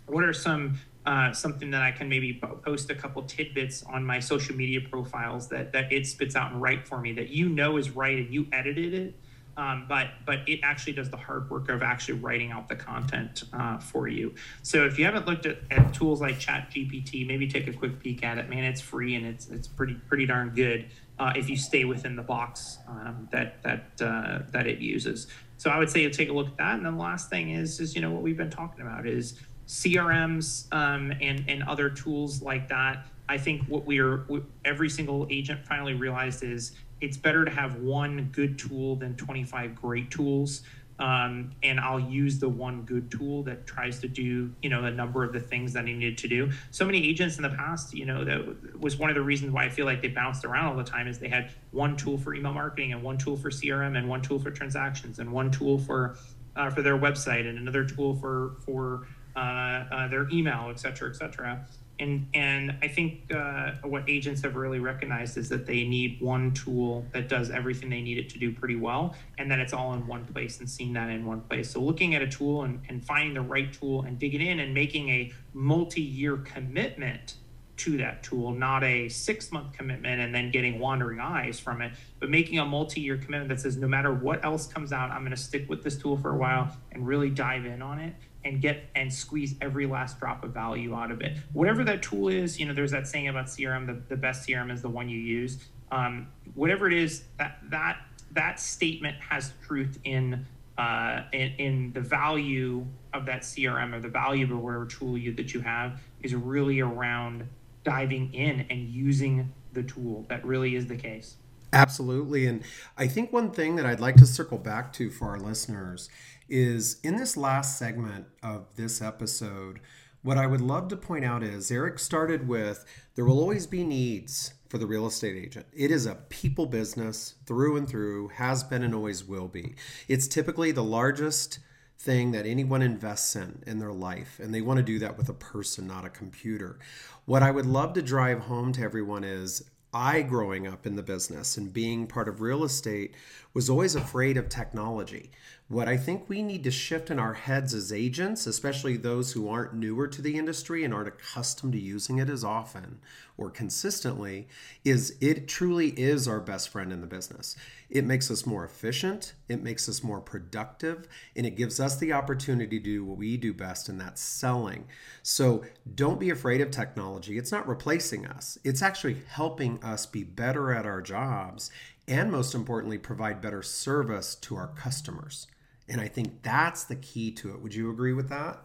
what 0.07 0.25
are 0.25 0.33
some 0.33 0.79
uh, 1.07 1.33
something 1.33 1.71
that 1.71 1.83
I 1.83 1.91
can 1.93 2.09
maybe 2.09 2.41
post 2.65 2.91
a 2.91 2.95
couple 2.95 3.23
tidbits 3.23 3.83
on 3.85 4.05
my 4.05 4.21
social 4.21 4.55
media 4.55 4.81
profiles 4.81 5.49
that 5.49 5.73
that 5.73 5.93
it 5.93 6.07
spits 6.07 6.37
out 6.37 6.53
and 6.53 6.61
right 6.61 6.87
for 6.87 7.01
me 7.01 7.13
that 7.15 7.29
you 7.29 7.49
know 7.49 7.77
is 7.77 7.91
right 7.91 8.19
and 8.19 8.33
you 8.33 8.47
edited 8.53 8.93
it, 8.95 9.15
um, 9.57 9.87
but 9.89 10.09
but 10.25 10.41
it 10.49 10.61
actually 10.63 10.95
does 10.95 11.11
the 11.11 11.17
hard 11.17 11.51
work 11.51 11.69
of 11.69 11.83
actually 11.83 12.19
writing 12.19 12.53
out 12.53 12.69
the 12.69 12.77
content 12.77 13.45
uh, 13.53 13.79
for 13.79 14.09
you. 14.09 14.35
So 14.63 14.87
if 14.87 14.99
you 14.99 15.05
haven't 15.05 15.27
looked 15.27 15.47
at, 15.47 15.59
at 15.71 15.93
tools 15.93 16.21
like 16.21 16.39
ChatGPT, 16.39 17.27
maybe 17.27 17.47
take 17.47 17.69
a 17.69 17.73
quick 17.73 18.01
peek 18.01 18.25
at 18.25 18.39
it. 18.39 18.49
Man, 18.49 18.65
it's 18.65 18.81
free 18.81 19.15
and 19.15 19.27
it's 19.27 19.49
it's 19.49 19.69
pretty 19.69 19.95
pretty 19.95 20.27
darn 20.27 20.51
good 20.51 20.87
uh, 21.19 21.33
if 21.37 21.51
you 21.51 21.57
stay 21.57 21.85
within 21.85 22.17
the 22.17 22.23
box 22.23 22.79
um, 22.89 23.29
that 23.31 23.63
that 23.63 23.91
uh, 24.01 24.41
that 24.51 24.67
it 24.67 24.79
uses. 24.79 25.27
So 25.59 25.71
I 25.71 25.79
would 25.79 25.91
say 25.91 26.03
you 26.03 26.11
take 26.11 26.29
a 26.29 26.33
look 26.33 26.49
at 26.49 26.57
that. 26.57 26.75
And 26.75 26.87
then 26.87 26.97
the 26.97 27.03
last 27.03 27.31
thing 27.31 27.51
is 27.51 27.79
is 27.79 27.95
you 27.95 28.01
know 28.01 28.11
what 28.11 28.23
we've 28.23 28.37
been 28.37 28.51
talking 28.51 28.81
about 28.81 29.07
is 29.07 29.39
CRMs 29.67 30.73
um, 30.73 31.13
and 31.21 31.45
and 31.47 31.63
other 31.65 31.91
tools 31.91 32.43
like 32.43 32.69
that. 32.69 33.07
I 33.29 33.39
think 33.39 33.63
what 33.69 33.87
we 33.87 34.01
are 34.01 34.27
every 34.65 34.91
single 34.91 35.27
agent 35.31 35.65
finally 35.67 35.95
realized 35.95 36.43
is 36.43 36.73
it's 37.03 37.17
better 37.17 37.45
to 37.45 37.51
have 37.51 37.77
one 37.77 38.31
good 38.33 38.59
tool 38.59 38.97
than 38.97 39.17
25 39.17 39.75
great 39.75 40.11
tools 40.11 40.63
um, 40.99 41.51
and 41.65 41.81
I'll 41.81 41.99
use 41.99 42.39
the 42.39 42.49
one 42.49 42.83
good 42.83 43.11
tool 43.11 43.43
that 43.45 43.67
tries 43.67 43.99
to 44.01 44.09
do, 44.09 44.53
you 44.63 44.71
know, 44.71 44.85
a 44.85 44.91
number 44.91 45.25
of 45.25 45.33
the 45.33 45.41
things 45.41 45.73
that 45.73 45.81
I 45.81 45.87
needed 45.87 46.17
to 46.19 46.29
do. 46.29 46.51
So 46.71 46.85
many 46.85 47.05
agents 47.09 47.39
in 47.39 47.43
the 47.43 47.49
past, 47.49 47.93
you 47.93 48.07
know, 48.07 48.25
that 48.25 48.79
was 48.79 48.97
one 48.99 49.11
of 49.11 49.17
the 49.17 49.23
reasons 49.23 49.51
why 49.51 49.65
I 49.65 49.69
feel 49.69 49.85
like 49.85 50.01
they 50.01 50.09
bounced 50.09 50.45
around 50.45 50.67
all 50.67 50.77
the 50.77 50.85
time 50.85 51.09
is 51.09 51.19
they 51.19 51.29
had 51.29 51.51
one 51.73 51.97
tool 51.97 52.19
for 52.19 52.35
email 52.35 52.53
marketing 52.53 52.93
and 52.93 53.03
one 53.03 53.19
tool 53.19 53.37
for 53.37 53.51
CRM 53.51 53.99
and 53.99 54.09
one 54.09 54.23
tool 54.23 54.39
for 54.39 54.53
transactions 54.53 55.19
and 55.19 55.33
one 55.33 55.51
tool 55.51 55.79
for 55.79 56.17
uh, 56.55 56.71
for 56.71 56.83
their 56.83 56.99
website 56.99 57.49
and 57.49 57.59
another 57.59 57.85
tool 57.85 58.15
for 58.15 58.57
for 58.65 59.09
uh, 59.35 59.39
uh, 59.39 60.09
their 60.09 60.29
email, 60.31 60.69
et 60.71 60.79
cetera, 60.79 61.09
et 61.09 61.17
cetera 61.17 61.67
and 61.99 62.27
and 62.35 62.77
I 62.83 62.89
think 62.89 63.33
uh, 63.35 63.73
what 63.83 64.09
agents 64.09 64.43
have 64.43 64.57
really 64.57 64.81
recognized 64.81 65.37
is 65.37 65.49
that 65.51 65.67
they 65.67 65.85
need 65.85 66.21
one 66.21 66.53
tool 66.53 67.05
that 67.13 67.29
does 67.29 67.51
everything 67.51 67.91
they 67.91 68.03
need 68.03 68.19
it 68.19 68.29
to 68.31 68.39
do 68.39 68.53
pretty 68.53 68.77
well, 68.77 69.15
and 69.39 69.51
that 69.51 69.59
it's 69.59 69.73
all 69.73 69.95
in 69.95 70.07
one 70.07 70.25
place 70.27 70.59
and 70.61 70.69
seeing 70.69 70.93
that 70.95 71.11
in 71.11 71.25
one 71.27 71.43
place. 71.43 71.71
So 71.71 71.81
looking 71.81 72.15
at 72.15 72.23
a 72.23 72.29
tool 72.29 72.63
and, 72.63 72.81
and 72.89 73.05
finding 73.05 73.35
the 73.35 73.43
right 73.43 73.73
tool 73.73 74.03
and 74.03 74.19
digging 74.19 74.41
in 74.41 74.61
and 74.61 74.75
making 74.75 75.09
a 75.11 75.33
multi-year 75.53 76.39
commitment 76.39 77.35
to 77.79 77.97
that 77.97 78.23
tool, 78.23 78.53
not 78.53 78.85
a 78.85 79.09
six-month 79.09 79.73
commitment 79.73 80.21
and 80.21 80.35
then 80.35 80.51
getting 80.51 80.79
wandering 80.79 81.19
eyes 81.19 81.59
from 81.59 81.83
it, 81.83 81.93
but 82.21 82.31
making 82.31 82.59
a 82.59 82.65
multi-year 82.65 83.17
commitment 83.17 83.49
that 83.49 83.61
says 83.61 83.77
no 83.77 83.89
matter 83.89 84.13
what 84.13 84.45
else 84.45 84.67
comes 84.67 84.93
out, 84.93 85.11
I'm 85.11 85.23
going 85.23 85.31
to 85.33 85.37
stick 85.37 85.69
with 85.69 85.83
this 85.83 85.97
tool 85.97 86.17
for 86.17 86.31
a 86.31 86.37
while 86.37 86.77
and 86.93 87.07
really 87.07 87.31
dive 87.31 87.65
in 87.65 87.83
on 87.83 87.99
it 87.99 88.15
and 88.45 88.61
get 88.61 88.85
and 88.95 89.13
squeeze 89.13 89.55
every 89.61 89.87
last 89.87 90.19
drop 90.19 90.45
of 90.45 90.53
value 90.53 90.95
out 90.95 91.11
of 91.11 91.21
it. 91.21 91.37
Whatever 91.53 91.85
that 91.85 92.03
tool 92.03 92.29
is, 92.29 92.59
you 92.59 92.67
know, 92.67 92.75
there's 92.75 92.91
that 92.91 93.07
saying 93.07 93.29
about 93.29 93.47
CRM, 93.47 93.87
the, 93.87 94.01
the 94.09 94.17
best 94.17 94.47
CRM 94.47 94.73
is 94.73 94.83
the 94.83 94.89
one 94.89 95.09
you 95.09 95.19
use. 95.19 95.59
Um, 95.91 96.29
whatever 96.55 96.87
it 96.87 96.95
is, 96.95 97.25
that 97.39 97.59
that 97.71 97.99
that 98.33 98.59
statement 98.59 99.17
has 99.21 99.53
truth 99.67 99.99
in, 100.05 100.47
uh, 100.79 101.23
in 101.33 101.53
in 101.59 101.93
the 101.93 102.01
value 102.01 102.87
of 103.13 103.27
that 103.27 103.43
CRM 103.43 103.93
or 103.95 104.01
the 104.01 104.09
value 104.09 104.45
of 104.45 104.59
whatever 104.59 104.87
tool 104.87 105.19
you 105.19 105.33
that 105.35 105.53
you 105.53 105.61
have 105.61 106.01
is 106.23 106.35
really 106.35 106.81
around 106.81 107.47
diving 107.85 108.33
in 108.33 108.67
and 108.71 108.89
using 108.89 109.53
the 109.73 109.83
tool. 109.83 110.25
That 110.29 110.45
really 110.45 110.77
is 110.77 110.87
the 110.87 110.97
case. 110.97 111.37
Absolutely. 111.73 112.47
And 112.47 112.63
I 112.99 113.07
think 113.07 113.33
one 113.33 113.51
thing 113.51 113.77
that 113.77 113.87
I'd 113.87 114.01
like 114.01 114.17
to 114.17 114.27
circle 114.27 114.59
back 114.59 114.93
to 114.95 115.11
for 115.11 115.29
our 115.29 115.39
listeners 115.41 116.09
is 116.49 117.01
in 117.03 117.17
this 117.17 117.37
last 117.37 117.79
segment 117.79 118.27
of 118.43 118.67
this 118.77 119.01
episode, 119.01 119.81
what 120.23 120.37
I 120.37 120.47
would 120.47 120.61
love 120.61 120.89
to 120.89 120.97
point 120.97 121.25
out 121.25 121.43
is 121.43 121.71
Eric 121.71 121.99
started 121.99 122.47
with 122.47 122.85
there 123.15 123.25
will 123.25 123.41
always 123.41 123.67
be 123.67 123.85
needs 123.85 124.53
for 124.69 124.77
the 124.79 124.87
real 124.87 125.07
estate 125.07 125.37
agent. 125.37 125.67
It 125.73 125.91
is 125.91 126.07
a 126.07 126.15
people 126.15 126.67
business 126.67 127.35
through 127.47 127.77
and 127.77 127.89
through, 127.89 128.29
has 128.29 128.63
been 128.63 128.83
and 128.83 128.95
always 128.95 129.25
will 129.25 129.49
be. 129.49 129.75
It's 130.09 130.29
typically 130.29 130.73
the 130.73 130.85
largest 130.85 131.59
thing 131.99 132.33
that 132.33 132.47
anyone 132.47 132.83
invests 132.83 133.37
in 133.37 133.63
in 133.67 133.79
their 133.79 133.93
life, 133.93 134.41
and 134.43 134.53
they 134.55 134.61
want 134.61 134.79
to 134.79 134.83
do 134.83 134.99
that 134.99 135.17
with 135.17 135.29
a 135.29 135.35
person, 135.35 135.87
not 135.87 136.05
a 136.05 136.11
computer. 136.11 136.79
What 137.27 137.43
I 137.43 137.51
would 137.51 137.67
love 137.67 137.93
to 137.95 138.03
drive 138.03 138.41
home 138.41 138.73
to 138.73 138.83
everyone 138.83 139.25
is 139.25 139.63
I, 139.95 140.23
growing 140.23 140.67
up 140.67 140.87
in 140.87 140.97
the 140.97 141.03
business 141.03 141.59
and 141.59 141.73
being 141.73 142.07
part 142.07 142.27
of 142.29 142.41
real 142.41 142.65
estate, 142.65 143.15
was 143.55 143.69
always 143.69 143.95
afraid 143.95 144.37
of 144.37 144.49
technology. 144.49 145.31
What 145.69 145.89
I 145.89 145.97
think 145.97 146.29
we 146.29 146.43
need 146.43 146.65
to 146.65 146.71
shift 146.71 147.11
in 147.11 147.19
our 147.19 147.33
heads 147.33 147.73
as 147.73 147.93
agents, 147.93 148.47
especially 148.47 148.97
those 148.97 149.33
who 149.33 149.49
aren't 149.49 149.75
newer 149.75 150.07
to 150.07 150.21
the 150.21 150.37
industry 150.37 150.85
and 150.85 150.93
aren't 150.93 151.09
accustomed 151.09 151.73
to 151.73 151.79
using 151.79 152.19
it 152.19 152.29
as 152.29 152.45
often 152.45 153.01
or 153.39 153.51
consistently, 153.51 154.49
is 154.85 155.17
it 155.21 155.49
truly 155.49 155.89
is 155.99 156.29
our 156.29 156.41
best 156.41 156.69
friend 156.69 156.93
in 156.93 157.01
the 157.01 157.07
business. 157.07 157.57
It 157.89 158.05
makes 158.05 158.31
us 158.31 158.45
more 158.45 158.65
efficient, 158.65 159.33
it 159.49 159.63
makes 159.63 159.89
us 159.89 160.03
more 160.03 160.21
productive, 160.21 161.09
and 161.35 161.47
it 161.47 161.57
gives 161.57 161.81
us 161.81 161.97
the 161.97 162.13
opportunity 162.13 162.79
to 162.79 162.85
do 162.85 163.05
what 163.05 163.17
we 163.17 163.39
do 163.39 163.55
best, 163.55 163.89
and 163.89 164.01
that's 164.01 164.21
selling. 164.21 164.87
So 165.23 165.65
don't 165.95 166.21
be 166.21 166.31
afraid 166.31 166.61
of 166.61 166.71
technology. 166.71 167.39
It's 167.39 167.53
not 167.53 167.69
replacing 167.69 168.27
us, 168.27 168.59
it's 168.63 168.83
actually 168.83 169.23
helping 169.29 169.83
us 169.83 170.05
be 170.05 170.25
better 170.25 170.73
at 170.73 170.87
our 170.87 171.01
jobs 171.01 171.71
and 172.13 172.31
most 172.31 172.55
importantly, 172.55 172.99
provide 172.99 173.41
better 173.41 173.63
service 173.63 174.35
to 174.35 174.55
our 174.55 174.69
customers. 174.69 175.47
And 175.89 175.99
I 175.99 176.09
think 176.09 176.43
that's 176.43 176.85
the 176.85 176.97
key 176.97 177.31
to 177.33 177.55
it. 177.55 177.63
Would 177.63 177.75
you 177.75 177.91
agree 177.91 178.13
with 178.13 178.29
that? 178.29 178.61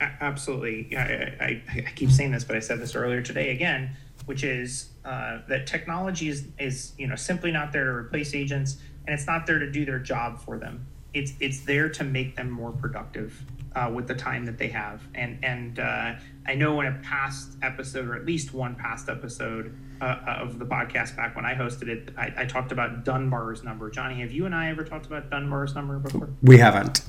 Absolutely. 0.00 0.96
I, 0.96 1.02
I, 1.40 1.62
I 1.68 1.92
keep 1.94 2.10
saying 2.10 2.32
this, 2.32 2.42
but 2.42 2.56
I 2.56 2.58
said 2.60 2.80
this 2.80 2.96
earlier 2.96 3.22
today 3.22 3.50
again, 3.52 3.90
which 4.26 4.42
is 4.42 4.88
uh, 5.04 5.38
that 5.48 5.68
technology 5.68 6.28
is, 6.28 6.48
is 6.58 6.92
you 6.98 7.06
know 7.06 7.16
simply 7.16 7.52
not 7.52 7.72
there 7.72 7.84
to 7.84 7.90
replace 7.92 8.34
agents, 8.34 8.78
and 9.06 9.14
it's 9.14 9.26
not 9.26 9.46
there 9.46 9.60
to 9.60 9.70
do 9.70 9.84
their 9.84 10.00
job 10.00 10.40
for 10.40 10.58
them. 10.58 10.84
it's 11.14 11.32
it's 11.40 11.60
there 11.60 11.88
to 11.88 12.04
make 12.04 12.36
them 12.36 12.50
more 12.50 12.72
productive 12.72 13.40
uh, 13.74 13.90
with 13.94 14.06
the 14.06 14.14
time 14.14 14.44
that 14.46 14.58
they 14.58 14.68
have. 14.68 15.02
And 15.14 15.38
and 15.44 15.78
uh, 15.78 16.14
I 16.46 16.54
know 16.54 16.80
in 16.80 16.86
a 16.88 16.98
past 17.02 17.56
episode, 17.62 18.08
or 18.08 18.16
at 18.16 18.26
least 18.26 18.52
one 18.52 18.74
past 18.74 19.08
episode 19.08 19.76
uh, 20.00 20.38
of 20.40 20.58
the 20.58 20.64
podcast 20.64 21.16
back 21.16 21.36
when 21.36 21.44
I 21.44 21.54
hosted 21.54 21.88
it, 21.88 22.14
I, 22.16 22.32
I, 22.38 22.44
talked 22.46 22.72
about 22.72 23.04
Dunbar's 23.04 23.62
number. 23.62 23.90
Johnny, 23.90 24.20
have 24.20 24.32
you 24.32 24.46
and 24.46 24.54
I 24.54 24.70
ever 24.70 24.84
talked 24.84 25.06
about 25.06 25.30
Dunbar's 25.30 25.74
number 25.74 25.98
before? 25.98 26.30
We 26.42 26.58
haven't. 26.58 27.02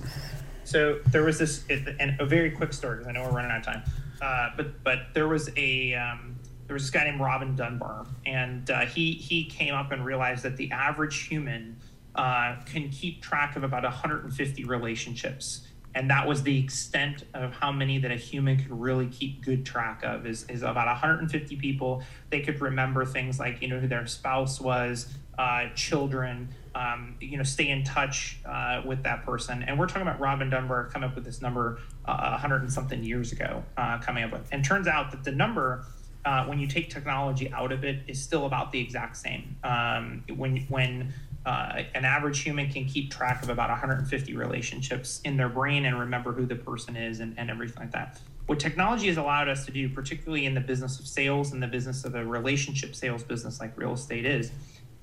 So 0.64 1.00
there 1.08 1.24
was 1.24 1.40
this, 1.40 1.66
and 1.70 2.20
a 2.20 2.26
very 2.26 2.52
quick 2.52 2.74
story 2.74 2.98
because 2.98 3.08
I 3.08 3.12
know 3.14 3.24
we're 3.24 3.36
running 3.36 3.52
out 3.52 3.60
of 3.60 3.66
time. 3.66 3.84
Uh, 4.22 4.50
but 4.56 4.84
but 4.84 5.00
there 5.14 5.28
was 5.28 5.50
a 5.58 5.94
um, 5.96 6.36
there 6.68 6.74
was 6.74 6.84
this 6.84 6.92
guy 6.92 7.06
named 7.06 7.20
Robin 7.20 7.56
Dunbar, 7.56 8.06
and 8.26 8.70
uh, 8.70 8.86
he 8.86 9.14
he 9.14 9.46
came 9.46 9.74
up 9.74 9.92
and 9.92 10.06
realized 10.06 10.44
that 10.44 10.58
the 10.58 10.72
average 10.72 11.28
human 11.28 11.78
uh, 12.16 12.58
can 12.66 12.90
keep 12.90 13.22
track 13.22 13.56
of 13.56 13.64
about 13.64 13.84
150 13.84 14.64
relationships 14.66 15.68
and 15.94 16.10
that 16.10 16.28
was 16.28 16.44
the 16.44 16.58
extent 16.58 17.26
of 17.34 17.54
how 17.54 17.72
many 17.72 17.98
that 18.00 18.12
a 18.12 18.16
human 18.16 18.58
could 18.58 18.72
really 18.72 19.08
keep 19.08 19.44
good 19.44 19.66
track 19.66 20.04
of 20.04 20.26
is, 20.26 20.46
is 20.50 20.64
about 20.64 20.88
150 20.88 21.56
people. 21.58 22.02
They 22.30 22.42
could 22.42 22.62
remember 22.62 23.06
things 23.06 23.40
like 23.40 23.62
you 23.62 23.68
know 23.68 23.80
who 23.80 23.88
their 23.88 24.08
spouse 24.08 24.62
was 24.62 25.08
uh, 25.38 25.70
children 25.76 26.50
um, 26.76 27.16
you 27.20 27.38
know 27.38 27.44
stay 27.44 27.70
in 27.70 27.84
touch 27.84 28.40
uh, 28.46 28.82
with 28.86 29.04
that 29.04 29.26
person. 29.26 29.64
And 29.64 29.78
we're 29.78 29.88
talking 29.88 30.04
about 30.04 30.20
robin 30.20 30.50
dunbar 30.50 30.90
coming 30.90 31.10
up 31.10 31.16
with 31.16 31.26
this 31.26 31.42
number 31.42 31.80
uh, 32.06 32.30
100 32.32 32.62
and 32.62 32.72
something 32.72 33.04
years 33.04 33.32
ago 33.32 33.64
uh, 33.78 34.00
coming 34.00 34.24
up 34.24 34.32
with. 34.32 34.48
And 34.52 34.64
turns 34.64 34.88
out 34.88 35.12
that 35.12 35.24
the 35.24 35.32
number 35.32 35.86
uh, 36.24 36.46
when 36.46 36.60
you 36.60 36.68
take 36.68 36.90
technology 36.90 37.52
out 37.52 37.72
of 37.72 37.84
it 37.84 38.04
is 38.08 38.22
still 38.22 38.46
about 38.46 38.72
the 38.72 38.80
exact 38.80 39.18
same. 39.18 39.56
Um, 39.64 40.24
when 40.36 40.58
when 40.70 41.14
uh, 41.46 41.84
an 41.96 42.06
average 42.06 42.42
human 42.42 42.70
can 42.70 42.86
keep 42.86 43.12
track 43.12 43.42
of 43.42 43.50
about 43.50 43.70
150 43.70 44.36
relationships 44.36 45.22
in 45.24 45.38
their 45.38 45.50
brain 45.50 45.86
and 45.86 46.00
remember 46.00 46.32
who 46.32 46.46
the 46.46 46.56
person 46.56 46.96
is 46.96 47.20
and, 47.20 47.38
and 47.38 47.50
everything 47.50 47.78
like 47.80 47.92
that. 47.92 48.20
What 48.46 48.60
technology 48.60 49.08
has 49.08 49.18
allowed 49.18 49.50
us 49.50 49.66
to 49.66 49.72
do, 49.72 49.90
particularly 49.90 50.46
in 50.46 50.54
the 50.54 50.62
business 50.62 51.00
of 51.00 51.08
sales 51.08 51.52
and 51.52 51.64
the 51.64 51.68
business 51.68 52.06
of 52.06 52.16
a 52.16 52.24
relationship 52.24 52.96
sales 52.96 53.24
business 53.24 53.60
like 53.60 53.76
real 53.78 53.94
estate 53.94 54.26
is, 54.26 54.52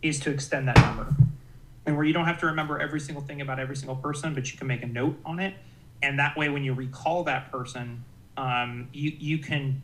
is 0.02 0.20
to 0.20 0.30
extend 0.30 0.68
that 0.68 0.76
number. 0.76 1.08
And 1.86 1.96
where 1.96 2.04
you 2.04 2.12
don't 2.12 2.26
have 2.26 2.38
to 2.40 2.46
remember 2.46 2.78
every 2.78 3.00
single 3.00 3.22
thing 3.22 3.40
about 3.40 3.58
every 3.58 3.76
single 3.76 3.96
person, 3.96 4.34
but 4.34 4.52
you 4.52 4.58
can 4.58 4.66
make 4.66 4.82
a 4.82 4.86
note 4.86 5.18
on 5.24 5.40
it. 5.40 5.54
And 6.02 6.18
that 6.18 6.36
way, 6.36 6.48
when 6.50 6.62
you 6.62 6.74
recall 6.74 7.24
that 7.24 7.50
person, 7.50 8.04
um, 8.36 8.88
you, 8.92 9.12
you 9.18 9.38
can 9.38 9.82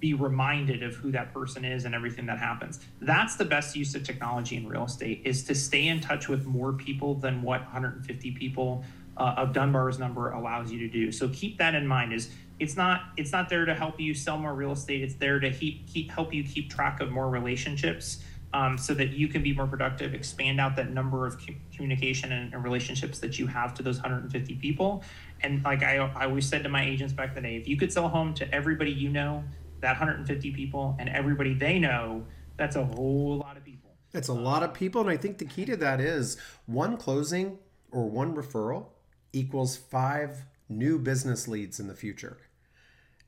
be 0.00 0.14
reminded 0.14 0.82
of 0.82 0.94
who 0.96 1.12
that 1.12 1.32
person 1.32 1.64
is 1.64 1.84
and 1.84 1.94
everything 1.94 2.26
that 2.26 2.38
happens. 2.38 2.80
That's 3.00 3.36
the 3.36 3.44
best 3.44 3.76
use 3.76 3.94
of 3.94 4.02
technology 4.02 4.56
in 4.56 4.66
real 4.66 4.86
estate 4.86 5.22
is 5.24 5.44
to 5.44 5.54
stay 5.54 5.88
in 5.88 6.00
touch 6.00 6.28
with 6.28 6.46
more 6.46 6.72
people 6.72 7.14
than 7.14 7.42
what 7.42 7.60
150 7.60 8.30
people 8.32 8.82
uh, 9.16 9.34
of 9.36 9.52
Dunbar's 9.52 9.98
number 9.98 10.30
allows 10.30 10.72
you 10.72 10.78
to 10.80 10.88
do. 10.88 11.12
So 11.12 11.28
keep 11.28 11.58
that 11.58 11.74
in 11.74 11.86
mind 11.86 12.14
is 12.14 12.30
it's 12.58 12.76
not 12.76 13.02
it's 13.16 13.32
not 13.32 13.48
there 13.48 13.64
to 13.64 13.74
help 13.74 14.00
you 14.00 14.14
sell 14.14 14.38
more 14.38 14.54
real 14.54 14.72
estate. 14.72 15.02
It's 15.02 15.14
there 15.14 15.38
to 15.38 15.50
keep, 15.50 15.86
keep 15.86 16.10
help 16.10 16.32
you 16.32 16.42
keep 16.44 16.70
track 16.70 17.00
of 17.00 17.10
more 17.10 17.28
relationships 17.28 18.22
um, 18.52 18.76
so 18.76 18.94
that 18.94 19.10
you 19.10 19.28
can 19.28 19.42
be 19.42 19.52
more 19.52 19.66
productive, 19.66 20.12
expand 20.12 20.60
out 20.60 20.74
that 20.76 20.90
number 20.90 21.26
of 21.26 21.40
communication 21.74 22.32
and, 22.32 22.52
and, 22.52 22.64
relationships 22.64 23.20
that 23.20 23.38
you 23.38 23.46
have 23.46 23.74
to 23.74 23.82
those 23.82 23.98
150 23.98 24.56
people. 24.56 25.04
And 25.42 25.62
like 25.62 25.84
I, 25.84 25.98
I 25.98 26.24
always 26.24 26.46
said 26.46 26.64
to 26.64 26.68
my 26.68 26.84
agents 26.84 27.12
back 27.12 27.28
in 27.28 27.34
the 27.36 27.40
day, 27.42 27.56
if 27.56 27.68
you 27.68 27.76
could 27.76 27.92
sell 27.92 28.08
home 28.08 28.34
to 28.34 28.54
everybody 28.54 28.90
you 28.90 29.08
know, 29.08 29.44
that 29.80 29.90
150 29.90 30.52
people 30.52 30.96
and 30.98 31.08
everybody 31.08 31.54
they 31.54 31.78
know, 31.78 32.24
that's 32.56 32.76
a 32.76 32.84
whole 32.84 33.38
lot 33.38 33.56
of 33.56 33.64
people. 33.64 33.90
It's 34.12 34.28
a 34.28 34.34
lot 34.34 34.62
of 34.62 34.74
people. 34.74 35.00
And 35.00 35.10
I 35.10 35.16
think 35.16 35.38
the 35.38 35.44
key 35.44 35.64
to 35.66 35.76
that 35.76 36.00
is 36.00 36.36
one 36.66 36.96
closing 36.96 37.58
or 37.90 38.08
one 38.08 38.34
referral 38.34 38.86
equals 39.32 39.76
five 39.76 40.44
new 40.68 40.98
business 40.98 41.48
leads 41.48 41.80
in 41.80 41.88
the 41.88 41.94
future. 41.94 42.38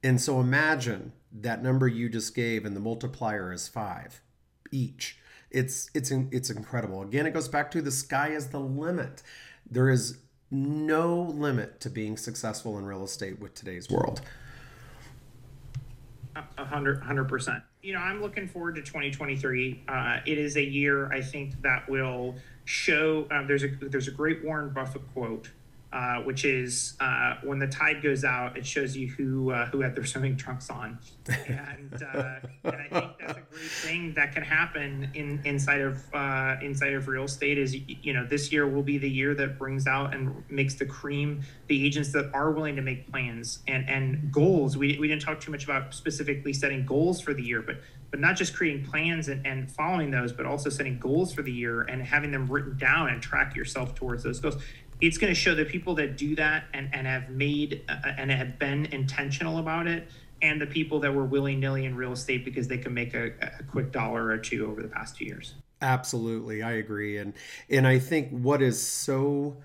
And 0.03 0.21
so 0.21 0.41
imagine 0.41 1.13
that 1.33 1.63
number 1.63 1.87
you 1.87 2.09
just 2.09 2.35
gave 2.35 2.65
and 2.65 2.75
the 2.75 2.81
multiplier 2.81 3.53
is 3.53 3.69
five 3.69 4.21
each. 4.71 5.19
It's 5.51 5.91
it's 5.95 6.11
it's 6.11 6.51
incredible. 6.51 7.03
Again, 7.03 7.27
it 7.27 7.35
goes 7.35 7.49
back 7.49 7.71
to 7.73 7.83
the 7.83 7.91
sky 7.91 8.29
is 8.29 8.49
the 8.49 8.59
limit. 8.59 9.23
There 9.71 9.91
is 9.91 10.19
no 10.51 11.21
limit 11.23 11.81
to 11.81 11.91
being 11.91 12.17
successful 12.17 12.79
in 12.79 12.85
real 12.85 13.05
estate 13.05 13.39
with 13.39 13.55
today's 13.55 13.89
world. 13.89 14.23
A 16.59 16.65
hundred 16.65 17.29
percent. 17.29 17.63
You 17.83 17.95
know, 17.95 18.01
I'm 18.01 18.21
looking 18.23 18.47
forward 18.49 18.77
to 18.77 18.83
2023. 18.83 19.85
Uh, 19.89 20.19
it 20.27 20.39
is 20.39 20.57
a 20.57 20.63
year 20.63 21.13
I 21.13 21.21
think 21.21 21.61
that 21.63 21.89
will 21.89 22.37
show. 22.65 23.27
Uh, 23.31 23.47
there's 23.47 23.65
a 23.65 23.69
there's 23.81 24.09
a 24.09 24.13
great 24.13 24.45
Warren 24.45 24.71
Buffett 24.71 25.03
quote 25.13 25.51
uh, 25.93 26.23
which 26.23 26.47
is 26.47 26.95
uh, 27.01 27.35
when 27.43 27.59
the 27.59 27.67
tide 27.67 28.03
goes 28.03 28.25
out, 28.25 28.57
it 28.57 28.65
shows 28.65 28.97
you 28.97 29.09
who 29.09 29.51
uh, 29.51 29.67
who 29.67 29.81
had 29.83 29.95
their 29.95 30.07
swimming 30.07 30.37
trunks 30.37 30.71
on, 30.71 30.99
and, 31.29 32.03
uh, 32.03 32.37
and 32.65 32.77
I 32.77 32.89
think 32.89 33.19
that's 33.21 33.39
a 33.39 33.43
great 33.51 33.71
thing 33.71 34.15
that 34.15 34.33
can 34.33 34.43
happen 34.43 35.11
in 35.13 35.43
inside 35.45 35.83
of 35.83 36.03
uh, 36.15 36.57
inside 36.63 36.95
of 36.95 37.09
real 37.09 37.25
estate. 37.25 37.59
Is 37.59 37.75
you 37.75 38.15
know 38.15 38.25
this 38.25 38.51
year 38.51 38.67
will 38.67 38.83
be 38.83 38.97
the 38.97 39.11
year 39.11 39.35
that 39.35 39.59
brings 39.59 39.87
out 39.87 40.15
and 40.15 40.43
makes 40.49 40.75
the 40.75 40.87
cream 40.87 41.43
the 41.67 41.85
agents 41.85 42.11
that 42.13 42.31
are 42.33 42.53
willing 42.53 42.77
to 42.77 42.83
make 42.83 43.11
plans 43.11 43.59
and 43.69 43.87
and 43.89 44.33
goals. 44.33 44.79
We 44.79 44.99
we 44.99 45.09
didn't 45.09 45.23
talk 45.23 45.41
too 45.41 45.51
much 45.51 45.65
about 45.65 45.93
specifically 45.93 46.55
setting 46.55 46.87
goals 46.87 47.21
for 47.21 47.35
the 47.35 47.43
year, 47.43 47.61
but 47.61 47.77
but 48.11 48.21
not 48.21 48.37
just 48.37 48.55
creating 48.55 48.85
plans 48.85 49.29
and, 49.29 49.45
and 49.47 49.73
following 49.73 50.11
those, 50.11 50.33
but 50.33 50.45
also 50.45 50.69
setting 50.69 50.99
goals 50.99 51.33
for 51.33 51.41
the 51.41 51.51
year 51.51 51.83
and 51.83 52.03
having 52.03 52.31
them 52.31 52.47
written 52.47 52.77
down 52.77 53.09
and 53.09 53.23
track 53.23 53.57
yourself 53.57 53.95
towards 53.95 54.23
those 54.23 54.39
goals 54.39 54.57
it's 55.03 55.19
going 55.19 55.31
to 55.31 55.39
show 55.39 55.55
the 55.55 55.65
people 55.65 55.97
that 55.97 56.17
do 56.17 56.37
that 56.37 56.65
and, 56.73 56.89
and 56.95 57.07
have 57.07 57.29
made 57.29 57.83
uh, 57.89 58.13
and 58.17 58.31
have 58.31 58.59
been 58.59 58.87
intentional 58.87 59.59
about 59.59 59.87
it 59.87 60.09
and 60.41 60.61
the 60.61 60.67
people 60.67 61.01
that 61.01 61.13
were 61.13 61.25
willy-nilly 61.25 61.85
in 61.85 61.95
real 61.95 62.13
estate 62.13 62.45
because 62.45 62.69
they 62.69 62.79
can 62.79 62.95
make 62.95 63.13
a, 63.15 63.33
a 63.41 63.63
quick 63.65 63.93
dollar 63.93 64.27
or 64.27 64.39
two 64.39 64.71
over 64.71 64.81
the 64.81 64.89
past 64.89 65.17
two 65.17 65.25
years. 65.25 65.55
Absolutely 65.83 66.63
i 66.63 66.73
agree. 66.73 67.19
And 67.19 67.35
and 67.69 67.87
i 67.87 67.99
think 67.99 68.31
what 68.31 68.63
is 68.63 68.81
so 68.81 69.57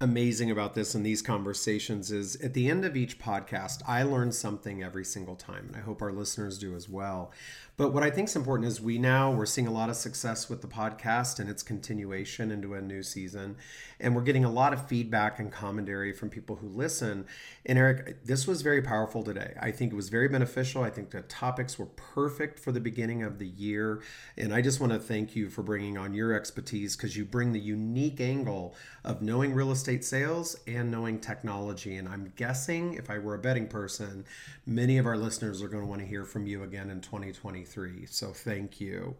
amazing 0.00 0.50
about 0.50 0.74
this 0.74 0.94
and 0.94 1.06
these 1.06 1.22
conversations 1.22 2.10
is 2.10 2.36
at 2.36 2.52
the 2.52 2.68
end 2.68 2.84
of 2.84 2.96
each 2.96 3.18
podcast 3.18 3.80
i 3.86 4.02
learn 4.02 4.32
something 4.32 4.82
every 4.82 5.04
single 5.04 5.36
time 5.36 5.66
and 5.68 5.76
i 5.76 5.80
hope 5.80 6.02
our 6.02 6.12
listeners 6.12 6.58
do 6.58 6.74
as 6.74 6.88
well 6.88 7.32
but 7.76 7.92
what 7.92 8.04
I 8.04 8.10
think 8.10 8.28
is 8.28 8.36
important 8.36 8.68
is 8.68 8.80
we 8.80 8.98
now 8.98 9.32
we're 9.32 9.46
seeing 9.46 9.66
a 9.66 9.72
lot 9.72 9.90
of 9.90 9.96
success 9.96 10.48
with 10.48 10.62
the 10.62 10.68
podcast 10.68 11.40
and 11.40 11.50
its 11.50 11.64
continuation 11.64 12.52
into 12.52 12.74
a 12.74 12.80
new 12.80 13.02
season, 13.02 13.56
and 13.98 14.14
we're 14.14 14.22
getting 14.22 14.44
a 14.44 14.50
lot 14.50 14.72
of 14.72 14.86
feedback 14.86 15.40
and 15.40 15.50
commentary 15.50 16.12
from 16.12 16.30
people 16.30 16.54
who 16.54 16.68
listen. 16.68 17.26
And 17.66 17.76
Eric, 17.76 18.24
this 18.24 18.46
was 18.46 18.62
very 18.62 18.80
powerful 18.80 19.24
today. 19.24 19.54
I 19.60 19.72
think 19.72 19.92
it 19.92 19.96
was 19.96 20.08
very 20.08 20.28
beneficial. 20.28 20.84
I 20.84 20.90
think 20.90 21.10
the 21.10 21.22
topics 21.22 21.76
were 21.76 21.86
perfect 21.86 22.60
for 22.60 22.70
the 22.70 22.80
beginning 22.80 23.24
of 23.24 23.40
the 23.40 23.48
year, 23.48 24.02
and 24.36 24.54
I 24.54 24.60
just 24.60 24.78
want 24.78 24.92
to 24.92 25.00
thank 25.00 25.34
you 25.34 25.50
for 25.50 25.64
bringing 25.64 25.98
on 25.98 26.14
your 26.14 26.32
expertise 26.32 26.94
because 26.96 27.16
you 27.16 27.24
bring 27.24 27.52
the 27.52 27.60
unique 27.60 28.20
angle 28.20 28.76
of 29.02 29.20
knowing 29.20 29.52
real 29.52 29.72
estate 29.72 29.83
sales 29.84 30.56
and 30.66 30.90
knowing 30.90 31.18
technology. 31.18 31.96
And 31.96 32.08
I'm 32.08 32.32
guessing, 32.36 32.94
if 32.94 33.10
I 33.10 33.18
were 33.18 33.34
a 33.34 33.38
betting 33.38 33.66
person, 33.66 34.24
many 34.66 34.98
of 34.98 35.06
our 35.06 35.16
listeners 35.16 35.62
are 35.62 35.68
going 35.68 35.82
to 35.82 35.88
want 35.88 36.00
to 36.00 36.06
hear 36.06 36.24
from 36.24 36.46
you 36.46 36.62
again 36.62 36.90
in 36.90 37.00
2023. 37.00 38.06
So 38.06 38.28
thank 38.28 38.80
you. 38.80 39.14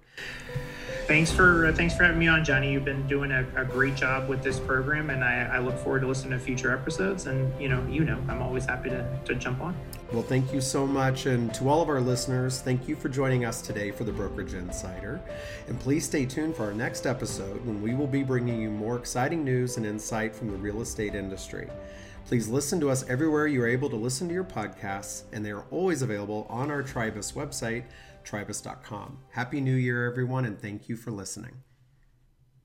Thanks 1.06 1.30
for 1.30 1.66
uh, 1.66 1.72
thanks 1.72 1.94
for 1.94 2.04
having 2.04 2.18
me 2.18 2.28
on, 2.28 2.44
Johnny. 2.44 2.72
You've 2.72 2.84
been 2.84 3.06
doing 3.06 3.30
a, 3.30 3.46
a 3.56 3.64
great 3.64 3.94
job 3.94 4.28
with 4.28 4.42
this 4.42 4.58
program, 4.58 5.10
and 5.10 5.22
I, 5.22 5.56
I, 5.56 5.58
look 5.58 5.76
forward 5.78 6.00
to 6.00 6.06
listening 6.06 6.38
to 6.38 6.42
future 6.42 6.72
episodes. 6.72 7.26
And 7.26 7.52
you 7.60 7.68
know, 7.68 7.86
you 7.88 8.04
know, 8.04 8.18
I'm 8.28 8.40
always 8.40 8.64
happy 8.64 8.88
to, 8.90 9.06
to 9.26 9.34
jump 9.34 9.60
on. 9.60 9.76
Well, 10.12 10.22
thank 10.22 10.52
you 10.52 10.60
so 10.60 10.86
much, 10.86 11.26
and 11.26 11.52
to 11.54 11.68
all 11.68 11.82
of 11.82 11.88
our 11.88 12.00
listeners, 12.00 12.60
thank 12.60 12.88
you 12.88 12.94
for 12.94 13.08
joining 13.08 13.44
us 13.44 13.60
today 13.60 13.90
for 13.90 14.04
the 14.04 14.12
Brokerage 14.12 14.54
Insider. 14.54 15.20
And 15.66 15.78
please 15.80 16.04
stay 16.04 16.24
tuned 16.24 16.54
for 16.56 16.64
our 16.64 16.72
next 16.72 17.04
episode 17.04 17.64
when 17.66 17.82
we 17.82 17.94
will 17.94 18.06
be 18.06 18.22
bringing 18.22 18.60
you 18.60 18.70
more 18.70 18.96
exciting 18.96 19.44
news 19.44 19.76
and 19.76 19.84
insight 19.84 20.34
from 20.34 20.53
the 20.54 20.60
real 20.60 20.80
estate 20.80 21.16
industry. 21.16 21.68
Please 22.26 22.48
listen 22.48 22.80
to 22.80 22.88
us 22.88 23.04
everywhere 23.08 23.48
you 23.48 23.60
are 23.60 23.68
able 23.68 23.90
to 23.90 23.96
listen 23.96 24.28
to 24.28 24.34
your 24.34 24.44
podcasts, 24.44 25.24
and 25.32 25.44
they 25.44 25.50
are 25.50 25.64
always 25.70 26.00
available 26.00 26.46
on 26.48 26.70
our 26.70 26.82
Tribus 26.82 27.32
website, 27.32 27.84
tribus.com. 28.24 29.18
Happy 29.30 29.60
New 29.60 29.74
Year, 29.74 30.06
everyone, 30.06 30.44
and 30.44 30.58
thank 30.58 30.88
you 30.88 30.96
for 30.96 31.10
listening. 31.10 31.63